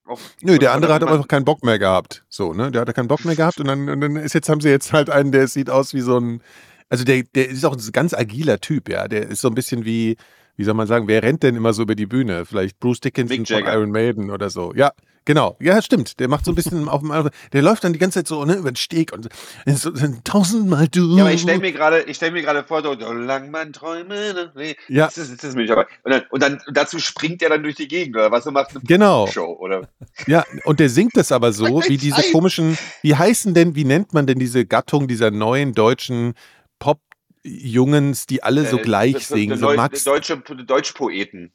[0.05, 2.25] auf- Nö, der andere hat aber noch keinen Bock mehr gehabt.
[2.29, 2.71] So, ne?
[2.71, 4.93] Der hat keinen Bock mehr gehabt und dann, und dann ist jetzt haben sie jetzt
[4.93, 6.41] halt einen, der sieht aus wie so ein,
[6.89, 9.07] also der, der ist auch ein ganz agiler Typ, ja.
[9.07, 10.17] Der ist so ein bisschen wie,
[10.57, 12.45] wie soll man sagen, wer rennt denn immer so über die Bühne?
[12.45, 13.63] Vielleicht Bruce Dickinson von.
[13.65, 14.73] Iron Maiden oder so.
[14.75, 14.91] Ja,
[15.25, 15.55] genau.
[15.59, 16.19] Ja, stimmt.
[16.19, 18.55] Der macht so ein bisschen auf dem, der läuft dann die ganze Zeit so, ne,
[18.55, 19.29] über den Steg und
[19.65, 21.15] so, so tausendmal du.
[21.17, 24.33] Ja, aber ich stelle mir gerade, ich stelle mir gerade vor, so, solange man Träume,
[24.33, 24.79] noch lebt.
[24.89, 25.05] Ja.
[25.05, 25.87] Das ist, das ist mich aber.
[26.03, 28.71] Und dann, und dann dazu springt er dann durch die Gegend oder was und macht
[28.71, 29.27] eine Genau.
[29.27, 29.87] Show oder.
[30.27, 34.13] Ja, und der singt das aber so, wie diese komischen, wie heißen denn, wie nennt
[34.13, 36.33] man denn diese Gattung dieser neuen deutschen
[36.79, 40.03] Pop-Jungens, die alle so äh, gleich das- das- singen, so Max.
[40.03, 41.51] der Deutsche, Deutschpoeten.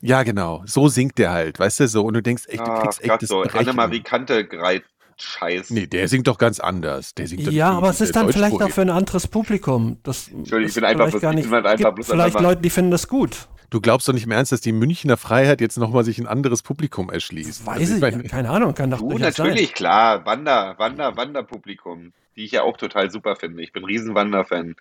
[0.00, 3.02] Ja, genau, so singt der halt, weißt du, so, und du denkst echt, du kriegst
[3.04, 3.42] echt das so.
[3.42, 4.84] Annemarie Kantegreit.
[5.18, 5.70] Scheiß.
[5.70, 7.14] Nee, der singt doch ganz anders.
[7.14, 9.96] Der singt doch Ja, aber es ist dann vielleicht auch für ein anderes Publikum.
[10.02, 11.44] Das Entschuldigung, ich bin einfach bloß- gar ich nicht.
[11.46, 13.48] bin halt einfach bloß vielleicht Leute, die finden das gut.
[13.70, 16.62] Du glaubst doch nicht im Ernst, dass die Münchner Freiheit jetzt nochmal sich ein anderes
[16.62, 17.64] Publikum erschließt.
[17.64, 20.26] Weiß Also ich, meine- keine Ahnung, kann doch Du, durchaus natürlich, klar.
[20.26, 22.12] Wander, Wander, Wanderpublikum.
[22.36, 23.62] Die ich ja auch total super finde.
[23.62, 24.76] Ich bin ein riesen Wander-Fan.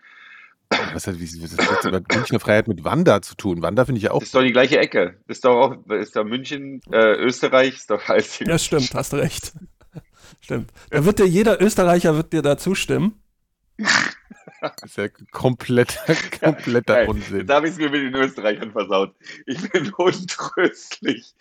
[0.93, 3.61] Was hat, wie, was hat das Münchner Freiheit mit Wanda zu tun?
[3.61, 5.19] Wanda finde ich ja auch Das ist doch die gleiche Ecke.
[5.27, 8.37] Das ist doch auch, ist doch München, äh, Österreich, ist doch alles.
[8.37, 8.47] sein.
[8.47, 9.53] Ja, stimmt, hast recht.
[10.41, 10.71] stimmt.
[10.89, 13.21] Da wird dir jeder Österreicher wird dir da zustimmen.
[14.61, 15.99] Das ist ja kompletter,
[16.43, 17.07] kompletter Geil.
[17.09, 17.39] Unsinn.
[17.41, 19.13] Jetzt habe ich es mir mit den Österreichern versaut.
[19.45, 21.33] Ich bin untröstlich.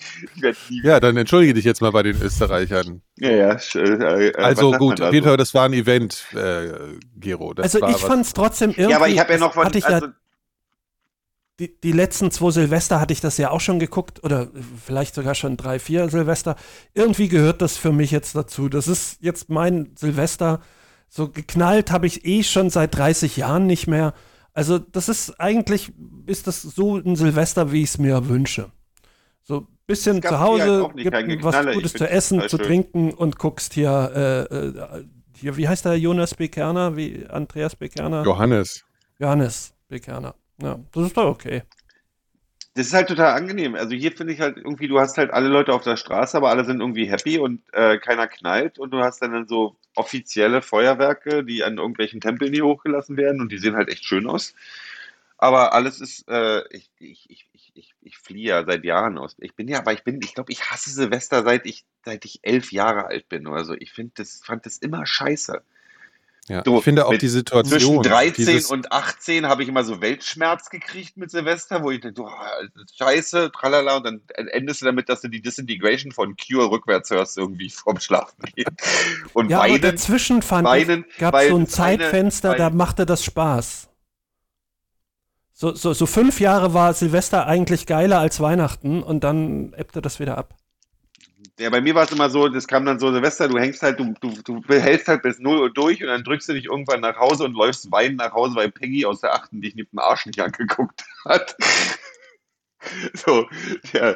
[0.43, 0.71] Ich.
[0.83, 3.03] Ja, dann entschuldige dich jetzt mal bei den Österreichern.
[3.17, 3.59] Ja, ja.
[3.75, 5.27] Äh, äh, Also was gut, da auf jeden?
[5.27, 7.55] Fall, das war ein Event, äh, Gero.
[7.55, 8.91] Das Also war ich was- fand es trotzdem irgendwie.
[8.91, 9.65] Ja, aber ich habe ja noch von.
[9.65, 10.13] Hatte ich Also, ja,
[11.61, 14.49] die, die letzten zwei Silvester hatte ich das ja auch schon geguckt oder
[14.85, 16.57] vielleicht sogar schon drei, vier Silvester.
[16.95, 18.69] Irgendwie gehört das für mich jetzt dazu.
[18.69, 20.61] Das ist jetzt mein Silvester.
[21.17, 24.15] So geknallt habe ich eh schon seit 30 Jahren nicht mehr.
[24.53, 25.93] Also das ist eigentlich,
[26.27, 28.73] ist das so ein Silvester, wie ich es mir wünsche.
[29.45, 32.67] So ein bisschen zu halt Hause, nicht gibt was Gutes zu essen, zu schön.
[32.67, 35.05] trinken und guckst hier, äh, äh,
[35.37, 38.25] hier, wie heißt der Jonas Bekerner, wie Andreas Bekerner?
[38.25, 38.85] Johannes.
[39.21, 40.35] Johannes Bekerner.
[40.61, 41.63] Ja, das ist doch okay.
[42.77, 43.77] Das ist halt total angenehm.
[43.77, 46.51] Also hier finde ich halt irgendwie, du hast halt alle Leute auf der Straße, aber
[46.51, 50.61] alle sind irgendwie happy und äh, keiner knallt und du hast dann, dann so offizielle
[50.61, 54.55] Feuerwerke, die an irgendwelchen Tempeln hier hochgelassen werden und die sehen halt echt schön aus.
[55.39, 59.37] Aber alles ist, äh, ich, ich, ich, ich, ich, ich fliehe ja seit Jahren aus.
[59.41, 62.41] Ich bin ja, aber ich bin, ich glaube, ich hasse Silvester seit ich, seit ich
[62.43, 63.75] elf Jahre alt bin oder so.
[63.75, 65.63] Ich finde das, fand das immer scheiße.
[66.49, 67.71] Ja, So, ich finde auch mit- die Situation.
[67.81, 72.01] Zwischen 13 dieses, und 18 habe ich immer so Weltschmerz gekriegt mit Silvester, wo ich
[72.03, 72.31] dachte, oh,
[72.99, 74.21] scheiße, tralala, und dann
[74.53, 78.77] endest du damit, dass du die Disintegration von Cure rückwärts hörst, irgendwie vorm Schlafen gehen.
[79.33, 82.71] Und Ja, aber weinen, dazwischen fand weinen, ich, gab weil so ein Zeitfenster, da weil-
[82.75, 83.89] machte das Spaß.
[85.57, 90.19] So, so, so fünf Jahre war Silvester eigentlich geiler als Weihnachten und dann ebbte das
[90.21, 90.55] wieder ab.
[91.59, 94.01] Ja, bei mir war es immer so, das kam dann so, Silvester, du hängst halt,
[94.01, 97.01] du, du, du hältst halt bis 0 Uhr durch und dann drückst du dich irgendwann
[97.01, 100.01] nach Hause und läufst weinend nach Hause, weil Peggy aus der achten dich mit dem
[100.01, 101.57] Arsch nicht angeguckt hat.
[103.15, 103.49] So,
[103.95, 104.15] ja,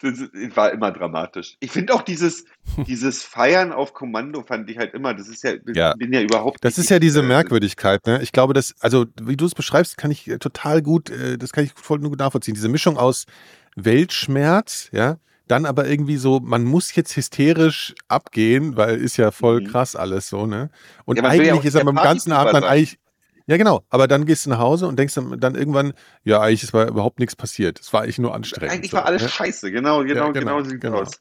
[0.00, 0.20] das
[0.54, 1.56] war immer dramatisch.
[1.60, 2.46] Ich finde auch dieses,
[2.86, 5.94] dieses Feiern auf Kommando fand ich halt immer, das ist ja, Ja.
[5.94, 8.22] bin ja überhaupt das ist ja diese äh, Merkwürdigkeit, ne?
[8.22, 11.64] Ich glaube, dass, also wie du es beschreibst, kann ich total gut, äh, das kann
[11.64, 12.54] ich voll gut nachvollziehen.
[12.54, 13.26] Diese Mischung aus
[13.74, 15.18] Weltschmerz, ja,
[15.48, 19.66] dann aber irgendwie so, man muss jetzt hysterisch abgehen, weil ist ja voll Mhm.
[19.66, 20.70] krass alles so, ne?
[21.04, 22.98] Und Ja, eigentlich ist er der beim ganzen Abend dann eigentlich,
[23.46, 25.92] ja genau, aber dann gehst du nach Hause und denkst dann, dann irgendwann,
[26.24, 27.78] ja, eigentlich ist überhaupt nichts passiert.
[27.80, 28.72] Es war eigentlich nur anstrengend.
[28.72, 29.28] Eigentlich so, war alles ne?
[29.28, 30.98] scheiße, genau, genau, Ja, genau, genau, genau.
[30.98, 31.12] aus.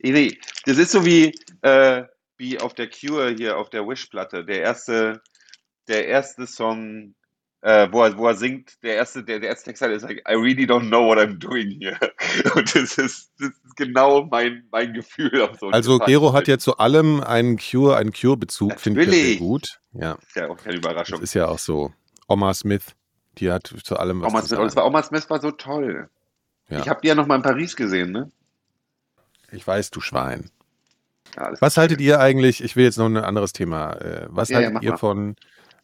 [0.00, 2.04] Nee, das ist so wie, äh,
[2.38, 4.44] wie auf der Cure hier auf der Wish-Platte.
[4.44, 5.20] Der erste,
[5.88, 7.14] der erste Song,
[7.62, 10.34] äh, wo, er, wo er singt, der erste, der, der erste Text ist like, I
[10.34, 11.96] really don't know what I'm doing here.
[12.54, 16.76] Und das ist, das ist genau mein, mein Gefühl so Also Gero hat ja zu
[16.78, 19.80] allem einen Cure, einen Cure-Bezug, finde ich sehr gut.
[19.92, 21.22] Ja, Ist ja auch keine das Überraschung.
[21.22, 21.92] ist ja auch so.
[22.28, 22.84] Oma Smith,
[23.38, 26.08] die hat zu allem was Oma Smith, es war Oma Smith war so toll.
[26.68, 26.80] Ja.
[26.80, 28.30] Ich habe die ja noch mal in Paris gesehen, ne?
[29.50, 30.50] Ich weiß, du Schwein.
[31.36, 34.48] Ja, das- Was haltet ihr eigentlich, ich will jetzt noch ein anderes Thema, äh, was
[34.48, 34.96] Ja, haltet ihr mal.
[34.98, 35.36] von,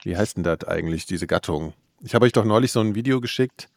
[0.08, 1.74] wie heißt denn das eigentlich, diese Gattung?
[2.02, 3.68] Ich habe euch doch neulich so ein Video geschickt,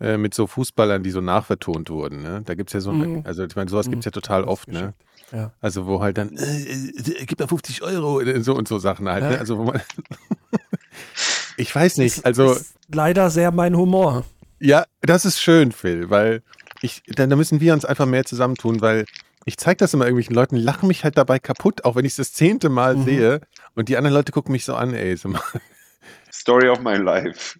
[0.00, 2.22] äh, mit so Fußballern, die so nachvertont wurden.
[2.22, 2.42] Ne?
[2.44, 3.22] Da gibt es ja so, Mhm.
[3.24, 4.92] also ich meine, sowas gibt es ja total oft, ne?
[5.32, 5.52] Ja.
[5.62, 9.08] Also wo halt dann, äh, äh, gib mal 50 Euro äh, so und so Sachen
[9.08, 9.22] halt.
[9.24, 9.30] Ja.
[9.30, 9.38] Ne?
[9.38, 9.80] Also wo man,
[11.56, 14.24] ich weiß nicht, also ist leider sehr mein Humor.
[14.60, 16.42] ja, das ist schön, Phil, weil
[16.82, 19.06] ich, dann da müssen wir uns einfach mehr zusammentun, weil
[19.44, 22.16] ich zeige das immer irgendwelchen Leuten, lachen mich halt dabei kaputt, auch wenn ich es
[22.16, 23.04] das zehnte Mal Mhm.
[23.04, 23.40] sehe
[23.74, 25.16] und die anderen Leute gucken mich so an, ey.
[25.16, 25.42] So mal.
[26.32, 27.58] Story of my life.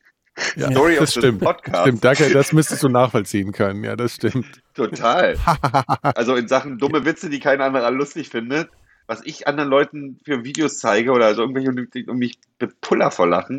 [0.57, 1.41] Ja, Story of das the stimmt.
[1.41, 1.83] Podcast.
[1.83, 3.85] Stimmt, danke, das müsstest du nachvollziehen können.
[3.85, 4.63] Ja, das stimmt.
[4.75, 5.37] Total.
[6.03, 8.71] Also in Sachen dumme Witze, die kein anderer lustig findet,
[9.07, 13.59] was ich anderen Leuten für Videos zeige oder also irgendwelche und mich bepuller vor Lachen.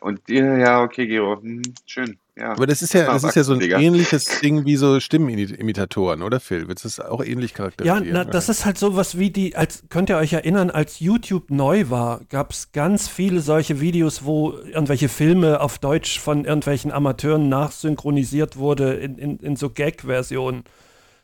[0.00, 2.18] Und dir, ja, okay, Gero, hm, schön.
[2.36, 2.50] Ja.
[2.50, 3.78] Aber das ist ja, das ist ja so ein Digga.
[3.78, 6.66] ähnliches Ding wie so Stimmenimitatoren, oder Phil?
[6.66, 8.08] Willst du das auch ähnlich Ja, charakterisieren?
[8.10, 11.90] na, das ist halt sowas wie die, als könnt ihr euch erinnern, als YouTube neu
[11.90, 17.48] war, gab es ganz viele solche Videos, wo irgendwelche Filme auf Deutsch von irgendwelchen Amateuren
[17.48, 20.64] nachsynchronisiert wurde in, in, in so Gag-Versionen.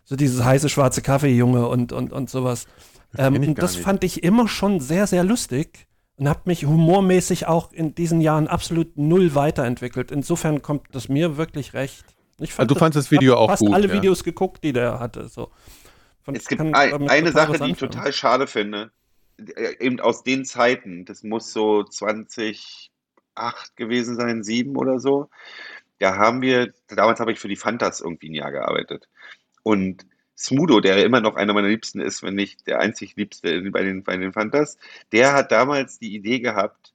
[0.05, 2.67] So dieses heiße schwarze Kaffeejunge und, und, und sowas.
[3.19, 5.89] Ähm, und gar das fand ich immer schon sehr, sehr lustig
[6.21, 10.11] und habe mich humormäßig auch in diesen Jahren absolut null weiterentwickelt.
[10.11, 12.05] Insofern kommt das mir wirklich recht.
[12.39, 13.95] Ich Also du fandst das Video auch fast gut, alle ja.
[13.95, 15.29] Videos geguckt, die der hatte.
[15.29, 15.51] So.
[16.23, 18.91] Fand- Es gibt kann ein, eine total Sache, die ich total schade finde.
[19.39, 22.91] Äh, Eben aus den Zeiten, das muss so 2008
[23.77, 25.31] gewesen sein, 7 oder so.
[26.01, 29.09] Da haben wir, damals habe ich für die Fantas irgendwie ein Jahr gearbeitet.
[29.63, 30.05] Und
[30.41, 34.03] Smudo, der immer noch einer meiner Liebsten ist, wenn nicht der einzig Liebste bei den,
[34.03, 34.79] bei den Fantas,
[35.13, 36.95] der hat damals die Idee gehabt,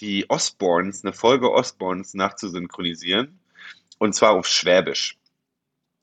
[0.00, 3.38] die Osborns, eine Folge Osborns nachzusynchronisieren.
[3.98, 5.16] Und zwar auf Schwäbisch.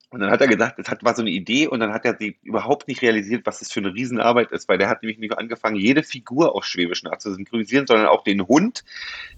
[0.09, 2.13] Und dann hat er gedacht, das hat, war so eine Idee und dann hat er
[2.13, 5.29] die überhaupt nicht realisiert, was das für eine Riesenarbeit ist, weil der hat nämlich nicht
[5.29, 8.85] nur angefangen, jede Figur auf Schwäbisch nachzusynchronisieren, sondern auch den Hund,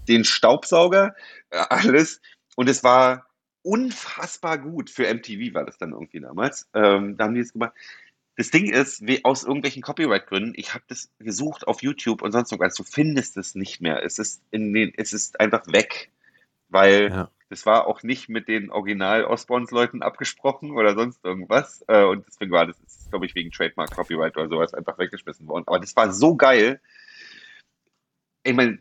[0.08, 1.16] den Staubsauger,
[1.50, 2.22] äh, alles.
[2.56, 3.31] Und es war
[3.64, 4.90] unfassbar gut.
[4.90, 6.70] Für MTV war das dann irgendwie damals.
[6.74, 7.74] Ähm, da haben die es gemacht.
[8.38, 12.52] Das Ding ist, wie, aus irgendwelchen Copyright-Gründen, ich habe das gesucht auf YouTube und sonst
[12.52, 14.04] irgendwas, du findest es nicht mehr.
[14.04, 16.12] Es ist, in den, es ist einfach weg,
[16.70, 17.30] weil Ja.
[17.50, 21.84] das war auch nicht mit den Original-Osborns-Leuten abgesprochen oder sonst irgendwas.
[21.88, 22.78] Äh, und deswegen war das,
[23.10, 25.66] glaube ich, wegen Trademark, Copyright oder sowas einfach weggeschmissen worden.
[25.68, 26.80] Aber das war so geil.
[28.44, 28.80] Ich meine,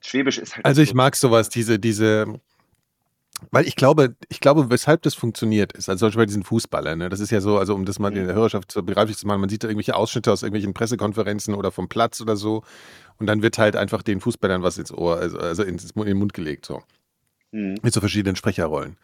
[0.00, 0.64] Schwäbisch ist halt.
[0.64, 2.40] Also ich mag sowas, diese, diese,
[3.50, 6.98] weil ich glaube, ich glaube, weshalb das funktioniert ist, also zum Beispiel bei diesen Fußballern,
[6.98, 7.08] ne?
[7.08, 9.40] das ist ja so, also um das mal in der Hörerschaft zu begreiflich zu machen,
[9.40, 12.62] man sieht da irgendwelche Ausschnitte aus irgendwelchen Pressekonferenzen oder vom Platz oder so
[13.18, 16.18] und dann wird halt einfach den Fußballern was ins Ohr, also, also ins, in den
[16.18, 16.82] Mund gelegt, so.
[17.52, 17.76] Hm.
[17.82, 18.96] mit so verschiedenen Sprecherrollen.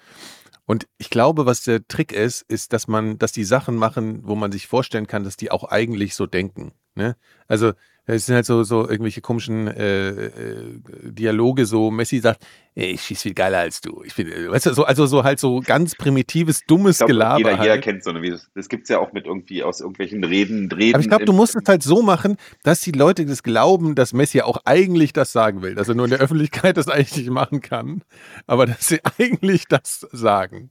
[0.67, 4.35] Und ich glaube, was der Trick ist, ist, dass man, dass die Sachen machen, wo
[4.35, 6.73] man sich vorstellen kann, dass die auch eigentlich so denken.
[6.95, 7.17] Ne?
[7.47, 7.73] Also
[8.15, 12.47] es sind halt so, so irgendwelche komischen äh, äh, Dialoge, so Messi sagt,
[12.77, 14.03] "Ey, ich schieß viel geiler als du.
[14.05, 17.39] Ich bin, äh, weißt du, so, also so halt so ganz primitives, dummes glaub, Gelaber.
[17.39, 17.83] jeder, jeder halt.
[17.83, 18.39] kennt so eine.
[18.55, 20.71] Das gibt es ja auch mit irgendwie aus irgendwelchen Reden.
[20.71, 23.97] Reden Aber ich glaube, du musst es halt so machen, dass die Leute das glauben,
[23.97, 27.17] dass Messi auch eigentlich das sagen will, dass er nur in der Öffentlichkeit das eigentlich
[27.17, 28.03] nicht machen kann,
[28.47, 30.71] aber dass sie eigentlich das sagen.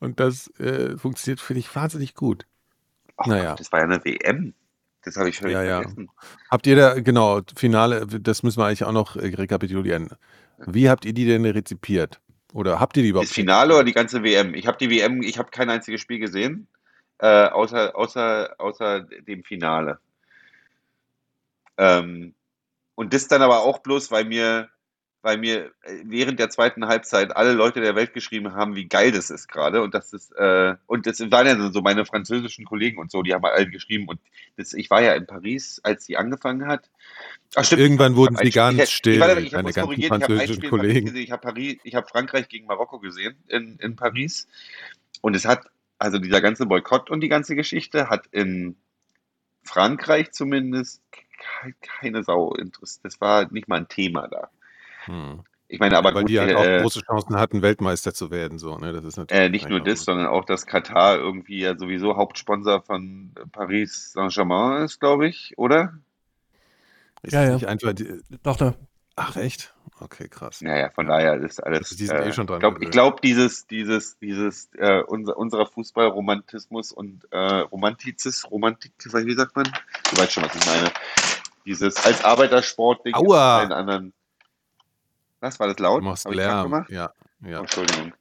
[0.00, 2.46] Und das äh, funktioniert, finde ich, wahnsinnig gut.
[3.16, 3.50] Ach naja.
[3.50, 4.54] Gott, das war ja eine WM.
[5.04, 5.76] Das habe ich völlig Ja, ja.
[5.80, 6.08] vergessen.
[6.50, 10.10] Habt ihr da, genau, Finale, das müssen wir eigentlich auch noch äh, rekapitulieren.
[10.58, 12.20] Wie habt ihr die denn rezipiert?
[12.52, 13.28] Oder habt ihr die überhaupt?
[13.28, 14.54] Das Finale oder die ganze WM?
[14.54, 16.68] Ich habe die WM, ich habe kein einziges Spiel gesehen,
[17.18, 19.98] äh, außer, außer, außer dem Finale.
[21.76, 22.34] Ähm,
[22.94, 24.68] und das dann aber auch bloß, weil mir,
[25.24, 29.10] weil mir äh, während der zweiten Halbzeit alle Leute der Welt geschrieben haben, wie geil
[29.10, 29.82] das ist gerade.
[29.82, 33.32] Und das ist, äh, und das waren ja so meine französischen Kollegen und so, die
[33.34, 34.06] haben alle geschrieben.
[34.06, 34.20] Und
[34.56, 36.88] das, ich war ja in Paris, als sie angefangen hat.
[37.56, 37.80] Ach, stimmt.
[37.80, 40.70] Irgendwann wurden Ich sie ganz Spiel- still, ich ganzen korrigiert, ich hab ein französischen Paris
[40.70, 41.16] Kollegen.
[41.16, 44.46] Ich habe Paris, ich habe Frankreich gegen Marokko gesehen in, in Paris.
[45.22, 45.66] Und es hat,
[45.98, 48.76] also dieser ganze Boykott und die ganze Geschichte hat in
[49.62, 53.04] Frankreich zumindest ke- keine Sau interessiert.
[53.06, 54.50] Das war nicht mal ein Thema da.
[55.06, 55.42] Hm.
[55.66, 58.58] Ich meine, aber Weil gut, die halt auch äh, große Chancen hatten, Weltmeister zu werden.
[58.58, 58.92] So, ne?
[58.92, 62.82] Das ist natürlich äh, nicht nur das, sondern auch, dass Katar irgendwie ja sowieso Hauptsponsor
[62.82, 65.94] von Paris Saint-Germain ist, glaube ich, oder?
[67.22, 67.54] Ist Ja, ja.
[67.54, 68.74] nicht einfach die, Doch, da.
[69.16, 69.74] ach echt?
[70.00, 70.60] Okay, krass.
[70.60, 71.82] Naja, von daher ist alles.
[71.82, 75.66] Also die sind eh schon dran ich glaube, glaub, dieses, dieses, dieses, äh, unser, unserer
[75.66, 79.66] Fußballromantismus und äh, Romantizis, Romantik, wie sagt man?
[80.10, 80.90] Du weißt schon, was ich meine.
[81.64, 83.62] Dieses als Arbeitersport-Ding Aua!
[83.62, 84.12] anderen.
[85.44, 86.02] Was war das Du laut?
[86.02, 86.70] machst Hab Lärm.
[86.70, 86.90] gemacht?
[86.90, 87.10] Ja,
[87.46, 87.58] ja.
[87.58, 88.14] Oh, Entschuldigung.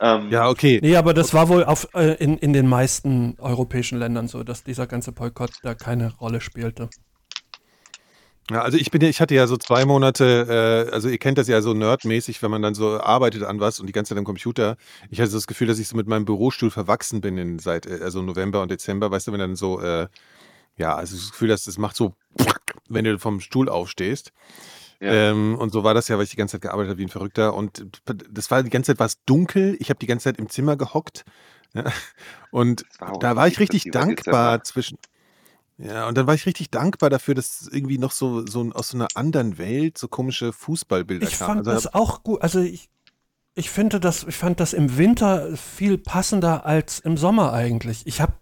[0.00, 0.80] Ähm, Ja, okay.
[0.82, 4.64] Nee, aber das war wohl auf, äh, in, in den meisten europäischen Ländern so, dass
[4.64, 6.90] dieser ganze Boykott da keine Rolle spielte.
[8.50, 11.38] Ja, also ich bin ja, ich hatte ja so zwei Monate, äh, also ihr kennt
[11.38, 14.18] das ja so nerdmäßig, wenn man dann so arbeitet an was und die ganze Zeit
[14.18, 14.76] am Computer.
[15.10, 17.86] Ich hatte so das Gefühl, dass ich so mit meinem Bürostuhl verwachsen bin in, seit
[17.86, 20.08] äh, also November und Dezember, weißt du, wenn dann so, äh,
[20.76, 22.14] ja, also das Gefühl, dass das macht so,
[22.88, 24.32] wenn du vom Stuhl aufstehst.
[25.00, 25.12] Ja.
[25.12, 27.08] Ähm, und so war das ja, weil ich die ganze Zeit gearbeitet habe wie ein
[27.08, 27.54] Verrückter.
[27.54, 29.76] Und das war die ganze Zeit war es dunkel.
[29.78, 31.24] Ich habe die ganze Zeit im Zimmer gehockt.
[31.74, 31.84] Ja.
[32.50, 34.98] Und war da war ich richtig dankbar zwischen.
[35.76, 38.96] Ja, und dann war ich richtig dankbar dafür, dass irgendwie noch so, so aus so
[38.96, 41.58] einer anderen Welt so komische Fußballbilder Ich kamen.
[41.58, 42.42] fand Also, das auch gut.
[42.42, 42.88] Also ich,
[43.54, 48.06] ich finde das, ich fand das im Winter viel passender als im Sommer eigentlich.
[48.06, 48.32] Ich habe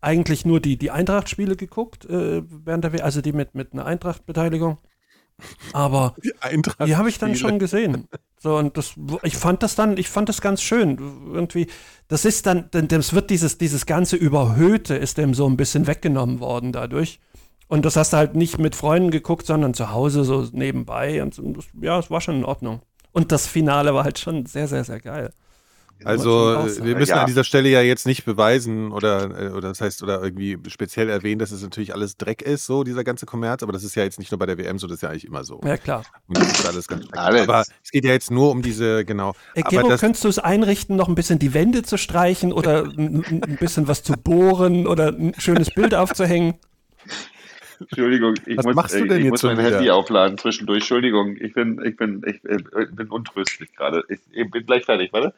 [0.00, 4.78] eigentlich nur die, die Eintracht-Spiele geguckt, äh, während der, also die mit, mit einer Eintracht-Beteiligung.
[5.72, 8.08] Aber die habe ich dann schon gesehen.
[8.38, 10.98] So, und das, ich fand das dann, ich fand das ganz schön.
[11.32, 11.66] Irgendwie,
[12.08, 15.86] das ist dann, denn das wird dieses, dieses ganze Überhöhte ist dem so ein bisschen
[15.86, 17.20] weggenommen worden dadurch.
[17.68, 21.22] Und das hast du halt nicht mit Freunden geguckt, sondern zu Hause so nebenbei.
[21.22, 22.80] Und das, ja, es war schon in Ordnung.
[23.12, 25.32] Und das Finale war halt schon sehr, sehr, sehr geil.
[26.04, 27.20] Also man auch äh, wir müssen Ja.
[27.22, 31.08] an dieser Stelle ja jetzt nicht beweisen oder, äh, oder das heißt, oder irgendwie speziell
[31.08, 34.04] erwähnen, dass es natürlich alles Dreck ist, so dieser ganze Kommerz, aber das ist ja
[34.04, 35.60] jetzt nicht nur bei der WM so, das ist ja eigentlich immer so.
[35.64, 36.04] Ja, klar.
[36.26, 37.06] Und das ist alles ganz.
[37.12, 37.42] Alles.
[37.42, 39.34] Aber es geht ja jetzt nur um diese, genau.
[39.54, 42.52] Äh, aber Gero, das, könntest du es einrichten, noch ein bisschen die Wände zu streichen
[42.52, 46.54] oder ein, bisschen was zu bohren oder ein schönes Bild aufzuhängen?
[47.80, 49.94] Entschuldigung, ich Was muss, machst du denn ich jetzt muss mein Handy wieder?
[49.96, 50.78] aufladen zwischendurch.
[50.78, 54.02] Entschuldigung, ich bin, ich bin, ich, äh, bin untröstlich gerade.
[54.08, 55.34] Ich, ich bin gleich fertig, warte.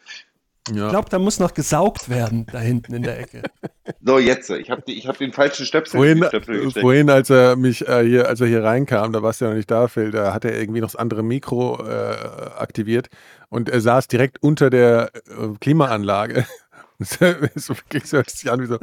[0.71, 0.89] Ich ja.
[0.89, 3.43] glaube, da muss noch gesaugt werden, da hinten in der Ecke.
[4.01, 4.49] So, jetzt.
[4.51, 6.83] Ich habe ich hab den falschen Stöpsel in Vorhin, Stöpsel gesteckt.
[6.83, 9.57] vorhin, als er mich äh, hier, als er hier reinkam, da warst du ja noch
[9.57, 12.17] nicht da, Phil, da hat er irgendwie noch das andere Mikro äh,
[12.59, 13.09] aktiviert
[13.49, 16.47] und er saß direkt unter der äh, Klimaanlage.
[17.01, 18.77] So wirklich so sich an wie so.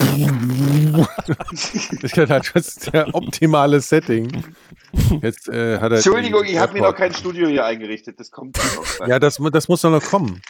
[2.02, 4.44] ich dachte, halt, das ist der optimale Setting.
[5.20, 5.96] Jetzt äh, hat er.
[5.96, 8.18] Entschuldigung, ich habe mir noch kein Studio hier eingerichtet.
[8.18, 9.06] Das kommt noch.
[9.06, 10.40] Ja, das, das muss doch noch kommen.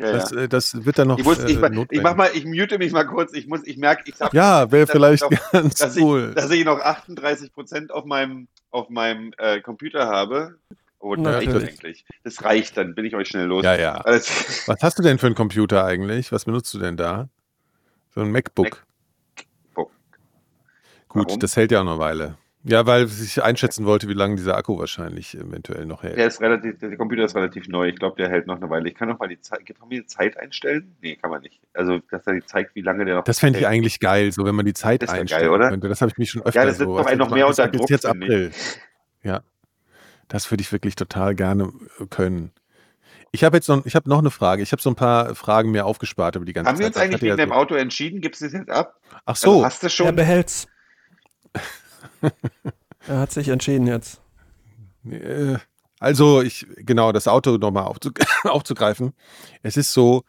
[0.00, 0.12] Ja, ja.
[0.12, 1.18] Das, äh, das wird dann noch.
[1.18, 3.32] Ich, muss, ich, äh, ich mach mal, ich mute mich mal kurz.
[3.32, 6.28] Ich muss, ich merke, ich habe Ja, wäre vielleicht ich noch- ganz dass, cool.
[6.30, 10.56] ich, dass ich noch 38 Prozent auf meinem, auf meinem äh, Computer habe.
[10.98, 12.04] Oh, das reicht eigentlich.
[12.24, 13.64] Das reicht, dann bin ich euch schnell los.
[13.64, 14.02] ja, ja.
[14.04, 16.30] Was hast du denn für einen Computer eigentlich?
[16.32, 17.28] Was benutzt du denn da?
[18.14, 18.84] So ein MacBook.
[19.68, 19.90] MacBook.
[21.08, 21.40] Gut, Warum?
[21.40, 22.34] das hält ja auch noch eine Weile.
[22.62, 26.18] Ja, weil ich einschätzen wollte, wie lange dieser Akku wahrscheinlich eventuell noch hält.
[26.18, 27.88] Der ist relativ, der Computer ist relativ neu.
[27.88, 28.86] Ich glaube, der hält noch eine Weile.
[28.90, 30.94] Ich kann noch mal die Zeit, kann man die Zeit einstellen?
[31.00, 31.58] Nee, kann man nicht.
[31.72, 34.44] Also, dass er die zeigt, wie lange der noch Das fände ich eigentlich geil, so
[34.44, 35.70] wenn man die Zeit Das einstellen geil, oder?
[35.70, 35.88] könnte.
[35.88, 36.84] Das habe ich mich schon öfter Ja, das so.
[36.98, 38.04] doch einen noch mehr das unter ist Druck, jetzt.
[38.04, 38.50] April.
[39.22, 39.40] Ja,
[40.28, 42.52] das würde ich wirklich total gerne äh, können.
[43.32, 44.62] Ich habe jetzt noch, ich habe noch eine Frage.
[44.62, 46.94] Ich habe so ein paar Fragen mir aufgespart über die ganze Haben wir Zeit.
[46.94, 48.20] uns Ich eigentlich hatte wegen ja dem so, Auto entschieden?
[48.20, 49.00] Gibst du es jetzt ab?
[49.12, 50.14] Ach Also, so, hast du Er schon?
[50.14, 50.66] behält's.
[53.08, 54.20] er hat sich entschieden jetzt.
[55.04, 55.58] Äh,
[55.98, 58.10] Also, ich, genau, das Auto nochmal aufzu
[58.44, 59.12] aufzugreifen.
[59.62, 60.24] Es ist so,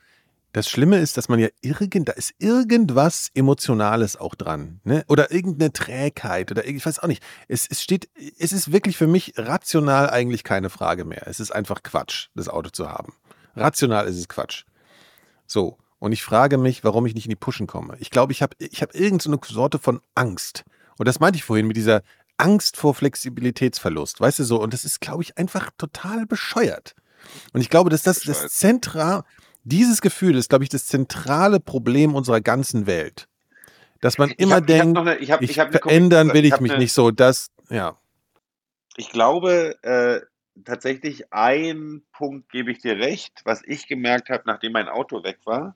[0.53, 5.06] das Schlimme ist, dass man ja irgend, da ist irgendwas Emotionales auch dran, ne?
[5.07, 7.23] Oder irgendeine Trägheit oder ich weiß auch nicht.
[7.48, 11.26] Es, es steht, es ist wirklich für mich rational eigentlich keine Frage mehr.
[11.27, 13.14] Es ist einfach Quatsch, das Auto zu haben.
[13.56, 14.65] Rational ist es Quatsch.
[15.48, 15.77] So.
[15.99, 17.95] Und ich frage mich, warum ich nicht in die Pushen komme.
[17.99, 20.64] Ich glaube, ich habe ich hab irgendeine Sorte von Angst.
[21.02, 22.03] Und das meinte ich vorhin mit dieser
[22.38, 24.22] Angst vor Flexibilitätsverlust.
[24.22, 24.61] Weißt du so?
[24.61, 26.94] Und das ist, glaube ich, einfach total bescheuert.
[27.53, 28.49] Und ich glaube, dass das das.
[28.49, 29.23] Zentral,
[29.64, 33.28] dieses Gefühl ist, glaube ich, das zentrale Problem unserer ganzen Welt.
[33.99, 36.34] Dass man Ich immer ich hab denkt, noch eine- ich hab- ich ich hab verändern
[36.36, 37.98] will ich ich mich eine- nicht so, dass, ja.
[38.95, 40.22] Ich glaube, äh,
[40.64, 43.41] tatsächlich ein Punkt gebe ich dir recht.
[43.44, 45.76] Was ich gemerkt habe, nachdem mein Auto weg war,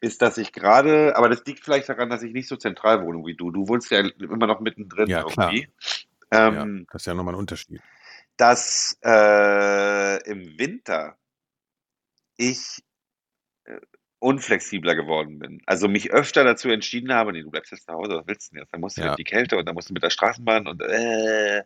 [0.00, 3.24] ist, dass ich gerade, aber das liegt vielleicht daran, dass ich nicht so zentral wohne
[3.26, 3.50] wie du.
[3.50, 5.52] Du wohnst ja immer noch mittendrin Ja, klar.
[5.52, 5.68] irgendwie.
[6.32, 6.48] ja.
[6.48, 7.80] Ähm, Das ist ja nochmal ein Unterschied.
[8.36, 11.16] dass äh, im Winter
[12.36, 12.82] ich
[13.64, 13.78] äh,
[14.20, 15.62] unflexibler geworden bin.
[15.66, 18.54] Also mich öfter dazu entschieden habe, nee, du bleibst jetzt zu Hause, was willst du
[18.54, 18.72] denn jetzt?
[18.72, 19.10] Dann musst du Ja.
[19.10, 21.58] in die Kälte und dann musst du mit der Straßenbahn und äh,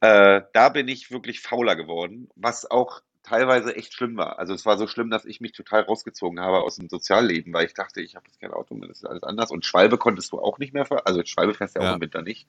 [0.00, 4.38] äh, da bin ich wirklich fauler geworden, was auch teilweise echt schlimm war.
[4.38, 7.66] Also es war so schlimm, dass ich mich total rausgezogen habe aus dem Sozialleben, weil
[7.66, 9.50] ich dachte, ich habe jetzt kein Auto mehr, das ist alles anders.
[9.50, 12.22] Und Schwalbe konntest du auch nicht mehr, also Schwalbe fährst du ja auch im Winter
[12.22, 12.46] nicht.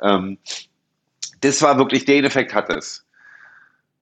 [0.00, 0.38] Ähm,
[1.40, 3.04] das war wirklich, den Effekt hatte es.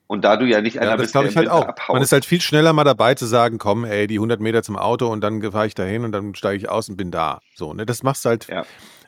[0.07, 1.67] Und da du ja nicht einer Ja, das bist, der ich halt auch.
[1.67, 1.95] abhaut.
[1.95, 4.77] Man ist halt viel schneller mal dabei zu sagen, komm, ey, die 100 Meter zum
[4.77, 7.41] Auto und dann fahre ich dahin und dann steige ich aus und bin da.
[7.55, 8.47] So, ne, das machst du halt.
[8.47, 8.65] Ja.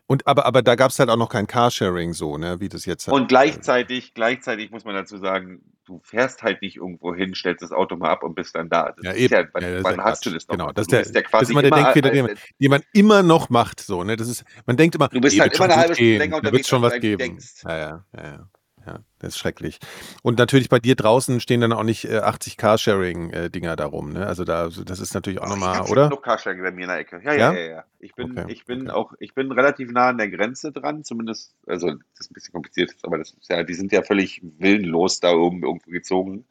[0.07, 2.87] Und aber, aber da gab es halt auch noch kein Carsharing so, ne, wie das
[2.87, 3.15] jetzt halt.
[3.15, 7.73] Und gleichzeitig, gleichzeitig muss man dazu sagen, du fährst halt nicht irgendwo hin, stellst das
[7.73, 8.93] Auto mal ab und bist dann da.
[8.93, 9.35] Das Ja, ist eben.
[9.35, 10.27] ja, wann, Ja, das wann hast Quatsch.
[10.27, 10.57] du das noch?
[10.57, 13.23] Genau, das ist du der- ja Das quasi ist immer der Denkfehler, den man, immer
[13.23, 13.81] noch macht.
[13.81, 14.17] So, ne?
[14.17, 16.69] das ist, man denkt immer, Du bist halt immer schon eine halbe Stunde länger unterwegs,
[16.69, 17.19] schon als was du geben.
[17.19, 17.63] denkst.
[17.65, 18.49] Ja, ja, ja,
[18.87, 19.01] ja.
[19.19, 19.79] Das ist schrecklich.
[20.23, 24.13] Und natürlich bei dir draußen stehen dann auch nicht äh, 80 Carsharing-Dinger darum.
[24.13, 24.27] Ne?
[24.27, 26.09] Also da, das ist natürlich auch ich nochmal, oder?
[26.09, 27.21] genug Carsharing bei mir in der Ecke.
[27.25, 27.53] Ja, ja, Ja?
[27.53, 27.85] ja, ja.
[27.99, 28.91] Ich bin, Okay, ich bin okay.
[28.91, 32.53] auch, ich bin relativ nah an der Grenze dran, zumindest, also das ist ein bisschen
[32.53, 36.47] kompliziert, aber das ist ja, die sind ja völlig willenlos da oben irgendwo gezogen.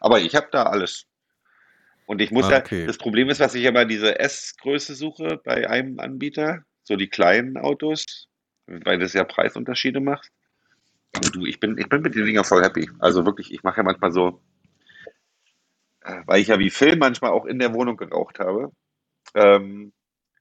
[0.00, 1.06] Aber ich habe da alles.
[2.06, 2.86] Und ich muss Ah, ja, okay.
[2.86, 7.56] das Problem ist, was ich immer diese S-Größe suche bei einem Anbieter, so die kleinen
[7.56, 8.28] Autos,
[8.66, 10.30] weil das ja Preisunterschiede macht.
[11.32, 12.90] Du, ich bin, ich bin mit den Dinger voll happy.
[12.98, 14.40] Also wirklich, ich mache ja manchmal so,
[16.02, 18.72] äh, weil ich ja wie Phil manchmal auch in der Wohnung geraucht habe.
[19.34, 19.92] Ähm,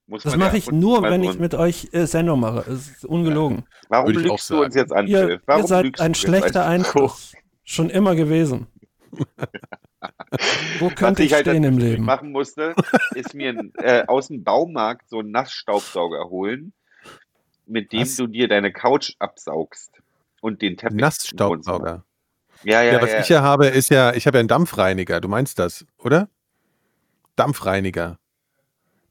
[0.08, 2.70] muss Das man ja mache ich nur, wenn ich mit euch äh, Sendung mache.
[2.70, 3.66] Es ist ungelogen.
[3.90, 5.42] Warum Würde ich auch lügst du uns jetzt an, Ihr, Phil?
[5.46, 6.66] Warum ihr seid ein schlechter?
[6.66, 7.34] Einfluss.
[7.64, 8.68] Schon immer gewesen.
[10.80, 12.04] Wo Was könnte ich ich halt stehen im Leben?
[12.04, 12.78] machen musste,
[13.14, 16.74] ist mir äh, aus dem Baumarkt so einen Nassstaubsauger holen,
[17.66, 18.16] mit dem Was?
[18.16, 20.02] du dir deine Couch absaugst
[20.46, 20.98] und den Teppich.
[21.00, 22.06] Nassstaubsauger.
[22.64, 23.20] Ja, ja, Ja, was ja.
[23.20, 25.20] ich ja habe, ist ja, ich habe ja einen Dampfreiniger.
[25.20, 26.30] Du meinst das, oder?
[27.36, 28.20] Dampfreiniger.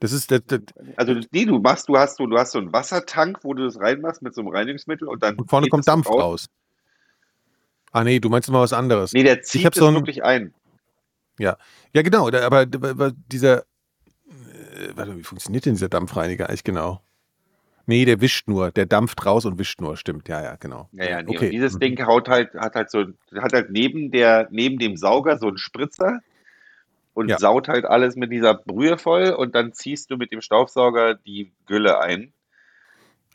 [0.01, 0.61] Das ist das, das,
[0.97, 3.79] Also nee, du machst, du hast so, du hast so einen Wassertank, wo du das
[3.81, 6.47] reinmachst mit so einem Reinigungsmittel und dann und vorne kommt das Dampf raus.
[7.93, 9.13] Ah nee, du meinst mal was anderes.
[9.13, 10.53] Nee, der zieht hab es so ein- wirklich ein.
[11.39, 11.57] Ja,
[11.93, 17.03] genau, da- aber, aber dieser, äh, warte, wie funktioniert denn dieser Dampfreiniger eigentlich genau?
[17.87, 20.89] Nee, der wischt nur, der dampft raus und wischt nur, stimmt, ja, ja, genau.
[20.93, 21.37] Ja, ja, nee.
[21.37, 21.47] okay.
[21.47, 21.79] Und dieses Mhm.
[21.81, 23.05] Ding haut halt, hat halt so,
[23.37, 26.21] hat halt neben der, neben dem Sauger so einen Spritzer
[27.13, 27.39] und Ja.
[27.39, 31.53] saut halt alles mit dieser Brühe voll und dann ziehst du mit dem Staubsauger die
[31.67, 32.33] Gülle ein.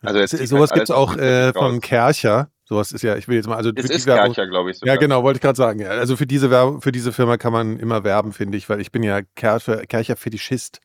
[0.02, 1.80] Also jetzt sowas halt gibt es auch äh, raus.
[1.82, 2.50] Kercher.
[2.66, 4.94] Sowas ist ja, ich will jetzt mal, also Es ist Werbung- Kercher, glaube ich Ja,
[4.94, 4.98] sogar.
[4.98, 5.80] genau, wollte ich gerade sagen.
[5.80, 8.80] Ja, Also für diese, Werb für diese Firma kann man immer werben, finde ich, weil
[8.80, 10.80] ich bin ja Kercher, Kercher Fetischist.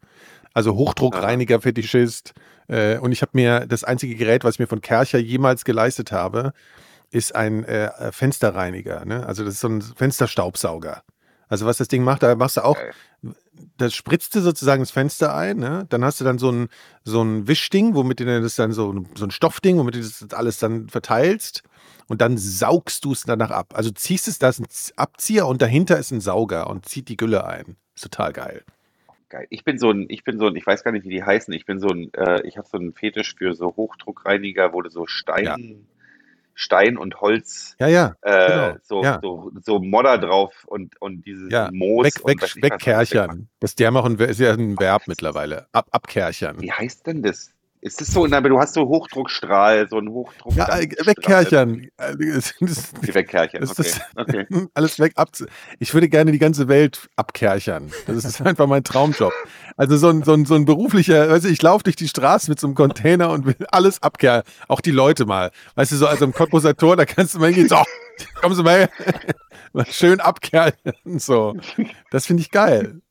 [0.55, 2.33] Also Hochdruckreiniger Fetischist.
[2.69, 6.13] Äh, und ich habe mir das einzige Gerät, was ich mir von Kercher jemals geleistet
[6.13, 6.53] habe,
[7.11, 9.05] ist ein äh, Fensterreiniger.
[9.05, 9.27] Ne?
[9.27, 11.03] Also das ist so ein Fensterstaubsauger.
[11.49, 12.77] Also was das Ding macht, da machst du auch,
[13.77, 15.87] das spritzt du sozusagen das Fenster ein, ne?
[15.91, 16.69] dann hast du dann so ein,
[17.05, 20.25] so ein Wischding, womit du das dann so, ein- so ein Stoffding, womit du das
[20.33, 21.63] alles dann verteilst
[22.09, 23.75] und dann saugst du es danach ab.
[23.77, 24.67] Also ziehst es, da ist ein
[24.97, 27.77] Abzieher und dahinter ist ein Sauger und zieht die Gülle ein.
[27.95, 28.65] Ist total geil.
[29.35, 29.47] Geil.
[29.51, 31.53] Ich bin so ein, ich bin so ein, ich weiß gar nicht, wie die heißen.
[31.55, 34.91] Ich bin so ein, äh, ich habe so einen Fetisch für so Hochdruckreiniger, wo du
[34.91, 35.57] so Stein, Ja.
[36.55, 38.77] Stein und Holz, Ja, ja, äh, genau.
[38.83, 39.19] so, Ja.
[39.21, 41.69] so, so Modder drauf und, und dieses ja.
[41.73, 42.63] Moos Weg, und weg, wegmachen.
[42.63, 43.49] wegkerchern.
[43.59, 43.81] Das ist
[44.41, 45.67] ja ein Verb mittlerweile.
[45.73, 46.61] Ab, abkerchern.
[46.61, 47.54] Wie heißt denn das?
[47.85, 50.55] Ist das so, aber du hast so Hochdruckstrahl, so einen Hochdruck.
[50.57, 51.87] Ja, äh, wegkerchern.
[51.99, 52.15] Äh,
[53.13, 53.89] wegkerchern, Das okay.
[53.89, 54.47] ist- okay.
[54.75, 55.29] Alles weg ab.
[55.79, 57.93] Ich würde gerne die ganze Welt abkerchern.
[58.07, 59.35] Das ist einfach mein Traumjob.
[59.77, 62.51] Also so ein, so ein, so ein beruflicher, weißt du, ich laufe durch die Straße
[62.51, 64.45] mit so einem Container und will alles abkehren.
[64.67, 65.51] Auch die Leute mal.
[65.75, 67.77] Weißt du, so also im Cottbuser Tor, da kannst du mal hingehen, so,
[68.41, 68.89] kommen Sie mal,
[69.75, 70.73] mal schön abkehren.
[71.19, 71.55] So.
[72.11, 73.03] Das finde ich geil.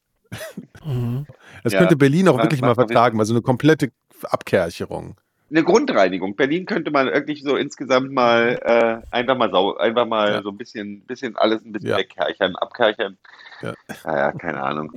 [0.83, 1.27] Mhm.
[1.63, 3.91] Das Ja, könnte Berlin auch wirklich mal vertragen, also eine komplette
[4.25, 5.15] Abkercherung.
[5.49, 6.35] Eine Grundreinigung.
[6.35, 10.41] Berlin könnte man wirklich so insgesamt mal äh, einfach mal sau, einfach mal Ja.
[10.41, 11.97] so ein bisschen, bisschen alles ein bisschen Ja.
[11.97, 13.17] wegkerchern, abkerchern.
[13.61, 13.73] Ja.
[14.03, 14.93] Naja, keine Ahnung.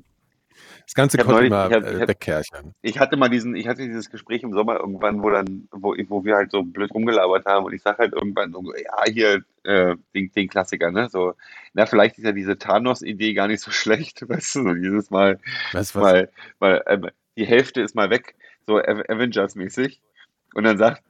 [0.86, 2.72] Das ganze ich hab- äh, wegkerchern.
[2.80, 6.24] Ich hatte mal diesen, ich hatte dieses Gespräch im Sommer irgendwann, wo dann, wo, wo
[6.24, 9.96] wir halt so blöd rumgelabert haben und ich sag halt irgendwann so, ja, hier, äh,
[10.14, 11.08] den, den Klassiker, ne?
[11.10, 11.34] So,
[11.74, 15.38] na, vielleicht ist ja diese Thanos-Idee gar nicht so schlecht, weißt du, so dieses Mal,
[15.72, 15.94] du was?
[15.94, 16.30] mal,
[16.60, 18.36] mal, ähm, die Hälfte ist mal weg,
[18.66, 20.00] so Av- Avengers-mäßig.
[20.54, 21.02] Und dann sagt,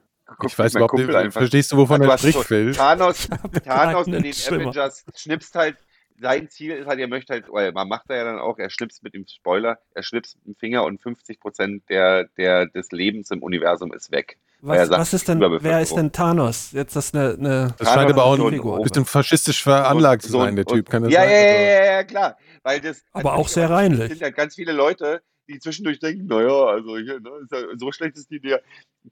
[0.45, 2.73] Ich weiß mein überhaupt Kumpel nicht, einfach, verstehst du, wovon du er spricht, so Phil?
[2.73, 3.27] Thanos,
[3.65, 4.61] Thanos in den Schimmer.
[4.63, 5.77] Avengers schnipst halt,
[6.19, 8.69] sein Ziel ist halt, er möchte halt, oder man macht er ja dann auch, er
[8.69, 12.91] schnipst mit dem Spoiler, er schnipst mit dem Finger und 50 Prozent der, der, des
[12.91, 14.37] Lebens im Universum ist weg.
[14.61, 16.71] Weil Was, sagt, was ist denn, wer ist denn Thanos?
[16.71, 20.39] Jetzt das eine, eine Das scheint aber auch ein ein- bisschen faschistisch veranlagt zu so-
[20.41, 20.89] sein, der Typ.
[20.89, 21.29] Kann das ja, sein?
[21.29, 22.37] ja, Also- ja, ja, ja, klar.
[22.63, 24.09] Weil das, Aber auch sehr Es reinlich.
[24.09, 27.47] sind ja ganz viele Leute, die zwischendurch denken, naja, also hier, ne,
[27.77, 28.59] so schlecht ist die Idee.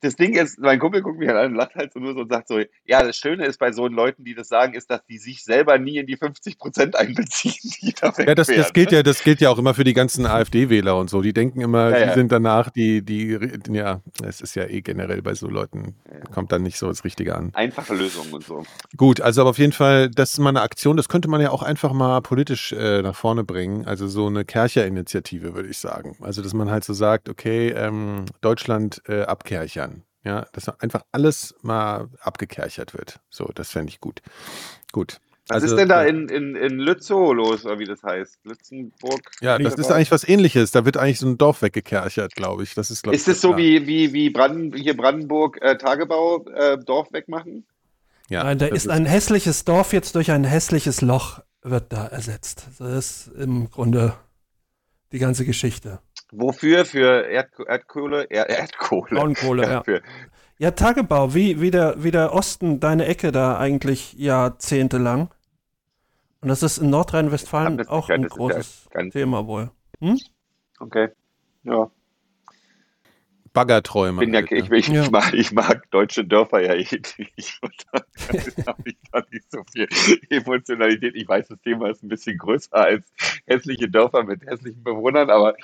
[0.01, 2.21] Das Ding ist, mein Kumpel guckt mich halt an und lacht halt so nur so
[2.21, 5.05] und sagt so, ja, das Schöne ist bei so Leuten, die das sagen, ist, dass
[5.05, 8.73] die sich selber nie in die 50 Prozent einbeziehen, die da weg Ja, das, das
[8.73, 11.21] gilt ja, das gilt ja auch immer für die ganzen AfD-Wähler und so.
[11.21, 12.13] Die denken immer, Ja, die ja.
[12.13, 13.37] sind danach die, die,
[13.69, 15.95] ja, es ist ja eh generell bei so Leuten,
[16.33, 17.51] kommt dann nicht so das Richtige an.
[17.53, 18.63] Einfache Lösungen und so.
[18.97, 21.51] Gut, also aber auf jeden Fall, das ist mal eine Aktion, das könnte man ja
[21.51, 23.85] auch einfach mal politisch äh, nach vorne bringen.
[23.85, 26.17] Also so eine Kercher-Initiative, würde ich sagen.
[26.21, 29.21] Also, dass man halt so sagt, okay, ähm, Deutschland äh,
[29.85, 30.03] abkerchern.
[30.23, 33.19] Ja, dass einfach alles mal abgekerchert wird.
[33.29, 34.21] So, das fände ich gut.
[34.91, 35.19] Gut.
[35.47, 38.39] Was Also, ist denn da in, in, in Lützow los, oder wie das heißt?
[38.45, 39.21] Lützenburg?
[39.41, 40.71] Ja, das ist eigentlich was ähnliches.
[40.71, 42.73] Da wird eigentlich so ein Dorf weggekerchert, glaube ich.
[42.73, 46.43] Das ist, glaub Ist ich, es so wie, wie, wie Branden, hier Brandenburg äh, Tagebau
[46.47, 47.67] äh, Dorf wegmachen?
[48.27, 52.07] Ja, Nein, da das ist ein hässliches Dorf jetzt durch ein hässliches Loch wird da
[52.07, 52.67] ersetzt.
[52.79, 54.15] Das ist im Grunde
[55.11, 55.99] die ganze Geschichte.
[56.31, 56.85] Wofür?
[56.85, 58.25] Für Erd Erdkohle?
[58.29, 59.15] Er Erdkohle.
[59.15, 59.83] Braunkohle, ja.
[59.83, 60.01] Für,
[60.57, 65.29] Ja, Tagebau, wie, wie, der, wie der Osten, deine Ecke da eigentlich jahrzehntelang.
[66.41, 69.71] Und das ist in Nordrhein-Westfalen auch ja- ein ja großes ganz- Thema wohl.
[70.79, 71.09] okay.
[71.63, 71.89] Ja.
[73.55, 74.19] Baggerträume.
[74.19, 74.57] Bin ja, halt, ne?
[74.59, 75.09] ich, ich, Ja.
[75.09, 76.85] mag, ich mag deutsche Dörfer ja eh
[77.35, 77.59] nicht.
[77.91, 79.87] Da habe ich da nicht so viel
[80.29, 81.15] Emotionalität.
[81.15, 83.11] Ich weiß, das Thema ist ein bisschen größer als
[83.47, 85.55] hässliche Dörfer mit hässlichen Bewohnern, aber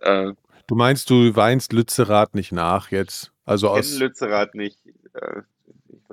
[0.00, 0.32] äh,
[0.66, 3.32] Du meinst, du weinst Lützerath nicht nach jetzt?
[3.44, 3.98] Also aus.
[3.98, 4.78] Lützerath nicht.
[5.14, 5.42] Äh,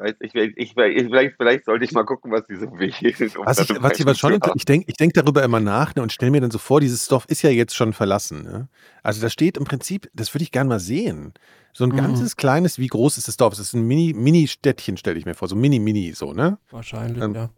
[0.06, 3.38] ich weiß, ich, ich, ich, vielleicht, vielleicht sollte ich mal gucken, was die so wählen.
[3.38, 6.02] um Was ich, was ich aber schon, ich denke ich denk darüber immer nach ne,
[6.02, 8.44] und stelle mir dann so vor, dieses Dorf ist ja jetzt schon verlassen.
[8.44, 8.70] Ne?
[9.04, 11.34] Also da steht im Prinzip, das würde ich gerne mal sehen.
[11.74, 11.98] So ein Mhm.
[11.98, 13.54] ganzes kleines, wie groß ist das Dorf?
[13.54, 16.58] Es ist ein Mini, Mini-Städtchen, stelle ich mir vor, so Mini-Mini, so, ne?
[16.70, 17.50] Wahrscheinlich, Ähm, ja.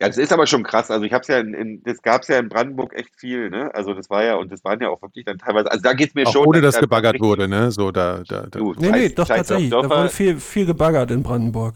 [0.00, 0.90] Ja, das ist aber schon krass.
[0.92, 3.50] Also ich habe es ja in, in das gab es ja in Brandenburg echt viel,
[3.50, 3.74] ne?
[3.74, 6.14] Also das war ja, und das waren ja auch wirklich dann teilweise, also da geht's
[6.14, 6.46] mir Auch schon.
[6.46, 7.72] ohne, dass da- gebaggert richtig- wurde, ne?
[7.72, 8.58] So, da, da, da.
[8.58, 9.70] Du, Nee, nee, doch tatsächlich.
[9.70, 11.74] Da wurde viel, viel gebaggert in Brandenburg.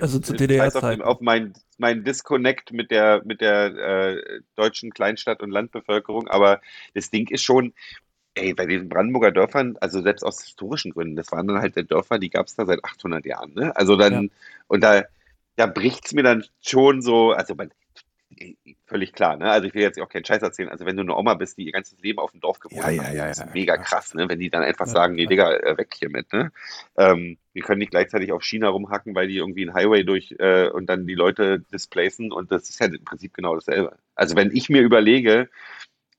[0.00, 3.66] Also zu Scheiß auf, auf mein, mein Disconnect mit der, mit der
[4.18, 6.60] äh, deutschen Kleinstadt- und Landbevölkerung, aber
[6.92, 7.72] das Ding ist schon,
[8.34, 11.84] ey, bei den Brandenburger Dörfern, also selbst aus historischen Gründen, das waren dann halt der
[11.84, 13.74] Dörfer, die gab es da seit 800 Jahren, ne?
[13.74, 14.30] Also dann,
[14.68, 15.04] und da,
[15.56, 17.70] da bricht's mir dann schon so, also man,
[18.86, 19.50] völlig klar, ne?
[19.50, 21.64] Also ich will jetzt auch keinen Scheiß erzählen, also wenn du eine Oma bist, die
[21.66, 23.86] ihr ganzes Leben auf dem Dorf gewohnt Ja, ja, hat, ja, ist ja, mega klar.
[23.86, 24.28] krass, ne?
[24.28, 25.28] Wenn die dann einfach Ja, sagen, nee, ja.
[25.28, 26.52] Digga, äh, weg hiermit, ne?
[26.96, 30.68] Ähm, wir können nicht gleichzeitig auf China rumhacken, weil die irgendwie einen Highway durch äh,
[30.68, 33.96] und dann die Leute displacen und das ist ja im Prinzip genau dasselbe.
[34.14, 35.48] Also wenn ich mir überlege,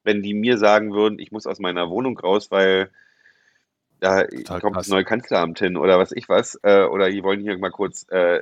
[0.03, 2.89] wenn die mir sagen würden, ich muss aus meiner Wohnung raus, weil
[3.99, 4.85] da Total kommt krass.
[4.87, 8.05] das neue Kanzleramt hin oder was ich was, äh, oder die wollen hier mal kurz
[8.09, 8.41] äh,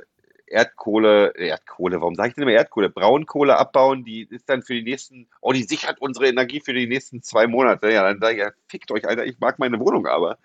[0.50, 2.90] Erdkohle, Erdkohle, warum sage ich denn immer Erdkohle?
[2.90, 6.88] Braunkohle abbauen, die ist dann für die nächsten, oh, die sichert unsere Energie für die
[6.88, 7.90] nächsten zwei Monate.
[7.90, 10.38] Ja, dann sage ich, ja, fickt euch, Alter, ich mag meine Wohnung aber.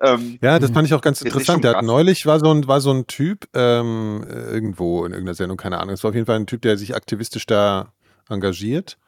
[0.00, 1.62] Ähm, Ja, das fand ich auch ganz interessant.
[1.62, 5.34] Der hat neulich war so ein, war so ein Typ, ähm, äh, irgendwo in irgendeiner
[5.34, 5.94] Sendung, keine Ahnung.
[5.94, 7.92] Es war auf jeden Fall ein Typ, der sich aktivistisch da
[8.28, 8.98] engagiert.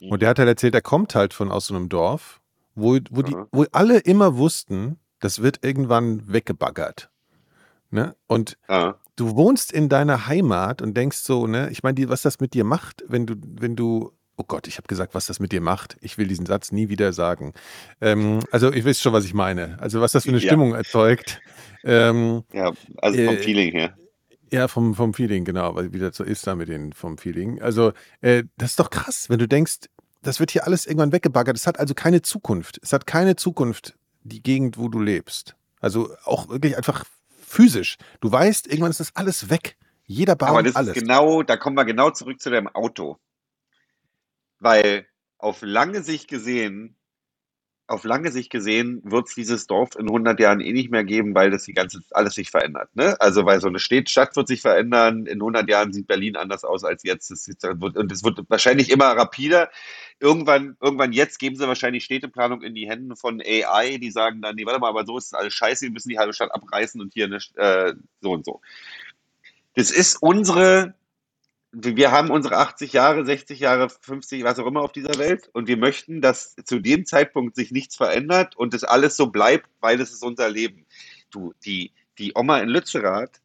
[0.00, 0.10] Mhm.
[0.10, 2.40] Und der hat halt erzählt, er kommt halt von aus so einem Dorf,
[2.74, 7.10] wo, wo, die, wo alle immer wussten, das wird irgendwann weggebaggert.
[7.90, 8.16] Ne?
[8.26, 8.96] Und ja.
[9.16, 12.54] Du wohnst in deiner Heimat und denkst so, ne, ich meine, die- was das mit
[12.54, 15.60] dir macht, wenn du, wenn du, oh Gott, ich habe gesagt, was das mit dir
[15.60, 15.96] macht.
[16.00, 17.52] Ich will diesen Satz nie wieder sagen.
[18.00, 19.76] Ähm, also, ich weiß schon, was ich meine.
[19.80, 20.48] Also, was das für eine Ja.
[20.48, 21.40] Stimmung erzeugt.
[21.84, 23.96] Ähm, Ja, also vom Äh, Feeling her.
[24.50, 27.60] ja, vom, vom Feeling, genau, weil wie das so ist da mit den vom Feeling.
[27.62, 27.92] Also,
[28.22, 29.88] äh, das ist doch krass, wenn du denkst,
[30.22, 31.56] das wird hier alles irgendwann weggebaggert.
[31.56, 32.80] Es hat also keine Zukunft.
[32.82, 35.54] Es hat keine Zukunft, die Gegend, wo du lebst.
[35.80, 37.04] Also auch wirklich einfach
[37.44, 37.96] physisch.
[38.20, 39.76] Du weißt, irgendwann ist das alles weg.
[40.06, 40.96] Jeder Baum, Aber das alles.
[40.96, 43.18] ist genau, da kommen wir genau zurück zu deinem Auto.
[44.58, 45.06] Weil
[45.38, 46.96] auf lange Sicht gesehen,
[47.86, 51.34] auf lange Sicht gesehen, wird es dieses Dorf in 100 Jahren eh nicht mehr geben,
[51.34, 52.88] weil das die ganze, alles sich verändert.
[52.96, 53.20] Ne?
[53.20, 55.26] Also, weil so eine Städt, Stadt wird sich verändern.
[55.26, 57.30] In 100 Jahren sieht Berlin anders aus als jetzt.
[57.30, 59.70] Das ist, wird, und es wird wahrscheinlich immer rapider.
[60.18, 64.54] Irgendwann, irgendwann jetzt geben sie wahrscheinlich Städteplanung in die Hände von AI, die sagen dann,
[64.54, 67.12] nee, warte mal, aber so ist alles scheiße, wir müssen die halbe Stadt abreißen und
[67.12, 68.62] hier eine, äh, so und so.
[69.74, 70.94] Das ist unsere,
[71.74, 75.66] wir haben unsere 80 Jahre, 60 Jahre, 50, was auch immer auf dieser Welt und
[75.66, 79.98] wir möchten, dass zu dem Zeitpunkt sich nichts verändert und das alles so bleibt, weil
[79.98, 80.86] das ist unser Leben.
[81.30, 83.40] Du, die, die Oma in Lützerath,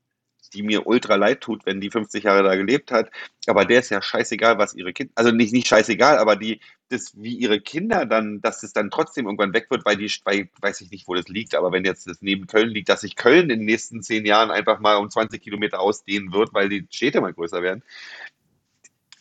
[0.54, 3.12] die mir ultra leid tut, wenn die 50 Jahre da gelebt hat,
[3.48, 6.60] aber der ist ja scheißegal, was ihre Kinder, also nicht, nicht scheißegal, aber die,
[6.90, 10.50] das, wie ihre Kinder dann, dass es dann trotzdem irgendwann weg wird, weil die, weil,
[10.62, 13.16] weiß ich nicht, wo das liegt, aber wenn jetzt das neben Köln liegt, dass sich
[13.16, 16.88] Köln in den nächsten zehn Jahren einfach mal um 20 Kilometer ausdehnen wird, weil die
[16.90, 17.84] Städte mal größer werden.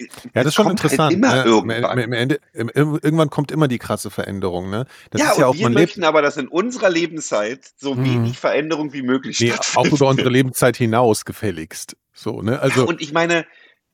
[0.01, 1.12] Ja, das ist schon halt interessant.
[1.12, 1.45] immer ne?
[1.45, 1.99] irgendwann.
[1.99, 4.70] Im, im Ende, im, irgendwann kommt immer die krasse Veränderung.
[4.70, 4.87] Ne?
[5.11, 8.05] Das ja, ist ja und auch, wir möchten aber, dass in unserer Lebenszeit so Mhm.
[8.05, 11.97] wenig Veränderung wie möglich nee, auch über unsere Lebenszeit hinaus gefälligst.
[12.12, 12.61] So, ne?
[12.61, 13.45] Also, und ich meine,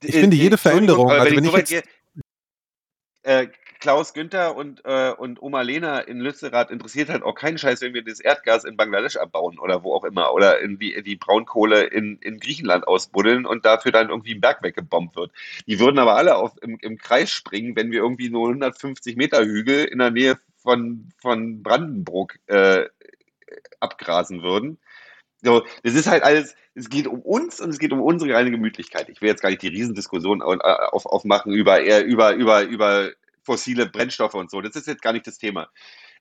[0.02, 1.88] ich finde jede Veränderung, aber also wenn wenn ich ich so weit jetzt-
[3.24, 3.48] gehe, äh,
[3.84, 7.92] Klaus Günther und, äh, und Oma Lena in Lützerath interessiert halt auch keinen Scheiß, wenn
[7.92, 11.82] wir das Erdgas in Bangladesch abbauen oder wo auch immer oder in die, die Braunkohle
[11.84, 15.32] in, in Griechenland ausbuddeln und dafür dann irgendwie ein Berg weggebombt wird.
[15.66, 19.44] Die würden aber alle auf, im, im Kreis springen, wenn wir irgendwie nur 150 Meter
[19.44, 22.86] Hügel in der Nähe von, von Brandenburg äh,
[23.80, 24.78] abgrasen würden.
[25.42, 28.50] So, das ist halt alles, es geht um uns und es geht um unsere reine
[28.50, 29.08] Gemütlichkeit.
[29.10, 30.58] Ich will jetzt gar nicht die Riesendiskussion au- äh,
[30.92, 33.10] auf, aufmachen über, eher über, über, über
[33.44, 34.60] fossile Brennstoffe und so.
[34.60, 35.68] Das ist jetzt gar nicht das Thema.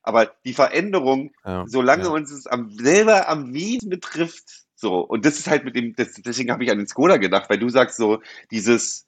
[0.01, 2.09] Aber die Veränderung, Ja, solange ja.
[2.09, 6.13] uns es am, selber am wenigsten betrifft, so, und das ist halt mit dem, das,
[6.13, 8.21] deswegen habe ich an den Skoda gedacht, weil du sagst so,
[8.51, 9.07] dieses,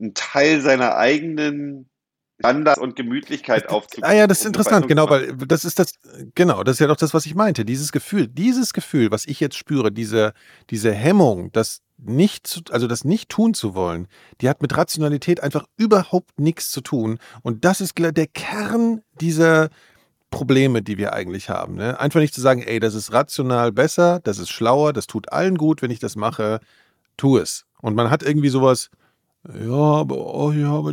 [0.00, 1.89] ein Teil seiner eigenen
[2.40, 4.10] Standards und Gemütlichkeit aufzubauen.
[4.10, 5.92] Ah ja, das ist interessant, genau, weil das ist das,
[6.34, 7.64] genau, das ist ja doch das, was ich meinte.
[7.64, 10.32] Dieses Gefühl, dieses Gefühl, was ich jetzt spüre, diese,
[10.70, 14.08] diese Hemmung, das nicht, also das nicht tun zu wollen,
[14.40, 17.18] die hat mit Rationalität einfach überhaupt nichts zu tun.
[17.42, 19.68] Und das ist der Kern dieser
[20.30, 21.74] Probleme, die wir eigentlich haben.
[21.74, 21.98] Ne?
[22.00, 25.58] Einfach nicht zu sagen, ey, das ist rational besser, das ist schlauer, das tut allen
[25.58, 26.60] gut, wenn ich das mache,
[27.16, 27.66] tu es.
[27.82, 28.90] Und man hat irgendwie sowas,
[29.48, 30.92] ja, aber, oh ja, aber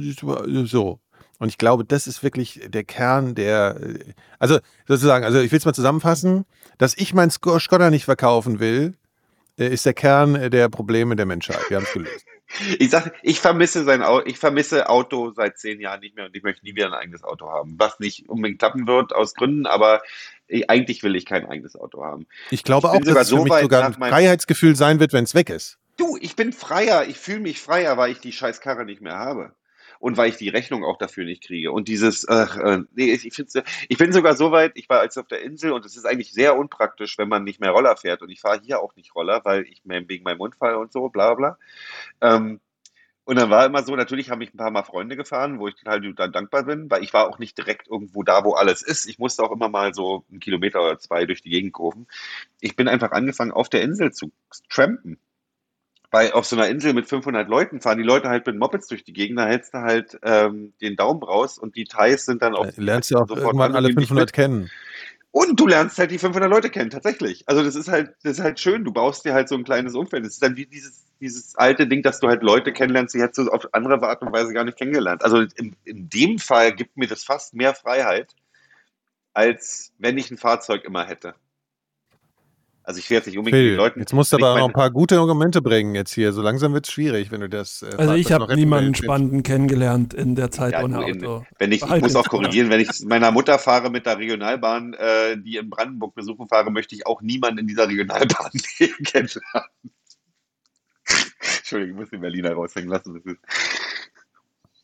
[0.65, 0.99] so.
[1.39, 3.99] Und ich glaube, das ist wirklich der Kern der, äh,
[4.39, 6.45] also sozusagen, also ich will es mal zusammenfassen,
[6.77, 8.95] dass ich mein Sko- Skoda nicht verkaufen will,
[9.59, 11.59] äh, ist der Kern äh, der Probleme der Menschheit.
[11.69, 12.25] Wir haben es gelöst.
[12.79, 16.33] Ich sag, ich vermisse sein Auto, ich vermisse Auto seit zehn Jahren nicht mehr und
[16.33, 17.75] ich möchte nie wieder ein eigenes Auto haben.
[17.77, 20.01] Was nicht unbedingt klappen wird aus Gründen, aber
[20.47, 22.25] ich, eigentlich will ich kein eigenes Auto haben.
[22.49, 25.11] Ich glaube Ich auch, dass es für so mich weit sogar ein Freiheitsgefühl sein wird,
[25.11, 25.77] wenn es weg ist.
[25.97, 29.17] Du, ich bin freier, ich fühle mich freier, weil ich die scheiß Karre nicht mehr
[29.17, 29.51] habe.
[29.99, 31.71] Und weil ich die Rechnung auch dafür nicht kriege.
[31.71, 33.53] Und dieses, ach, äh, nee, ich, find's,
[33.87, 36.33] ich bin sogar so weit, ich war jetzt auf der Insel und es ist eigentlich
[36.33, 38.21] sehr unpraktisch, wenn man nicht mehr Roller fährt.
[38.21, 41.33] Und ich fahre hier auch nicht Roller, weil ich wegen meinem Unfall und so, bla
[41.33, 41.57] bla.
[42.21, 42.59] Ähm,
[43.27, 45.75] und dann war immer so, natürlich haben mich ein paar Mal Freunde gefahren, wo ich
[45.75, 49.05] total dann dankbar bin, weil ich war auch nicht direkt irgendwo da, wo alles ist.
[49.05, 52.07] Ich musste auch immer mal so einen Kilometer oder zwei durch die Gegend kurven.
[52.61, 54.31] Ich bin einfach angefangen, auf der Insel zu
[54.69, 55.19] trampen.
[56.09, 59.03] Weil auf so einer Insel mit 500 Leuten fahren die Leute halt mit Mopeds durch
[59.03, 62.55] die Gegend, da hältst du halt ähm, den Daumen raus und die Thais sind dann
[62.55, 64.33] auch Äh, Lernst du auch sofort irgendwann alle nehmen dich 500 mit.
[64.33, 64.71] kennen.
[65.31, 67.43] Und du lernst halt die 500 Leute kennen, tatsächlich.
[67.47, 68.83] Also das ist halt, das ist halt schön.
[68.83, 70.25] Du baust dir halt so ein kleines Umfeld.
[70.25, 73.39] Das ist dann wie dieses, dieses alte Ding, dass du halt Leute kennenlernst, die hättest
[73.39, 75.23] du auf andere Art und Weise gar nicht kennengelernt.
[75.23, 78.33] Also in, in dem Fall gibt mir das fast mehr Freiheit,
[79.33, 81.35] als wenn ich ein Fahrzeug immer hätte.
[82.87, 83.99] Also ich will jetzt nicht unbedingt Phil, den Leuten.
[83.99, 86.31] jetzt musst du aber noch meine- ein paar gute Argumente bringen jetzt hier.
[86.31, 87.81] So langsam wird es schwierig, wenn du das.
[87.81, 88.95] Äh, Also ich habe niemanden.
[88.95, 91.45] Spannenden kennengelernt in der Zeit Ja, ohne in- Auto.
[91.59, 95.35] Wenn ich, ich muss auch korrigieren, wenn ich meiner Mutter fahre mit der Regionalbahn, äh,
[95.37, 99.29] die in Brandenburg besuchen fahre, möchte ich auch niemanden in dieser Regionalbahn kennenlernen.
[101.57, 103.13] Entschuldigung, ich muss den Berliner raushängen lassen.
[103.15, 103.39] Das ist,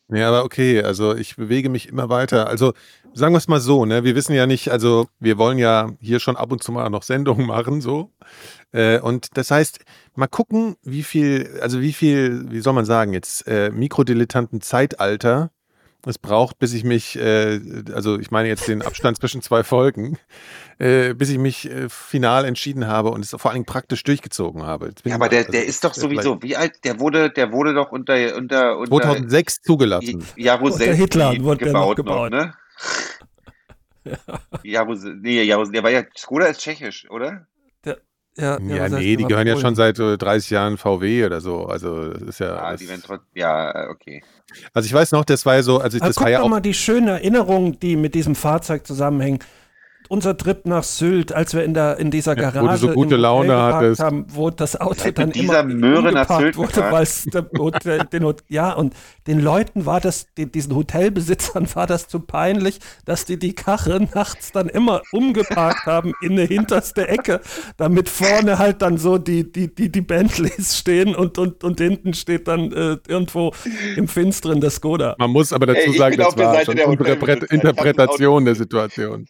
[0.08, 2.46] Ja, aber okay, also ich bewege mich immer weiter.
[2.48, 2.74] Also
[3.14, 4.04] sagen wir es mal so, ne?
[4.04, 7.02] Wir wissen ja nicht, also wir wollen ja hier schon ab und zu mal noch
[7.02, 8.10] Sendungen machen, so.
[8.72, 9.80] Äh, und das heißt,
[10.14, 15.50] mal gucken, wie viel, also wie viel, wie soll man sagen, jetzt äh, Mikrodilettanten Zeitalter
[16.06, 17.60] es braucht, bis ich mich, äh,
[17.92, 20.18] also ich meine jetzt den Abstand zwischen zwei Folgen,
[20.78, 24.62] äh, bis ich mich äh, final entschieden habe und es vor allen Dingen praktisch durchgezogen
[24.62, 24.92] habe.
[25.04, 26.84] Ja, aber der, also der das ist doch sowieso, wie alt?
[26.84, 30.24] Der wurde, der wurde doch unter, unter, unter 2006 zugelassen.
[30.36, 32.32] Jaruzelski Unter Hitler wurde der noch gebaut, gebaut.
[32.32, 32.54] ne?
[34.62, 37.46] Jaruse, nee, Jaruse, der war ja, Skoda ist tschechisch, oder?
[38.36, 41.66] Ja, Ja, nee, die gehören ja schon seit äh, 30 Jahren VW oder so.
[41.66, 42.54] Also das ist ja.
[42.56, 44.22] Ja, das, die werden trotzdem, ja, okay.
[44.72, 46.46] also ich weiß noch, das war ja so, also Aber das guck war ja doch
[46.46, 46.48] auch.
[46.50, 49.38] mal die schönen Erinnerungen, die mit diesem Fahrzeug zusammenhängen.
[50.14, 52.88] Unser Trip nach Sylt, als wir in, der, in dieser Ja, Garage wo du so
[52.94, 54.00] gute Laune geparkt hattest.
[54.00, 57.46] haben, wo das Auto dann dieser immer Möhre nach umgeparkt Sylt wurde, weil es der
[57.58, 58.94] Hotel, den, Hot- ja und
[59.26, 64.06] den Leuten war das, den, diesen Hotelbesitzern war das zu peinlich, dass die die Karre
[64.14, 67.40] nachts dann immer umgeparkt haben in eine hinterste Ecke,
[67.76, 72.14] damit vorne halt dann so die die die die Bentleys stehen und und und hinten
[72.14, 73.52] steht dann äh, irgendwo
[73.96, 75.16] im Finsteren das Skoda.
[75.18, 76.86] Man muss aber dazu sagen, das der war schon der.
[76.88, 79.26] Interpre- Interpretation der Situation.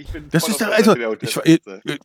[0.00, 1.80] Ich bin Das ist doch, also, ich, Hotelbesitzer.
[1.84, 1.98] äh,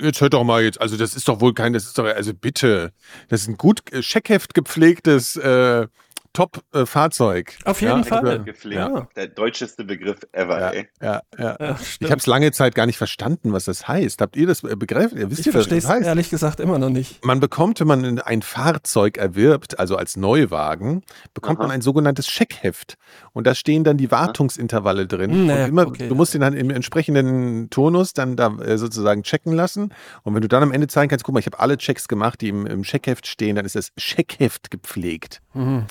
[0.00, 2.34] jetzt hört doch mal jetzt, also das ist doch wohl kein, das ist doch, also
[2.34, 2.92] bitte,
[3.28, 5.86] das ist ein gut äh, Scheckheft gepflegtes äh,
[6.34, 7.56] Top-Fahrzeug.
[7.64, 8.26] Auf jeden Fall.
[8.28, 8.76] also, Gepflegt.
[8.76, 9.08] Ja.
[9.16, 10.88] Der deutscheste Begriff ever, Ja, ey.
[11.02, 11.56] ja, ja.
[11.58, 14.20] Ja, Ich habe es lange Zeit gar nicht verstanden, was das heißt.
[14.20, 15.18] Habt ihr das äh, begriffen?
[15.18, 16.06] Ihr wisst Ich ihr, was verstehe das es heißt?
[16.06, 17.24] ehrlich gesagt immer noch nicht.
[17.24, 21.02] Man bekommt, wenn man ein Fahrzeug erwirbt, also als Neuwagen,
[21.34, 21.66] bekommt Aha.
[21.68, 22.96] man ein sogenanntes Checkheft.
[23.38, 25.30] Und da stehen dann die Wartungsintervalle drin.
[25.30, 26.08] Hm, naja, und immer, okay.
[26.08, 29.94] Du musst den dann im entsprechenden Turnus dann da äh, sozusagen checken lassen.
[30.24, 32.40] Und wenn du dann am Ende zeigen kannst, guck mal, ich habe alle Checks gemacht,
[32.40, 35.40] die im, im Checkheft stehen, dann ist das Checkheft gepflegt.
[35.54, 35.84] Mhm.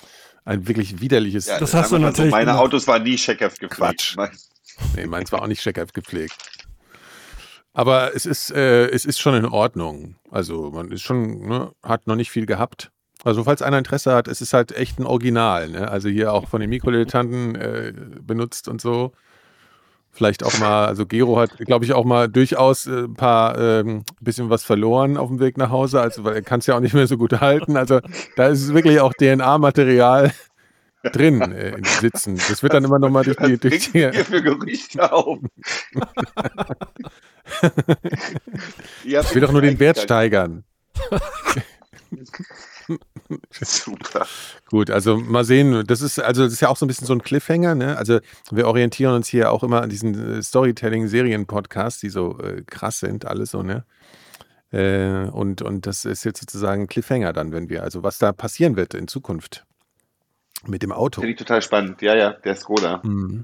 [0.43, 1.47] Ein wirklich widerliches.
[1.47, 2.63] Ja, Das sagen hast du natürlich Meine gemacht.
[2.65, 3.77] Autos waren nie Checkheft gepflegt.
[3.79, 4.17] Quatsch.
[4.17, 4.31] Mein-
[4.97, 6.35] Nee, meins war auch nicht Checkheft gepflegt.
[7.73, 10.15] Aber es ist, äh, es ist schon in Ordnung.
[10.31, 12.91] Also man ist schon, ne, hat noch nicht viel gehabt.
[13.27, 15.67] Also falls einer Interesse hat, es ist halt echt ein Original.
[15.67, 15.91] Ne?
[15.91, 19.11] Also hier auch von den Mikrodilettanten äh, benutzt und so.
[20.11, 24.05] vielleicht auch mal, also Gero hat, glaube ich, auch mal durchaus äh, ein paar ähm,
[24.21, 26.79] bisschen was verloren auf dem Weg nach Hause, also weil er kann es ja auch
[26.79, 27.75] nicht mehr so gut halten.
[27.75, 27.99] Also
[28.37, 30.31] da ist wirklich auch DNA-Material
[31.11, 32.37] drin äh, in Sitzen.
[32.37, 35.39] Das wird dann immer nochmal durch die, durch die hier für Gerüchte auf?
[39.03, 40.63] Ich will doch nur den Wert steigern.
[43.51, 44.25] Super.
[44.69, 47.13] Gut, also mal sehen, das ist also das ist ja auch so ein bisschen so
[47.13, 47.97] ein Cliffhanger, ne?
[47.97, 48.19] Also
[48.51, 53.25] wir orientieren uns hier auch immer an diesen äh, Storytelling-Serien-Podcasts, die so äh, krass sind,
[53.25, 53.85] alles so, ne?
[54.71, 58.33] Äh, und, und das ist jetzt sozusagen ein Cliffhanger dann, wenn wir, also was da
[58.33, 59.65] passieren wird in Zukunft
[60.65, 61.21] mit dem Auto.
[61.21, 62.01] Finde ich total spannend.
[62.01, 63.01] Ja, ja, der Skoda.
[63.03, 63.41] Mhm.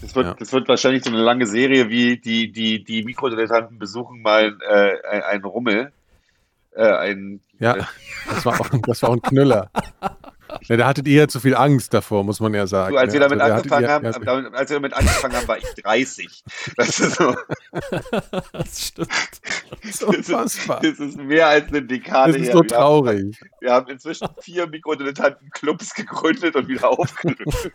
[0.00, 0.34] Das wird, Ja.
[0.34, 5.06] das wird wahrscheinlich so eine lange Serie wie die, die, die Mikrodilettanten besuchen mal äh,
[5.08, 5.92] ein, ein Rummel.
[6.76, 7.76] Äh, ein, Ja,
[8.28, 9.70] das war auch, das war auch ein Knüller.
[10.68, 12.92] Ja, da hattet ihr ja zu viel Angst davor, muss man ja sagen.
[12.94, 15.58] Du, als wir damit Also angefangen ihr- haben, ja, als wir damit angefangen haben, war
[15.58, 16.44] ich 30.
[16.76, 17.34] Das ist, so,
[18.52, 19.08] Das stimmt.
[19.82, 20.80] das ist unfassbar.
[20.80, 22.52] das ist mehr als eine Dekade Das ist her.
[22.52, 23.40] so Wir haben- traurig.
[23.60, 27.70] Wir haben inzwischen vier Mikrodilettanten-Clubs gegründet und wieder aufgelöst.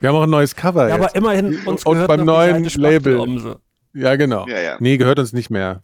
[0.00, 1.04] Wir haben auch ein neues Cover Ja, jetzt.
[1.06, 3.56] aber immerhin uns Und gehört beim neuen Label.
[3.94, 4.46] Ja, genau.
[4.46, 4.76] Ja, ja.
[4.78, 5.82] Nee, gehört uns nicht mehr.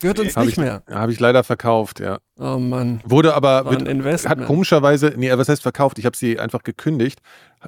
[0.00, 0.82] Gehört uns Hab nicht ich, mehr.
[0.90, 2.18] Habe ich leider verkauft, ja.
[2.38, 3.00] Oh Mann.
[3.04, 5.98] Wurde aber, War ein wird, hat komischerweise, nee, was heißt verkauft?
[5.98, 7.20] Ich habe sie einfach gekündigt.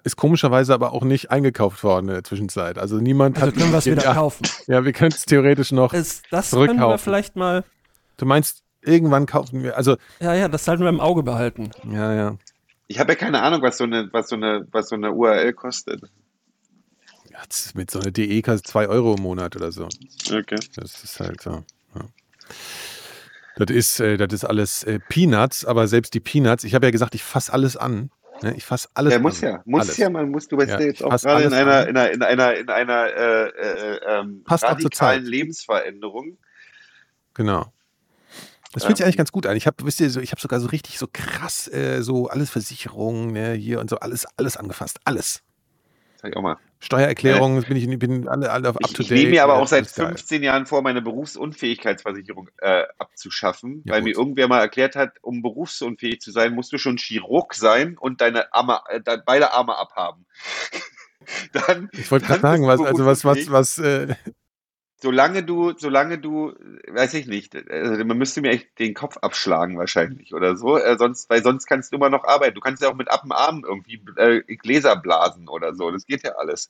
[0.04, 2.78] Ist komischerweise aber auch nicht eingekauft worden in der Zwischenzeit.
[2.78, 3.54] Also niemand Also hat.
[3.56, 4.46] können wir es wieder ja, kaufen.
[4.66, 5.92] Ja, wir können es theoretisch noch.
[5.92, 6.98] Ist, das können wir Zurückkaufen.
[6.98, 7.64] vielleicht mal,
[8.16, 9.76] Du meinst, irgendwann kaufen wir.
[9.76, 11.70] Also, ja, ja, das sollten wir im Auge behalten.
[11.90, 12.36] ja, ja.
[12.88, 15.52] Ich habe ja keine Ahnung, was so eine, was so eine, was so eine URL
[15.54, 16.02] kostet.
[17.30, 17.38] Ja,
[17.74, 19.88] Mit so einer DE kostet 2 Euro im Monat oder so.
[20.30, 20.58] Okay.
[20.76, 21.64] Das ist halt so.
[23.56, 26.90] Das ist, äh, das ist alles äh, Peanuts, aber selbst die Peanuts, ich habe ja
[26.90, 28.10] gesagt, ich fasse alles an.
[28.42, 28.54] Ne?
[28.56, 29.22] Ich fasse alles Ja, an.
[29.22, 29.96] muss ja, muss alles.
[29.98, 31.88] ja, man muss, du bist Ja, ja, jetzt auch gerade in einer, an.
[31.88, 35.24] in einer, in einer, in einer äh, äh, ähm, radikalen.
[35.24, 36.38] Lebensveränderung.
[37.34, 37.72] Genau.
[38.72, 39.54] Das fühlt sich eigentlich ganz gut an.
[39.56, 42.48] Ich habe, wisst ihr, so, ich habe sogar so richtig so krass äh, so alles
[42.48, 45.42] Versicherungen ne, hier und so alles, alles angefasst, alles.
[46.22, 46.56] Sag ich auch mal.
[46.78, 49.18] Steuererklärungen bin ich bin alle, alle up Ich, to ich date.
[49.18, 50.06] nehme mir aber äh, auch seit das ist geil.
[50.08, 54.08] 15 Jahren vor, meine Berufsunfähigkeitsversicherung äh, abzuschaffen, Ja, weil gut.
[54.10, 58.20] mir irgendwer mal erklärt hat, um berufsunfähig zu sein, musst du schon Chirurg sein und
[58.20, 60.26] deine Arme, äh, de- beide Arme abhaben.
[61.52, 64.14] Dann, Ich wollte gerade sagen, was, also was, was, was, äh,
[65.02, 66.52] Solange du, solange du,
[66.88, 70.96] weiß ich nicht, also man müsste mir echt den Kopf abschlagen wahrscheinlich oder so, äh,
[70.96, 72.54] sonst, weil sonst kannst du immer noch arbeiten.
[72.54, 75.90] Du kannst ja auch mit ab dem Arm irgendwie äh, Gläser blasen oder so.
[75.90, 76.68] Das geht ja alles.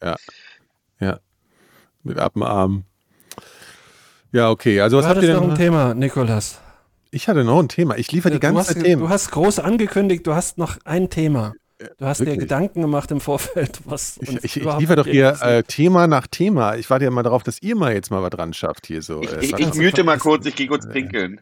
[2.03, 2.85] mit ab dem Arm.
[4.33, 4.81] Ja, okay.
[4.81, 5.59] Also was du habt ihr noch ein denn?
[5.59, 6.61] Thema, Nikolas.
[7.11, 7.99] Ich hatte noch ein Thema.
[7.99, 9.03] Ich liefere die du, ganze hast, Zeit Themen.
[9.03, 11.53] du hast groß angekündigt, du hast noch ein Thema.
[11.99, 12.41] Du hast dir wirklich?
[12.41, 16.27] Gedanken gemacht im Vorfeld, was Ich, uns ich, ich liefere doch hier äh, Thema nach
[16.27, 16.77] Thema.
[16.77, 19.23] Ich warte ja mal darauf, dass ihr mal jetzt mal was dran schafft hier so.
[19.23, 21.41] Ich, äh, ich, ich mute mal kurz, ich gehe kurz pinkeln.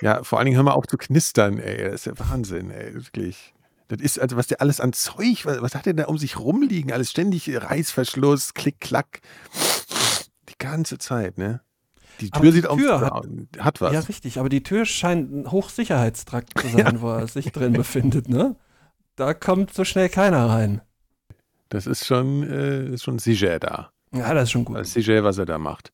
[0.00, 1.90] ja, vor allen Dingen hör mal auf zu knistern, ey.
[1.90, 2.94] Das ist ja Wahnsinn, ey.
[2.94, 3.54] Wirklich.
[3.88, 6.38] Das ist, also was der alles an Zeug, was, was hat der da um sich
[6.38, 6.92] rumliegen?
[6.92, 9.20] Alles ständig Reißverschluss, Klick, Klack.
[10.48, 11.60] Die ganze Zeit, ne?
[12.20, 13.26] Die Tür die sieht aus, Tür hat,
[13.58, 13.92] hat was.
[13.92, 18.28] Ja, richtig, aber die Tür scheint ein Hochsicherheitstrakt zu sein, wo er sich drin befindet,
[18.28, 18.56] ne?
[19.16, 20.80] Da kommt so schnell keiner rein.
[21.68, 23.90] Das ist schon, äh, ist schon sicher da.
[24.14, 24.76] Ja, das ist schon gut.
[24.76, 25.92] Das ist sicher, was er da macht.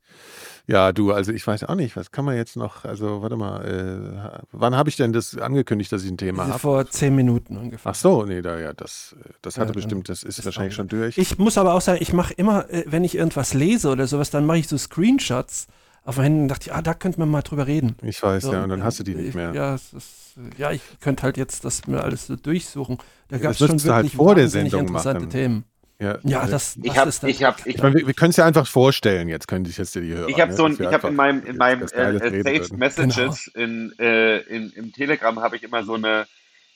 [0.67, 3.65] Ja, du, also ich weiß auch nicht, was kann man jetzt noch, also warte mal,
[3.65, 6.59] äh, wann habe ich denn das angekündigt, dass ich ein Thema habe?
[6.59, 7.93] Vor zehn Minuten ungefähr.
[7.93, 10.75] Ach so, nee, da ja, das, das Ja, hatte dann bestimmt, das ist ist wahrscheinlich
[10.75, 11.17] schon durch.
[11.17, 14.31] Ich muss aber auch sagen, ich mache immer, äh, wenn ich irgendwas lese oder sowas,
[14.31, 15.69] dann mache ich so Screenshots
[16.09, 17.95] auf meinen Händen und dachte, ah, da könnte man mal drüber reden.
[18.03, 19.53] Ich weiß, So, ja, und dann äh, hast du die nicht ich- mehr.
[19.55, 22.97] Ja, es ist, äh, ja, ich könnte halt jetzt das mir alles so durchsuchen.
[23.29, 25.31] Da gab es Das schon halt wirklich vor der Sendung interessante machen.
[25.31, 25.65] Themen.
[26.01, 28.07] Ja, Ja, äh, das, Ich das habe, ist dann- ich habe, ich Ich meine, wir,
[28.07, 30.29] wir können es ja einfach vorstellen, jetzt könnte ich jetzt dir die hören.
[30.31, 32.79] Ich habe ne, so ein, ich habe in meinem, in meinem äh, äh, Saved würden.
[32.79, 36.27] Messages in, äh, in, im Telegram habe ich immer so eine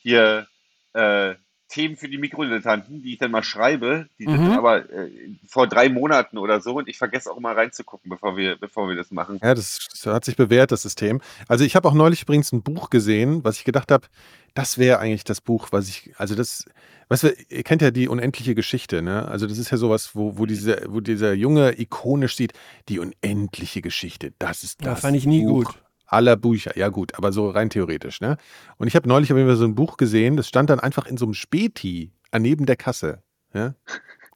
[0.02, 0.46] hier
[0.94, 1.34] äh,
[1.72, 4.06] Themen für die Mikrodilettanten, die ich dann mal schreibe.
[4.18, 4.52] Die sind Mhm.
[4.52, 5.10] aber äh,
[5.48, 8.96] vor drei Monaten oder so und ich vergesse auch immer reinzugucken, bevor wir, bevor wir
[8.96, 9.40] das machen.
[9.42, 11.20] Ja, das, das hat sich bewährt, das System.
[11.48, 14.06] Also ich habe auch neulich übrigens ein Buch gesehen, was ich gedacht habe,
[14.54, 16.66] das wäre eigentlich das Buch, was ich, also das,
[17.08, 19.26] weißt du, ihr kennt ja die unendliche Geschichte, ne?
[19.26, 22.52] Also das ist ja sowas, wo, wo, diese, wo dieser Junge ikonisch sieht,
[22.90, 25.82] die unendliche Geschichte, das ist Ja, das fand ich nie Buch gut.
[26.12, 26.76] Aller Bücher.
[26.76, 28.36] Ja gut, aber so rein theoretisch, ne?
[28.76, 31.06] Und ich habe neulich auf jeden Fall so ein Buch gesehen, das stand dann einfach
[31.06, 33.22] in so einem Späti neben der Kasse,
[33.54, 33.74] ja?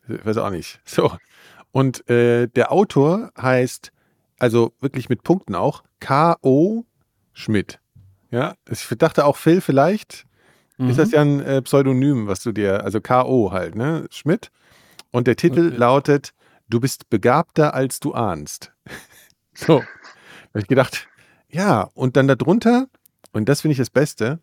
[0.08, 0.80] Ich weiß auch nicht.
[0.84, 1.12] So.
[1.72, 3.92] Und äh, der Autor heißt,
[4.38, 6.84] also wirklich mit Punkten auch, K.O.
[7.32, 7.80] Schmidt.
[8.30, 10.26] Ja, ich dachte auch Phil vielleicht.
[10.78, 10.90] Mhm.
[10.90, 13.52] Ist das ja ein äh, Pseudonym, was du dir, also K.O.
[13.52, 14.06] halt, ne?
[14.10, 14.50] Schmidt.
[15.10, 15.76] Und der Titel Okay.
[15.76, 16.32] lautet
[16.68, 18.72] Du bist begabter, als du ahnst.
[19.54, 19.78] So.
[19.78, 21.08] Da habe ich gedacht,
[21.51, 22.89] ja, und dann darunter,
[23.32, 24.40] und das finde ich das Beste,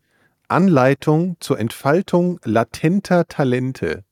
[0.48, 4.04] Anleitung zur Entfaltung latenter Talente.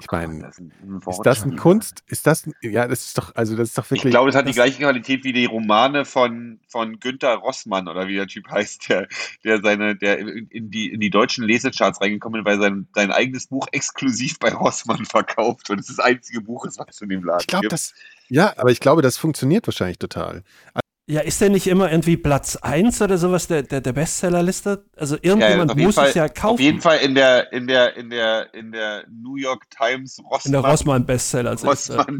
[0.00, 1.56] Ich meine, Das ist ist das ein.
[1.56, 2.04] Kunst?
[2.06, 4.12] Ist das, ein- ja, das ist doch, also das ist doch Ich wirklich.
[4.12, 8.06] glaube, es hat die das- gleiche Qualität wie die Romane von, von Günter Rossmann oder
[8.06, 9.08] wie der Typ heißt, der,
[9.42, 13.48] der seine, der in die, in die deutschen Lesecharts reingekommen ist, weil sein, sein eigenes
[13.48, 17.40] Buch exklusiv bei Rossmann verkauft und es das einzige Buch ist, was in dem Laden
[17.40, 17.92] ich glaube, das,
[18.28, 20.44] ja, aber ich glaube, das funktioniert wahrscheinlich total.
[21.10, 24.84] Ja, ist der nicht immer irgendwie Platz 1 oder sowas der, der, der Bestsellerliste?
[24.94, 26.54] Also Ja, irgendjemand jeden muss Fall, es ja kaufen.
[26.56, 30.40] Auf jeden Fall in der, in der, in der, in der New York Times Rossmann,
[30.44, 30.70] In der.
[30.70, 31.06] Rossmann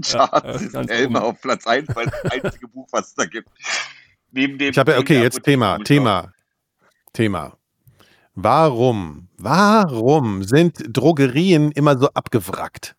[0.06, 1.28] ja, Charts ja, ist Elmer oben.
[1.28, 3.50] auf Platz 1, weil es das einzige Buch, was es da gibt.
[4.30, 4.70] Neben dem.
[4.70, 5.78] Ich habe ja, okay, jetzt Thema.
[5.84, 6.32] Thema,
[7.12, 7.58] Thema.
[8.34, 12.96] Warum, warum sind Drogerien immer so abgewrackt?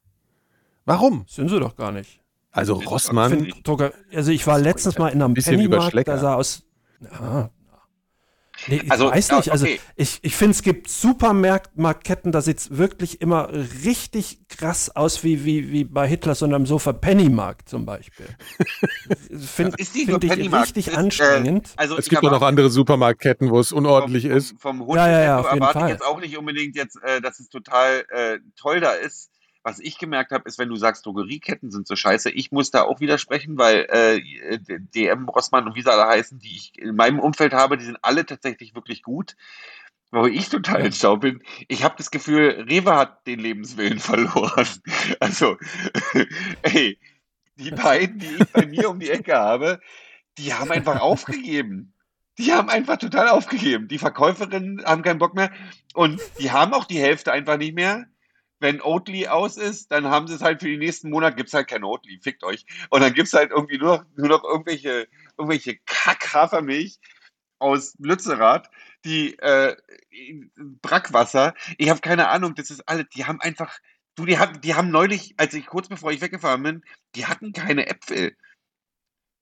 [0.85, 1.25] Warum?
[1.27, 2.21] Sind sie doch gar nicht.
[2.59, 6.17] Also Ich Rossmann, finde- Find, also ich war letztens mal in einem bisschen Pennymarkt, da
[6.17, 6.63] sah aus.
[7.01, 7.49] Ja.
[8.67, 9.51] Nee, ich Also, weiß ja, nicht.
[9.51, 9.79] Also okay.
[9.95, 13.49] ich, ich finde, es gibt Supermarktketten, da sieht es wirklich immer
[13.85, 18.25] richtig krass aus, wie, wie, wie bei Hitlers unterm Sofa Pennymarkt zum Beispiel.
[19.39, 21.69] Finde find ich Pennymarkt, richtig ist, äh, anstrengend.
[21.77, 24.55] Also es ich gibt doch noch andere Supermarktketten, wo es unordentlich vom, ist.
[24.59, 25.87] Vom, vom Ja, ja, ja, auf jeden erwarte Fall.
[25.87, 29.31] ich jetzt auch nicht unbedingt jetzt, äh, dass es total äh, toll da ist.
[29.69, 32.83] Was ich gemerkt habe, ist, wenn du sagst, Drogerieketten sind so scheiße, ich muss da
[32.83, 37.19] auch widersprechen, weil äh, DM, Rossmann und wie sie alle heißen, die ich in meinem
[37.19, 39.35] Umfeld habe, die sind alle tatsächlich wirklich gut.
[40.11, 44.67] Wo ich total in Stau bin, ich habe das Gefühl, Rewe hat den Lebenswillen verloren.
[45.19, 45.55] Also,
[46.63, 46.97] ey,
[47.57, 49.79] die beiden, die ich bei mir um die Ecke habe,
[50.39, 51.93] die haben einfach aufgegeben.
[52.39, 53.87] Die haben einfach total aufgegeben.
[53.87, 55.51] Die Verkäuferinnen haben keinen Bock mehr
[55.93, 58.07] und die haben auch die Hälfte einfach nicht mehr.
[58.59, 61.67] Wenn Oatly aus ist, dann haben sie es halt für den nächsten Monat, gibt's halt
[61.67, 62.65] kein Oatly, fickt euch.
[62.89, 65.07] Und dann gibt's halt irgendwie nur noch, nur noch irgendwelche,
[65.37, 66.99] irgendwelche Kack-Hafermilch
[67.59, 68.69] aus Lützerath,
[69.05, 69.75] die äh,
[70.81, 71.53] Brackwasser.
[71.77, 73.79] Ich habe keine Ahnung, das ist alles, die haben einfach,
[74.15, 76.83] du, die hatten, die haben neulich, als ich kurz bevor ich weggefahren bin,
[77.15, 78.35] die hatten keine Äpfel.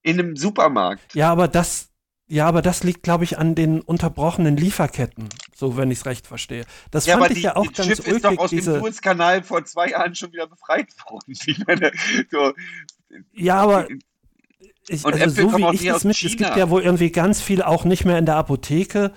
[0.04, 1.16] In einem Supermarkt.
[1.16, 1.92] Ja, aber das,
[2.28, 5.28] ja, aber das liegt, glaube ich, an den unterbrochenen Lieferketten,
[5.58, 6.66] so wenn ich es recht verstehe.
[6.92, 8.60] Das Ja, fand aber ich die, ja auch ganz Schiff ist doch ulkig, aus dem
[8.60, 8.80] diese.
[8.80, 11.34] Suezkanal vor zwei Jahren schon wieder befreit worden.
[11.48, 11.92] Ich meine,
[12.32, 12.54] so,
[13.34, 13.88] Ja, aber
[14.88, 17.42] ich, Und also Äpfel so wie ich das mit, es gibt ja wohl irgendwie ganz
[17.42, 19.12] viel auch nicht mehr in der Apotheke.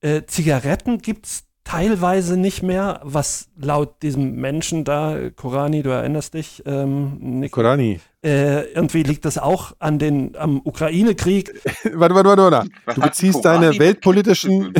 [0.00, 6.34] Äh, Zigaretten gibt es teilweise nicht mehr, was laut diesem Menschen da, Korani, du erinnerst
[6.34, 8.00] dich, ähm, Nico, Korani.
[8.24, 11.54] äh, irgendwie liegt das auch an den, am Ukraine-Krieg.
[11.94, 12.68] Warte, warte, warte, warte.
[12.94, 14.74] Du beziehst deine weltpolitischen.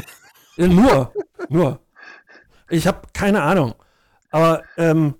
[0.56, 1.12] Äh, nur,
[1.48, 1.80] nur.
[2.68, 3.74] Ich habe keine Ahnung.
[4.30, 5.14] Aber ähm,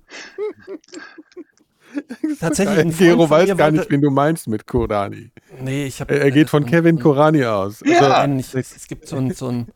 [2.41, 5.31] tatsächlich ein Gero weiß gar nicht, wen du meinst mit Korani.
[5.61, 6.15] Nee, ich habe.
[6.15, 7.83] Er, er geht von Kevin Korani aus.
[7.83, 8.09] Also, Ja.
[8.09, 9.69] Nein, ich, es gibt so ein, so ein,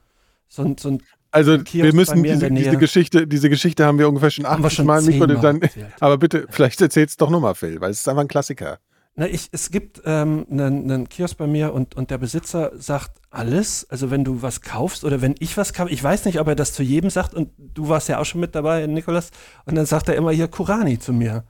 [0.48, 2.76] so ein, so ein also Kiosk wir müssen diese, diese.
[2.76, 5.60] Geschichte, diese Geschichte haben wir ungefähr schon Haben wir 80 schon Mal, zehnmal dann,
[6.00, 8.78] aber bitte, vielleicht erzähl's doch nochmal, Phil, weil es ist einfach ein Klassiker.
[9.16, 13.20] Na, ich, es gibt ähm, einen, einen Kiosk bei mir und, und der Besitzer sagt
[13.30, 13.88] alles.
[13.90, 16.54] Also wenn du was kaufst oder wenn ich was kaufe, ich weiß nicht, ob er
[16.54, 19.30] das zu jedem sagt und du warst ja auch schon mit dabei, Nikolas,
[19.66, 21.44] und dann sagt er immer hier Kurani zu mir.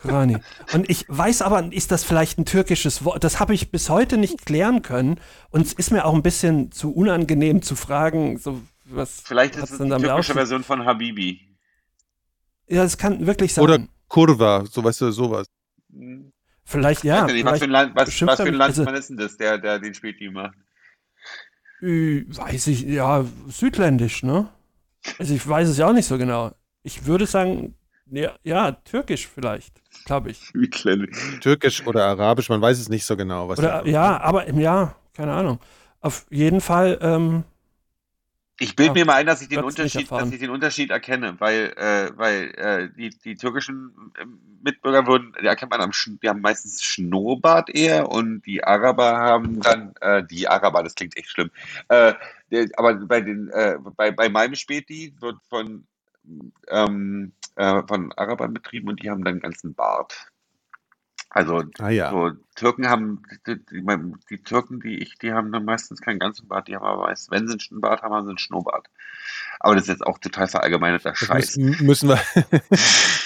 [0.00, 0.38] Kurani.
[0.72, 3.22] Und ich weiß aber, ist das vielleicht ein türkisches Wort?
[3.22, 5.20] Das habe ich bis heute nicht klären können
[5.50, 9.70] und es ist mir auch ein bisschen zu unangenehm zu fragen, so was Vielleicht ist
[9.70, 11.40] es die damit türkische Version von Habibi.
[12.68, 13.64] Ja, es kann wirklich sein.
[13.64, 15.46] Oder Kurva, so weißt du, sowas.
[16.66, 17.22] Vielleicht ja.
[17.22, 19.78] Was, vielleicht, für ein Land, was, für ein Landsmann also- ist denn das, der, der
[19.78, 20.56] den Späti macht?
[21.80, 24.48] Weiß ich, ja, südländisch, ne?
[25.18, 26.52] Also ich weiß es ja auch nicht so genau.
[26.82, 27.76] Ich würde sagen,
[28.06, 30.38] ja, ja türkisch vielleicht, glaube ich.
[30.52, 31.38] Südländisch.
[31.40, 33.48] Türkisch oder Arabisch, man weiß es nicht so genau.
[33.48, 35.60] Was Oder ja, aber im Jahr, keine Ahnung.
[36.00, 37.44] Auf jeden Fall, ähm,
[38.58, 41.74] Ich bilde mir mal ein, dass ich den Unterschied, dass ich den Unterschied erkenne, weil,
[41.76, 45.90] äh, weil äh, die, die türkischen ähm, Mitbürger würden, die erkennt man am,
[46.22, 51.16] die haben meistens Schnurrbart eher und die Araber haben dann, äh, die Araber, das klingt
[51.18, 51.50] echt schlimm.
[51.88, 52.14] Äh,
[52.76, 55.86] aber bei den, äh, bei, bei meinem Späti wird von,
[56.68, 60.28] ähm, äh, von Arabern betrieben und die haben dann einen ganzen Bart.
[61.36, 62.10] Also Ah ja.
[62.10, 63.84] so, Türken haben, die, die,
[64.30, 67.30] die Türken, die ich, die haben dann meistens keinen ganzen Bart, die haben aber meist,
[67.30, 68.86] wenn sie einen Bart haben, haben sie einen Schnurrbart.
[69.60, 71.56] Aber das ist jetzt auch total verallgemeinerter Das Scheiß.
[71.58, 72.18] müssen, müssen wir,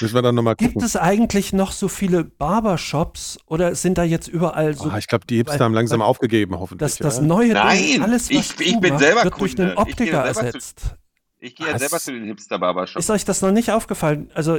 [0.01, 0.87] müssen wir dann nochmal gibt gucken.
[0.87, 5.27] es eigentlich noch so viele Barbershops oder sind da jetzt überall so Oh, ich glaube,
[5.27, 6.97] die Hipster haben langsam weil- aufgegeben, hoffentlich.
[6.97, 9.77] das, das neue Nein, Ding, alles was ich- ich bin machst, selber wird durch Kunde.
[9.79, 10.97] einen Ich gehe Optiker selber zu- ersetzt.
[11.43, 12.99] Ich gehe ja selber zu den Hipster-Barbershop.
[12.99, 14.31] Ist euch das noch nicht aufgefallen?
[14.35, 14.59] Also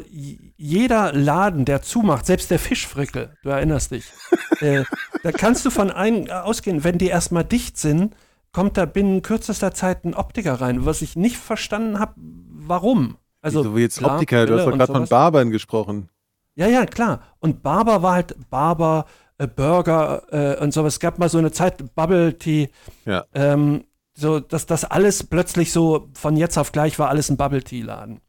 [0.58, 4.06] jeder Laden, der zumacht, selbst der Fischfrickel, du erinnerst dich,
[4.62, 4.84] äh,
[5.22, 8.16] da kannst du von ein, ausgehen, wenn die erstmal dicht sind,
[8.52, 13.18] kommt da binnen kürzester Zeit ein Optiker rein, was ich nicht verstanden habe, warum.
[13.42, 15.08] Also so wie jetzt klar, Optiker, du hast doch gerade von.
[15.08, 16.10] Barbern gesprochen.
[16.56, 17.22] Ja, ja, klar.
[17.40, 19.06] Und Barber war halt Barber,
[19.38, 20.94] äh, Burger äh, und sowas.
[20.96, 22.70] Es gab mal so eine Zeit, Bubble Tea,
[23.06, 23.26] Ja.
[23.34, 23.84] ähm,
[24.14, 27.82] so, dass das alles plötzlich so von jetzt auf gleich war alles ein Bubble Tea
[27.82, 28.22] Laden.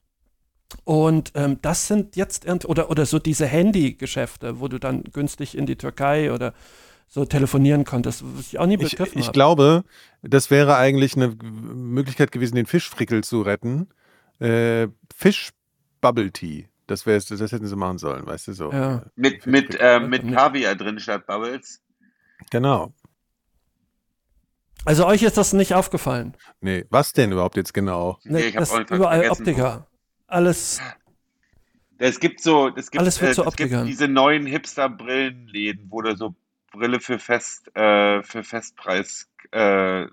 [0.85, 5.57] Und ähm, das sind jetzt irgend- oder oder so diese Handy-Geschäfte, wo du dann günstig
[5.57, 6.55] in die Türkei oder
[7.09, 9.35] so telefonieren konntest, was ich auch nie Ich, begriffen ich habe.
[9.35, 9.85] glaube,
[10.23, 13.89] das wäre eigentlich eine Möglichkeit gewesen, den Fischfrickel zu retten.
[14.41, 15.51] Äh, Fisch
[16.01, 16.69] Bubble Tea.
[16.87, 18.73] Das, wär's, das hätten sie machen sollen, weißt du so.
[18.73, 19.05] Ja.
[19.15, 21.83] Mit, mit, äh, mit Kaviar drin statt Bubbles.
[22.51, 22.93] Genau.
[24.85, 26.37] Also euch ist das nicht aufgefallen.
[26.61, 28.19] Nee, was denn überhaupt jetzt genau?
[28.25, 29.43] Nee, Ne, ich hab das auch nicht überall vergessen.
[29.43, 29.87] Optiker.
[30.27, 30.81] Alles
[31.99, 33.87] Es gibt so, es gibt, Alles wird äh, zu es gibt Optikern.
[33.87, 36.35] diese neuen Hipster-Brillenläden, wo du so
[36.73, 40.05] Brille für Fest, äh, für Festpreis, äh,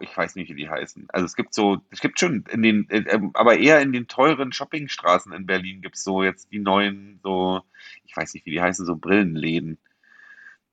[0.00, 1.06] ich weiß nicht, wie die heißen.
[1.12, 4.08] Also es gibt so, es gibt schon in den, äh, ähm, aber eher in den
[4.08, 7.60] teuren Shoppingstraßen in Berlin gibt es so jetzt die neuen, so,
[8.04, 9.78] ich weiß nicht, wie die heißen, so Brillenläden.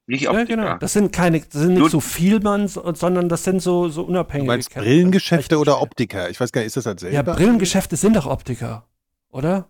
[0.09, 0.55] Nicht Ja, Optiker.
[0.55, 0.77] genau.
[0.77, 3.89] Das sind keine, das sind nicht Nur- so viel Mann, so- sondern das sind so,
[3.89, 4.47] so Du unabhängige.
[4.47, 4.83] meinst Ketten.
[4.85, 6.29] Brillengeschäfte oder Optiker?
[6.31, 7.21] Ich weiß gar nicht, ist das halt Ja?
[7.21, 8.87] Brillengeschäfte sind doch Optiker,
[9.29, 9.69] oder?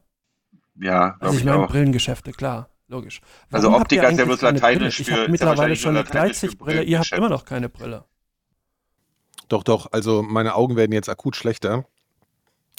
[0.79, 1.67] Ja, Also ich ich meine auch.
[1.69, 3.19] Brillengeschäfte, klar, logisch.
[3.51, 6.05] Also Warum habt Optiker ist ja bloß lateinisch für- Ich habe ja mittlerweile schon eine
[6.05, 8.05] Gleitsichtbrille, ihr habt immer noch keine Brille.
[9.49, 9.91] Doch, doch.
[9.91, 11.83] Also meine Augen werden jetzt akut schlechter.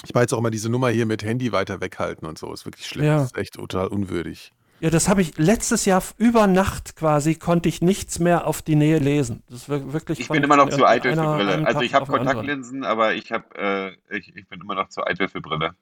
[0.07, 2.51] Ich war jetzt auch immer diese Nummer hier mit Handy weiter weghalten und so.
[2.55, 3.05] Ist wirklich schlimm.
[3.05, 3.17] Ja.
[3.19, 4.53] Das ist echt total unwürdig.
[4.81, 8.77] Ja, das habe ich letztes Jahr über Nacht quasi, konnte ich nichts mehr auf die
[8.77, 9.43] Nähe lesen.
[9.51, 11.67] Das wirklich Ich bin immer noch zu eitel für Brille.
[11.67, 12.11] Also ich habe.
[12.11, 15.75] Kontaktlinsen, aber ich habe, äh, ich, ich bin immer noch zu eitel für Brille.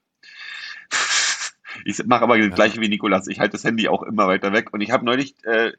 [1.85, 3.27] Ich mache aber das gleiche wie Nikolas.
[3.27, 4.73] Ich halte das Handy auch immer weiter weg.
[4.73, 5.71] Und ich habe neulich, äh,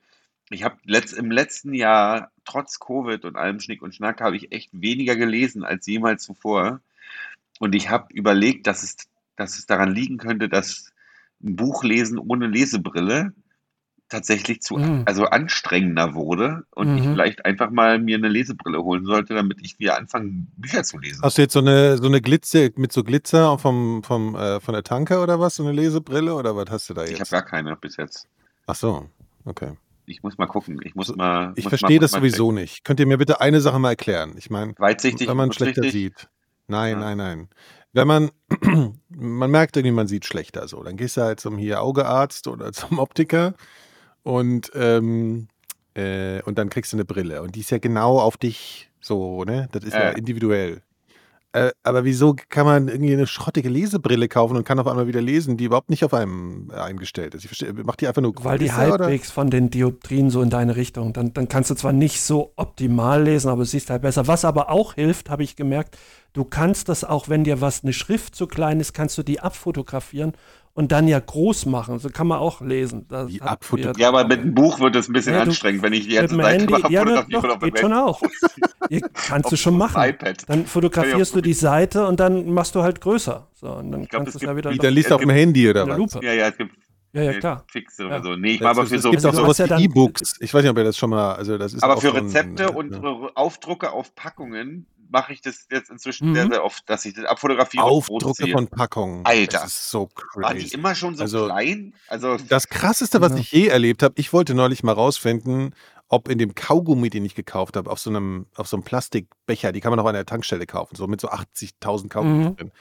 [0.49, 4.53] ich habe letzt, im letzten Jahr, trotz Covid und allem Schnick und Schnack, habe ich
[4.53, 6.81] echt weniger gelesen als jemals zuvor.
[7.59, 8.97] Und ich habe überlegt, dass es,
[9.37, 10.93] dass es daran liegen könnte, dass
[11.43, 13.33] ein Buch lesen ohne Lesebrille
[14.09, 15.05] tatsächlich zu, Mhm.
[15.07, 17.13] also anstrengender wurde und ich Mhm.
[17.13, 21.23] vielleicht einfach mal mir eine Lesebrille holen sollte, damit ich wieder anfange, Bücher zu lesen.
[21.23, 24.75] Hast du jetzt so eine, so eine Glitzer mit so Glitzer vom, vom, äh, von
[24.75, 25.55] der Tanke oder was?
[25.57, 27.31] So eine Lesebrille oder was hast du da Ich habe jetzt?
[27.31, 28.27] gar keine bis jetzt.
[28.67, 29.07] Ach so,
[29.45, 29.73] okay.
[30.07, 30.81] Ich muss mal gucken.
[30.83, 31.53] Ich muss mal.
[31.55, 32.83] Ich muss verstehe mal, das mal sowieso nicht.
[32.85, 34.33] Könnt ihr mir bitte eine Sache mal erklären?
[34.37, 34.83] Ich meine, checken.
[34.85, 36.29] Weitsichtig, wenn man schlechter sieht.
[36.67, 36.99] Nein, Ja.
[37.01, 37.49] nein, nein.
[37.93, 38.31] Wenn man,
[39.09, 40.83] man merkt irgendwie, man sieht schlechter so.
[40.83, 43.55] Dann gehst du halt zum hier Augearzt oder zum Optiker
[44.23, 45.49] und, ähm,
[45.95, 47.43] äh, und dann kriegst du eine Brille.
[47.43, 49.69] Und die ist ja genau auf dich so, ne?
[49.73, 50.11] Das ist ja, Ja.
[50.11, 50.83] individuell.
[51.53, 55.21] Äh, aber wieso kann man irgendwie eine schrottige Lesebrille kaufen und kann auf einmal wieder
[55.21, 57.43] lesen, die überhaupt nicht auf einem äh, eingestellt ist?
[57.43, 59.05] Ich verstehe, macht die einfach nur Weil die größer, oder?
[59.07, 61.13] halbwegs von den Dioptrien so in deine Richtung.
[61.13, 64.29] Dann, dann kannst du zwar nicht so optimal lesen, aber es siehst halt besser.
[64.29, 65.99] Was aber auch hilft, habe ich gemerkt,
[66.35, 69.41] du kannst das auch, wenn dir was eine Schrift zu klein ist, kannst du die
[69.41, 70.35] abfotografieren
[70.75, 71.99] und dann ja groß machen.
[71.99, 73.07] So kann man auch lesen.
[73.09, 73.95] Das abfotografieren?
[73.97, 76.07] wieder- Ja, aber mit einem Buch wird es ein bisschen Ja, du- anstrengend, wenn ich
[76.09, 78.23] die mit ganze Seite Handy, mal ja, fotografiere doch, dem geht schon auch.
[78.89, 80.03] Ihr, kannst du schon machen.
[80.03, 80.49] iPad.
[80.49, 83.47] Dann fotografierst du die Seite und dann machst du halt größer.
[83.55, 85.15] So, und dann glaub, kannst es du es ja gibt wieder Wie, dann liest du
[85.17, 85.97] auf dem Handy oder was?
[85.99, 86.21] Lupe.
[86.25, 86.75] Ja, ja, es gibt
[87.13, 87.65] Ja, ja, klar.
[87.67, 88.09] Fixe Ja.
[88.09, 88.37] oder so.
[88.37, 90.37] Nee, ich war aber für es so, gibt Also auch sowas wie E-Books.
[90.41, 92.25] Ich weiß nicht, ob ihr das schon mal, also das ist aber für so ein-
[92.27, 92.99] Rezepte äh, und ja.
[93.03, 96.35] äh, Aufdrucke auf Packungen mache ich das jetzt inzwischen Mhm.
[96.35, 99.25] sehr, sehr oft, dass ich das abfotografiere Aufdrucke von Packungen.
[99.27, 99.59] Alter.
[99.61, 100.75] Das ist so Waren die crazy.
[100.75, 101.95] immer schon so Also- klein?
[102.09, 103.39] Also, Das krasseste, was Ja.
[103.39, 105.75] ich je erlebt habe, ich wollte neulich mal rausfinden,
[106.09, 109.71] ob in dem Kaugummi, den ich gekauft habe, auf so einem, auf so einem Plastikbecher,
[109.73, 112.57] die kann man auch an der Tankstelle kaufen, so mit so 80.000 Kaugummis Mhm.
[112.57, 112.73] drin.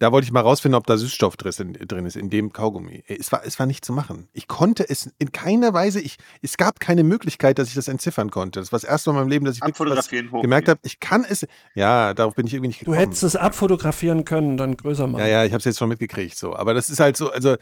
[0.00, 3.02] Da wollte ich mal rausfinden, ob da Süßstoff drin ist, in, dem Kaugummi.
[3.08, 4.28] Es war, es war nicht zu machen.
[4.32, 8.30] Ich konnte es in keiner Weise, ich, es gab keine Möglichkeit, dass ich das entziffern
[8.30, 8.60] konnte.
[8.60, 11.46] Das war das erste Mal in meinem Leben, dass ich gemerkt habe, ich kann es,
[11.74, 12.98] ja, darauf bin ich irgendwie nicht Du gekommen.
[13.00, 15.20] hättest es abfotografieren können, dann größer machen.
[15.22, 16.54] Ja, ja, ich habe es jetzt schon mitgekriegt so.
[16.54, 17.56] Aber das ist halt so, also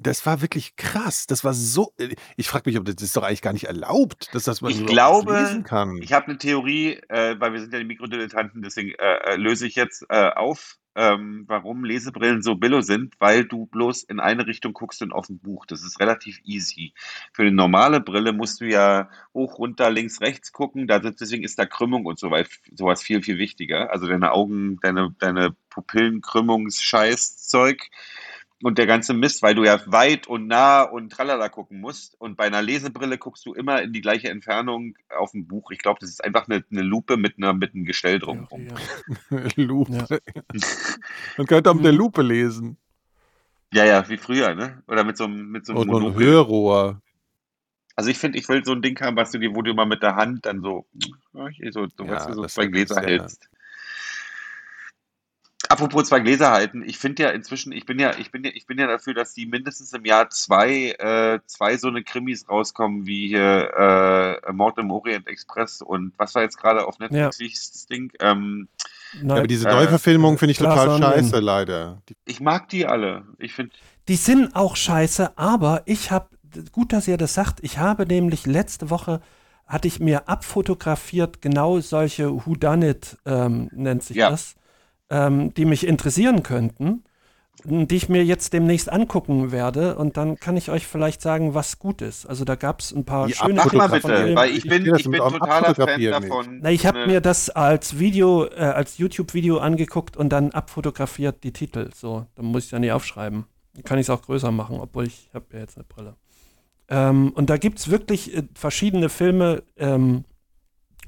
[0.00, 1.26] das war wirklich krass.
[1.26, 1.92] Das war so.
[2.36, 4.70] Ich frage mich, ob das, das ist doch eigentlich gar nicht erlaubt, dass das man
[4.70, 5.98] Ich glaube, lesen kann.
[6.02, 9.66] Ich habe eine Theorie, äh, weil wir sind ja die Mikrodilettanten, deswegen äh, äh, löse
[9.66, 14.46] ich jetzt äh, auf, ähm, warum Lesebrillen so billo sind, weil du bloß in eine
[14.46, 15.66] Richtung guckst und auf ein Buch.
[15.66, 16.92] Das ist relativ easy.
[17.32, 20.88] Für eine normale Brille musst du ja hoch, runter, links, rechts gucken.
[20.88, 23.92] Da, deswegen ist da Krümmung und so weit, sowas viel, viel wichtiger.
[23.92, 27.90] Also deine Augen, deine, deine Pupillenkrümmungsscheißzeug.
[28.62, 32.20] Und der ganze Mist, weil du ja weit und nah und tralala gucken musst.
[32.20, 35.70] Und bei einer Lesebrille guckst du immer in die gleiche Entfernung auf ein Buch.
[35.70, 38.66] Ich glaube, das ist einfach eine, eine Lupe mit, einer, mit einem Gestell drumherum.
[39.30, 39.38] Ja.
[39.56, 40.20] Lupe.
[41.36, 42.76] Man könnte auch mit der Lupe lesen.
[43.72, 44.82] Ja, ja, wie früher, ne?
[44.88, 46.26] Oder mit so einem, mit so einem Und ein Monokel.
[46.26, 47.02] Hörrohr.
[47.94, 49.84] Also ich finde, ich will so ein Ding haben, was du dir, wo du mal
[49.84, 50.86] mit der Hand dann so,
[51.32, 53.48] so, so, Ja, weißt du, so das zwei Gläser ja- hältst.
[55.70, 58.66] Apropos zwei Gläser halten, ich finde ja inzwischen, ich bin ja, ich bin ja, ich
[58.66, 63.06] bin ja dafür, dass die mindestens im Jahr zwei, äh, zwei so eine Krimis rauskommen,
[63.06, 67.48] wie hier äh, Mord im Orient Express und was war jetzt gerade auf Netflix, wie
[67.48, 68.12] hieß das Ding?
[68.20, 68.68] Ähm,
[69.12, 72.02] Nein, Ja, aber diese Äh, Neuverfilmung finde ich total scheiße, leider.
[72.08, 73.24] Die, ich mag die alle.
[73.38, 73.72] Ich finde,
[74.08, 76.28] Die sind auch scheiße, aber ich habe,
[76.72, 79.20] gut, dass ihr das sagt, ich habe nämlich letzte Woche,
[79.66, 84.30] hatte ich mir abfotografiert, genau solche Whodunit, ähm, nennt sich Ja.
[84.30, 84.54] das,
[85.10, 87.04] ähm, die mich interessieren könnten,
[87.64, 91.78] die ich mir jetzt demnächst angucken werde und dann kann ich euch vielleicht sagen, was
[91.80, 92.24] gut ist.
[92.26, 94.82] Also da gab es ein paar Die schöne mach mal bitte, weil ich Ich bin,
[94.94, 96.12] ich mit bin totaler Fan nicht.
[96.12, 96.58] davon.
[96.62, 101.52] Na, ich habe mir das als Video, äh, als YouTube-Video angeguckt und dann abfotografiert die
[101.52, 101.90] Titel.
[101.94, 103.44] So, dann muss ich ja nie aufschreiben.
[103.74, 106.14] Dann kann ich es auch größer machen, obwohl ich habe ja jetzt eine Brille.
[106.88, 110.24] Ähm, und da gibt es wirklich äh, verschiedene Filme, ähm,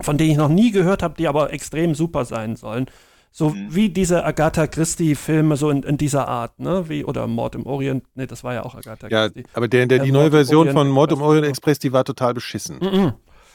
[0.01, 2.87] von denen ich noch nie gehört habe, die aber extrem super sein sollen.
[3.33, 3.69] So Mhm.
[3.71, 6.89] wie diese Agatha Christie-Filme, so in, in dieser Art, ne?
[6.89, 9.45] Wie, oder Mord im Orient, ne, das war ja auch Agatha ja, Christie.
[9.55, 11.23] aber der, der, die Äh, neue Version Orient von Mord im.
[11.23, 12.79] Orient Express, die war total beschissen.
[12.81, 13.13] Mhm.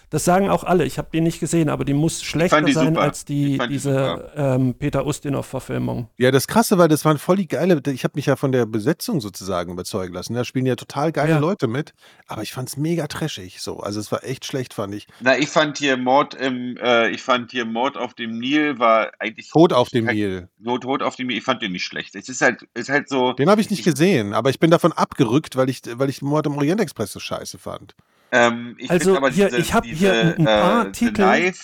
[0.09, 0.85] Das sagen auch alle.
[0.85, 3.01] Ich habe die nicht gesehen, aber die muss schlechter die sein super.
[3.01, 6.09] als die, fand die diese ähm, Peter Ustinov-Verfilmung.
[6.17, 8.65] Ja, das Krasse war, das waren voll die geile, ich habe mich ja von der
[8.65, 10.33] Besetzung sozusagen überzeugen lassen.
[10.33, 11.37] Da spielen ja total geile Ja.
[11.39, 11.93] Leute mit,
[12.27, 13.79] aber ich fand's mega trashig so.
[13.79, 15.07] Also es war echt schlecht, fand ich.
[15.21, 19.11] Na, ich fand hier Mord im, äh, ich fand hier Mord auf dem Nil war
[19.19, 20.49] eigentlich Tod auf dem kein- Nil.
[20.59, 21.37] Not, Tod auf dem Nil.
[21.37, 22.15] Ich fand den nicht schlecht.
[22.15, 23.33] Es ist halt, ist halt so.
[23.33, 26.21] Den habe ich nicht Ich- gesehen, aber ich bin davon abgerückt, weil ich, weil ich
[26.21, 27.95] Mord im Orient Express so scheiße fand.
[28.35, 31.15] Ähm, ich Also aber hier, diese, ich hab diese, hier ein- ein paar äh, Titel.
[31.15, 31.63] The Knife,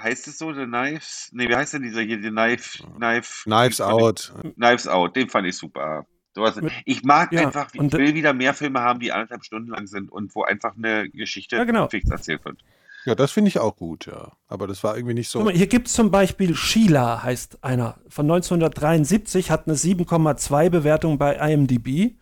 [0.00, 1.28] heißt es so, The Knives?
[1.32, 2.20] Nee, wie heißt denn dieser hier?
[2.20, 3.44] The Knife, Knife.
[3.44, 4.32] Knives Out.
[4.42, 6.06] Ich, Knives Out, den fand ich super.
[6.34, 9.44] Sowas, Mit- ich mag ja, einfach, ich und- will wieder mehr Filme haben, die anderthalb
[9.44, 11.88] Stunden lang sind und wo einfach eine Geschichte Ja, genau.
[11.88, 12.58] fix erzählt wird.
[13.04, 14.32] Ja, das finde ich auch gut, ja.
[14.46, 15.40] Aber das war irgendwie nicht so.
[15.40, 20.70] Guck mal, hier gibt es zum Beispiel Sheila, heißt einer, von 1973, hat eine 7,2
[20.70, 22.14] Bewertung bei IMDb.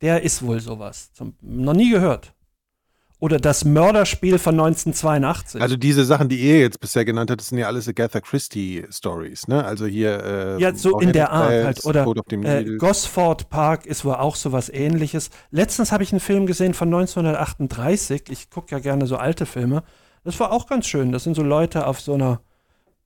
[0.00, 1.12] Der ist wohl sowas.
[1.12, 2.32] Zum, noch nie gehört.
[3.22, 5.62] Oder das Mörderspiel von 1982.
[5.62, 8.84] Also diese Sachen, die ihr jetzt bisher genannt habt, das sind ja alles Agatha Christie
[8.90, 9.64] Stories, ne?
[9.64, 11.84] Also hier äh, ja, so in der Art halt.
[11.84, 12.76] Oder äh.
[12.78, 15.30] Gosford Park ist wohl auch sowas ähnliches.
[15.52, 18.24] Letztens habe ich einen Film gesehen von 1938.
[18.28, 19.84] Ich gucke ja gerne so alte Filme.
[20.24, 21.12] Das war auch ganz schön.
[21.12, 22.40] Das sind so Leute auf so einer,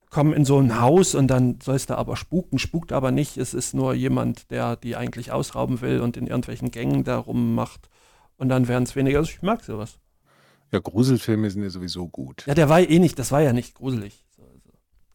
[0.09, 3.37] kommen in so ein Haus und dann soll es da aber spuken, spukt aber nicht.
[3.37, 7.91] Es ist nur jemand, der die eigentlich ausrauben will und in irgendwelchen Gängen da rummacht.
[8.39, 9.19] Und dann werden es weniger.
[9.19, 9.99] Also ich mag sowas.
[10.73, 12.45] Ja, Gruselfilme sind ja sowieso gut.
[12.47, 14.25] Ja, der war eh nicht, das war ja nicht gruselig.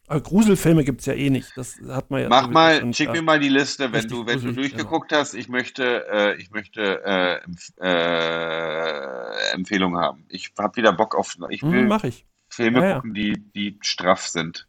[0.08, 1.56] Aber Gruselfilme gibt es ja eh nicht.
[1.56, 2.28] Das hat man ja.
[2.28, 3.12] Mach mal, schon schick da.
[3.14, 5.32] mir mal die Liste, wenn du, wenn du gruselig, durchgeguckt hast.
[5.34, 10.24] Ich möchte, äh, ich möchte äh, Empf- äh, Empfehlungen haben.
[10.28, 12.26] Ich habe wieder Bock auf, ich will Hm, mach ich.
[12.48, 12.94] Filme Ja, ja.
[12.96, 14.68] gucken, die, die straff sind.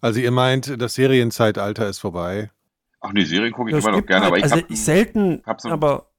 [0.00, 2.50] Also ihr meint, das Serienzeitalter ist vorbei.
[3.00, 4.82] Ach nee, Serien gucke ich Das immer noch gerne, halt, aber ich also habe ich
[4.82, 6.11] selten, hab so- aber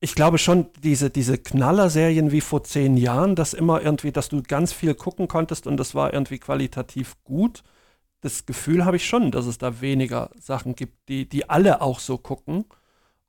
[0.00, 4.42] ich glaube schon, diese, diese Knaller-Serien wie vor zehn Jahren, dass immer irgendwie, dass du
[4.42, 7.62] ganz viel gucken konntest und das war irgendwie qualitativ gut.
[8.22, 12.00] Das Gefühl habe ich schon, dass es da weniger Sachen gibt, die, die alle auch
[12.00, 12.64] so gucken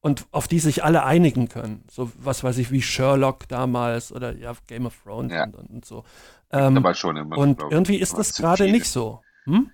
[0.02, 1.84] und auf die sich alle einigen können.
[1.90, 5.44] So was weiß ich, wie Sherlock damals oder ja, Game of Thrones Ja.
[5.44, 6.04] und, und so.
[6.52, 7.38] Ähm, aber schon immer.
[7.38, 9.22] und glaub irgendwie ist das gerade nicht so.
[9.46, 9.72] Hm?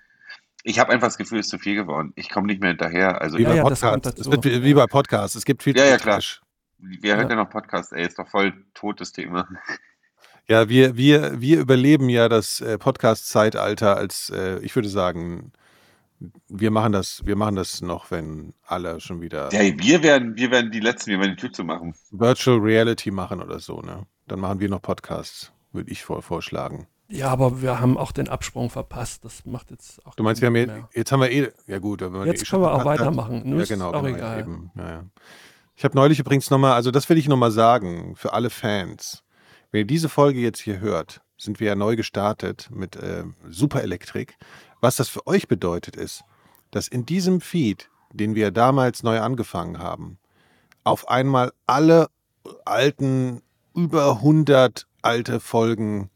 [0.64, 2.12] Ich habe einfach das Gefühl, es ist zu viel geworden.
[2.16, 3.22] Ich komme nicht mehr hinterher.
[3.22, 5.36] Also Wie Ja, bei ja, wird wie, wie bei Podcasts.
[5.36, 5.98] Es gibt viel Ja, zu ja.
[5.98, 6.42] Trash.
[6.80, 7.30] Wer hört Ja.
[7.30, 7.94] denn noch Podcast?
[7.94, 9.48] Ey, ist doch voll totes Thema.
[10.50, 15.52] Ja, wir, wir, wir überleben ja das äh, Podcast-Zeitalter als, äh, ich würde sagen,
[16.48, 20.50] wir machen das, wir machen das noch, wenn alle schon wieder Ja, wir werden, wir
[20.50, 21.96] werden die Letzten, wir werden die Tür zu machen.
[22.12, 24.04] Virtual Reality machen oder so, ne?
[24.30, 26.88] Dann machen wir noch Podcasts, würde ich vor, vorschlagen.
[27.10, 29.26] Ja, aber wir haben auch den Absprung verpasst.
[29.26, 30.88] Das macht jetzt auch Du meinst, wir haben mehr.
[30.94, 33.42] jetzt haben wir eh, ja gut, Jetzt eh können wir auch hat- weitermachen.
[33.46, 34.40] Nur Ja, ist genau, auch genau, egal.
[34.40, 34.72] Eben.
[34.76, 35.04] Ja, ja.
[35.78, 39.24] Ich habe neulich übrigens nochmal, also das will ich nochmal sagen, für alle Fans.
[39.70, 43.84] Wenn ihr diese Folge jetzt hier hört, sind wir ja neu gestartet mit äh, Super
[43.84, 44.38] Elektrik.
[44.82, 46.24] Was das für euch bedeutet ist,
[46.72, 50.18] dass in diesem Feed, den wir damals neu angefangen haben,
[50.84, 52.08] auf einmal alle
[52.66, 53.44] alten,
[53.76, 56.10] über 100 alte Folgen,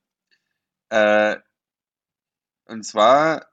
[0.90, 1.36] Äh,
[2.66, 3.46] und zwar,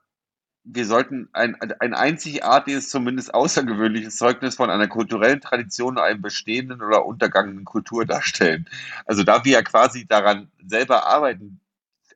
[0.64, 7.06] wir sollten ein, ein einzigartiges, zumindest außergewöhnliches Zeugnis von einer kulturellen Tradition, einem bestehenden oder
[7.06, 8.70] untergangenen Kultur darstellen.
[9.06, 11.62] Also da wir ja quasi daran selber arbeiten,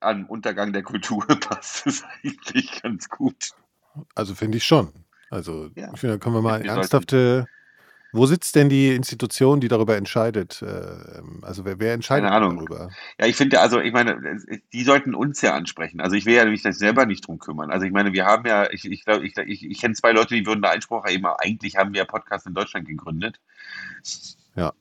[0.01, 3.51] am Untergang der Kultur, passt es eigentlich ganz gut.
[4.15, 4.91] Also finde ich schon.
[5.29, 5.91] Also Ja.
[5.93, 7.47] ich finde, da können wir mal Wir ernsthafte.
[8.15, 10.61] Wo sitzt denn die Institution, die darüber entscheidet?
[10.61, 12.57] Äh, also wer, wer entscheidet Keine Ahnung.
[12.57, 12.91] darüber?
[13.19, 14.37] Ja, ich finde, also ich meine,
[14.71, 15.99] die sollten uns ja ansprechen.
[15.99, 17.71] Also ich will ja mich da selber nicht drum kümmern.
[17.71, 20.35] Also ich meine, wir haben ja, ich, ich glaube, ich, ich, ich kenne zwei Leute,
[20.35, 23.39] die würden da Einspruch erheben, aber eigentlich haben wir ja Podcast in Deutschland gegründet.
[24.55, 24.73] Ja.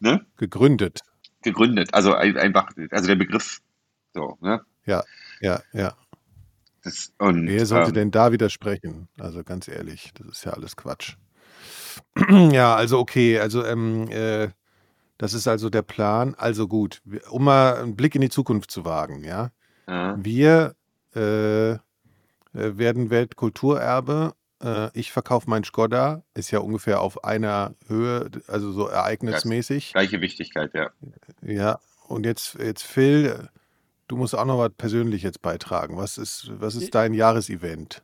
[0.00, 0.26] Ne?
[0.36, 1.02] Gegründet.
[1.42, 1.94] Gegründet.
[1.94, 3.60] Also ein- einfach, also der Begriff
[4.12, 4.60] so, ne?
[4.86, 5.04] Ja,
[5.40, 5.94] ja.
[6.86, 9.08] Das, und, Wer sollte ähm, denn da widersprechen?
[9.18, 11.16] Also ganz ehrlich, das ist ja alles Quatsch.
[12.30, 14.50] ja, also okay, also ähm, äh,
[15.18, 16.36] das ist also der Plan.
[16.38, 19.50] Also gut, um mal einen Blick in die Zukunft zu wagen, ja.
[19.88, 20.76] äh, Wir
[21.16, 21.78] äh, äh,
[22.52, 24.34] werden Weltkulturerbe.
[24.62, 29.92] Äh, ich verkaufe mein Skoda, ist ja ungefähr auf einer Höhe, also so ereignismäßig.
[29.92, 30.90] gleiche Wichtigkeit, ja.
[31.42, 33.48] Ja, und jetzt, jetzt Phil,
[34.08, 35.96] du musst auch noch was Persönliches beitragen.
[35.96, 38.02] Was ist, was ist dein Jahresevent?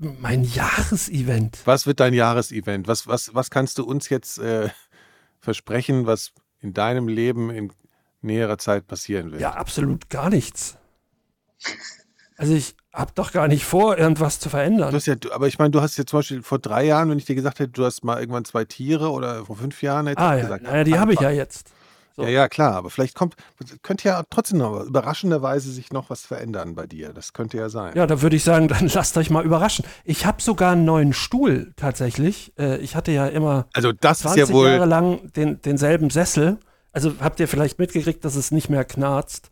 [0.00, 1.58] mein Jahresevent.
[1.66, 2.88] Was wird dein Jahresevent?
[2.88, 4.70] Was, was, was kannst du uns jetzt äh,
[5.40, 7.70] versprechen, was in deinem Leben in
[8.22, 9.42] näherer Zeit passieren wird?
[9.42, 10.78] Ja, absolut gar nichts.
[12.36, 14.94] Also ich habe doch gar nicht vor, irgendwas zu Du verändern.
[14.94, 17.26] hast ja, aber ich meine, du hast jetzt zum Beispiel vor drei Jahren, wenn ich
[17.26, 20.34] dir gesagt hätte, du hast mal irgendwann zwei Tiere oder vor fünf Jahren, hätte Ah
[20.34, 21.70] ich ja, gesagt, naja, die habe ich ja jetzt.
[22.16, 22.22] So.
[22.22, 23.36] Ja, ja, klar, aber vielleicht kommt,
[23.82, 27.12] könnte ja trotzdem noch überraschenderweise sich noch was verändern bei dir.
[27.12, 27.92] Das könnte ja sein.
[27.96, 29.84] Ja, da würde ich sagen, dann lasst euch mal überraschen.
[30.04, 32.52] Ich habe sogar einen neuen Stuhl tatsächlich.
[32.58, 34.68] Äh, ich hatte ja immer Also das ist 20 ja wohl.
[34.68, 36.58] Jahre lang den, denselben Sessel.
[36.92, 39.50] Also habt ihr vielleicht mitgekriegt, dass es nicht mehr knarzt?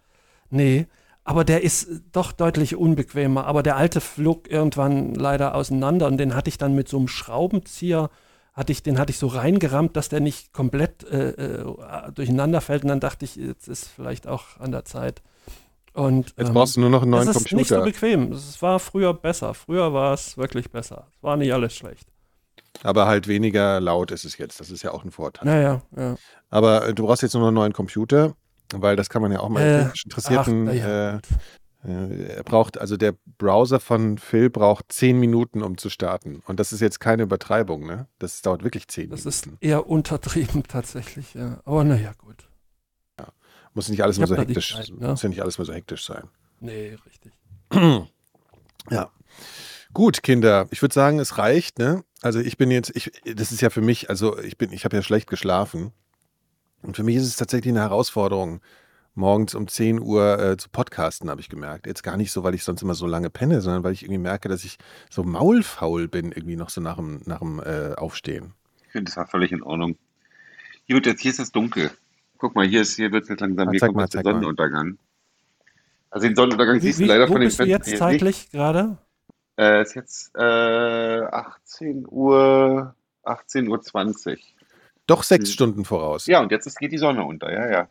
[0.51, 0.87] Nee.
[1.25, 3.47] Aber der ist doch deutlich unbequemer.
[3.47, 7.07] Aber der alte flog irgendwann leider auseinander und den hatte ich dann mit so einem
[7.07, 8.11] Schraubenzieher,
[8.59, 11.65] hatte ich, den hatte ich so reingerammt, dass der nicht komplett äh, äh,
[12.13, 12.83] durcheinander fällt.
[12.83, 15.23] Und dann dachte ich, jetzt ist vielleicht auch an der Zeit.
[15.95, 17.85] Und, Jetzt ähm, brauchst du nur noch einen neuen das ist nicht so Computer.
[17.85, 18.33] bequem.
[18.33, 19.55] Es war früher besser.
[19.55, 21.07] Früher war es wirklich besser.
[21.17, 22.07] Es war nicht alles schlecht.
[22.83, 24.61] aber halt weniger laut ist es jetzt.
[24.61, 25.47] Das ist ja auch ein Vorteil.
[25.47, 26.17] Naja, ja.
[26.51, 28.35] Aber äh, du brauchst jetzt nur noch einen neuen Computer,
[28.75, 30.69] weil das kann man ja auch mal Äh, Interessierten.
[30.69, 31.21] ach, ja, äh,
[31.85, 36.43] er braucht, also der Browser von Phil braucht zehn Minuten, um zu starten.
[36.47, 38.09] Und das ist jetzt keine Übertreibung, ne?
[38.19, 39.65] Das dauert wirklich zehn Das ist Minuten.
[39.65, 41.61] eher untertrieben tatsächlich, ja.
[41.65, 42.49] Aber naja, gut.
[43.75, 45.09] Muss nicht alles Ich hab so hektisch, Zeit, ne?
[45.09, 46.25] muss ja nicht alles mehr so hektisch sein.
[46.61, 47.33] Nee, richtig.
[48.91, 49.11] Ja.
[49.93, 52.03] Gut, Kinder, ich würde sagen, es reicht, ne?
[52.23, 54.97] Also ich bin jetzt, ich, das ist ja für mich, also ich bin, ich habe
[54.97, 55.93] ja schlecht geschlafen.
[56.83, 58.61] Und für mich ist es tatsächlich eine Herausforderung,
[59.19, 61.87] morgens um 10 Uhr äh, zu podcasten, habe ich gemerkt.
[61.87, 64.19] Jetzt gar nicht so, weil ich sonst immer so lange penne, sondern weil ich irgendwie
[64.21, 64.79] merke, dass ich
[65.11, 68.55] so maulfaul bin, irgendwie noch so nach dem, nach dem äh, Aufstehen.
[68.87, 69.97] Ich finde, das war völlig in Ordnung.
[70.91, 71.91] Gut, jetzt hier ist es dunkel.
[72.39, 74.25] Guck mal, hier ist, hier wird es jetzt langsam, Ah, hier kommt mal, der zeig
[74.25, 74.33] mal.
[74.33, 74.99] Sonnenuntergang.
[76.11, 78.51] Also den Sonnenuntergang Wie, siehst du wie, leider wo von dem bist du jetzt zeitlich
[78.51, 78.97] gerade?
[79.59, 84.55] Äh, ist jetzt äh, 18 Uhr, 18 Uhr 20.
[85.07, 85.53] Doch sechs Hm.
[85.53, 86.27] Stunden voraus.
[86.27, 87.89] Ja, und jetzt ist, geht die Sonne unter, ja, ja.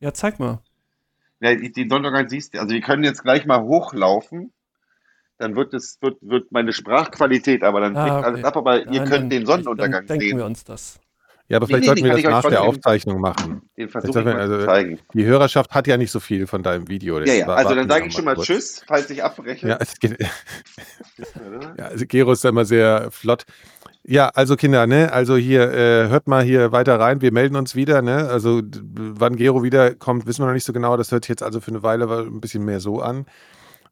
[0.00, 0.60] Ja, zeig mal.
[1.40, 2.60] Ja, den Sonnenuntergang siehst du.
[2.60, 4.52] Also wir können jetzt gleich mal hochlaufen.
[5.38, 8.26] Dann wird es, wird, wird meine Sprachqualität, aber dann Ah, bricht okay.
[8.26, 10.38] alles ab, aber ihr Nein, könnt dann- den Sonnenuntergang dann denken sehen.
[10.38, 10.98] wir uns das.
[11.50, 13.62] Ja, aber vielleicht nee, sollten wir das nach der Aufzeichnung machen.
[13.76, 14.98] Den versuche ich mal man- zu zeigen.
[15.14, 17.20] Die Hörerschaft hat ja nicht so viel von deinem Video.
[17.20, 18.48] Ja, ja, also dann sage ich schon mal kurz.
[18.48, 19.66] Tschüss, falls ich abbreche.
[19.68, 20.18] Ja, es geht,
[21.78, 23.44] ja, also Gero ist da immer sehr flott.
[24.10, 25.12] Ja, also Kinder, ne?
[25.12, 27.20] Also hier, äh, hört mal hier weiter rein.
[27.20, 28.26] Wir melden uns wieder, ne?
[28.30, 30.96] Also wann Gero wiederkommt, wissen wir noch nicht so genau.
[30.96, 33.26] Das hört sich jetzt also für eine Weile ein bisschen mehr so an.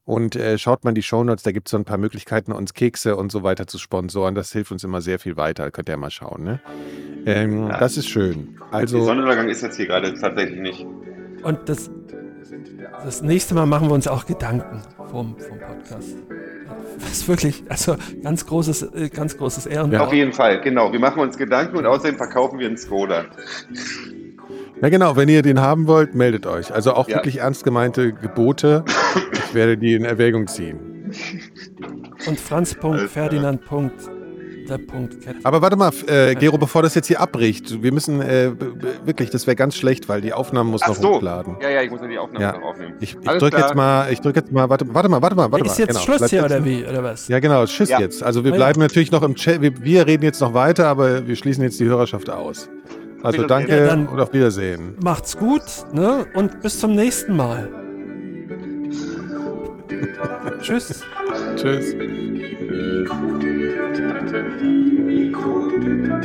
[0.07, 2.73] Und äh, schaut mal in die Shownotes, da gibt es so ein paar Möglichkeiten, uns
[2.73, 4.35] Kekse und so weiter zu sponsoren.
[4.35, 5.71] Das hilft uns immer sehr viel weiter.
[5.71, 6.61] Könnt ihr ja mal schauen, ne?
[7.27, 7.79] Ähm, Ja.
[7.79, 8.57] Das ist schön.
[8.73, 10.87] Der Also, Sonnenuntergang ist jetzt hier gerade tatsächlich nicht.
[11.43, 11.91] Und das,
[13.07, 16.17] das nächste Mal machen wir uns auch Gedanken vom, vom Podcast.
[16.99, 20.01] Das ist wirklich, also ganz großes, äh, ganz großes Ehrenwort.
[20.01, 20.93] Auf jeden Fall, genau.
[20.93, 23.27] Wir machen uns Gedanken und außerdem verkaufen wir einen Skoda.
[24.83, 26.75] ja genau, wenn ihr den haben wollt, meldet euch.
[26.75, 27.17] Also auch Ja.
[27.19, 28.85] wirklich ernst gemeinte Gebote.
[29.33, 30.81] Ich werde die in Erwägung ziehen.
[32.27, 32.41] Und
[33.95, 34.16] Cat.
[35.45, 38.53] Aber warte mal, äh, Gero, bevor das jetzt hier abbricht, wir müssen äh,
[39.05, 41.15] wirklich, das wäre ganz schlecht, weil die Aufnahmen muss Ach noch so.
[41.17, 41.57] hochladen.
[41.63, 42.53] Ja, ja, ich muss nur die Aufnahme Ja.
[42.53, 42.95] noch aufnehmen.
[43.01, 45.65] Ich, ich drücke jetzt mal, ich drücke jetzt mal, warte, warte mal, warte mal, warte
[45.67, 45.79] ist mal.
[45.79, 46.01] jetzt genau.
[46.01, 46.85] Schluss Bleib hier jetzt- oder wie?
[46.87, 47.29] Oder was?
[47.29, 48.01] Ja, genau, Tschüss Ja.
[48.01, 48.23] jetzt.
[48.23, 48.57] Also wir ja.
[48.57, 51.79] bleiben natürlich noch im Chat, wir, wir reden jetzt noch weiter, aber wir schließen jetzt
[51.81, 52.69] die Hörerschaft aus.
[53.23, 54.95] Also danke Ja, und auf Wiedersehen.
[55.03, 55.63] Macht's gut,
[55.93, 56.27] ne?
[56.35, 57.69] Und bis zum nächsten Mal.
[60.61, 61.03] Tschüss.
[61.57, 61.95] Tschüss.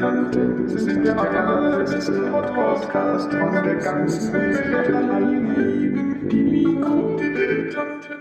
[0.01, 4.63] Das ist der allerletzte Podcast von der ganzen Welt.
[6.31, 8.15] Die Mikrodilettanten.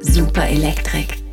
[0.00, 1.27] Super Elektrik.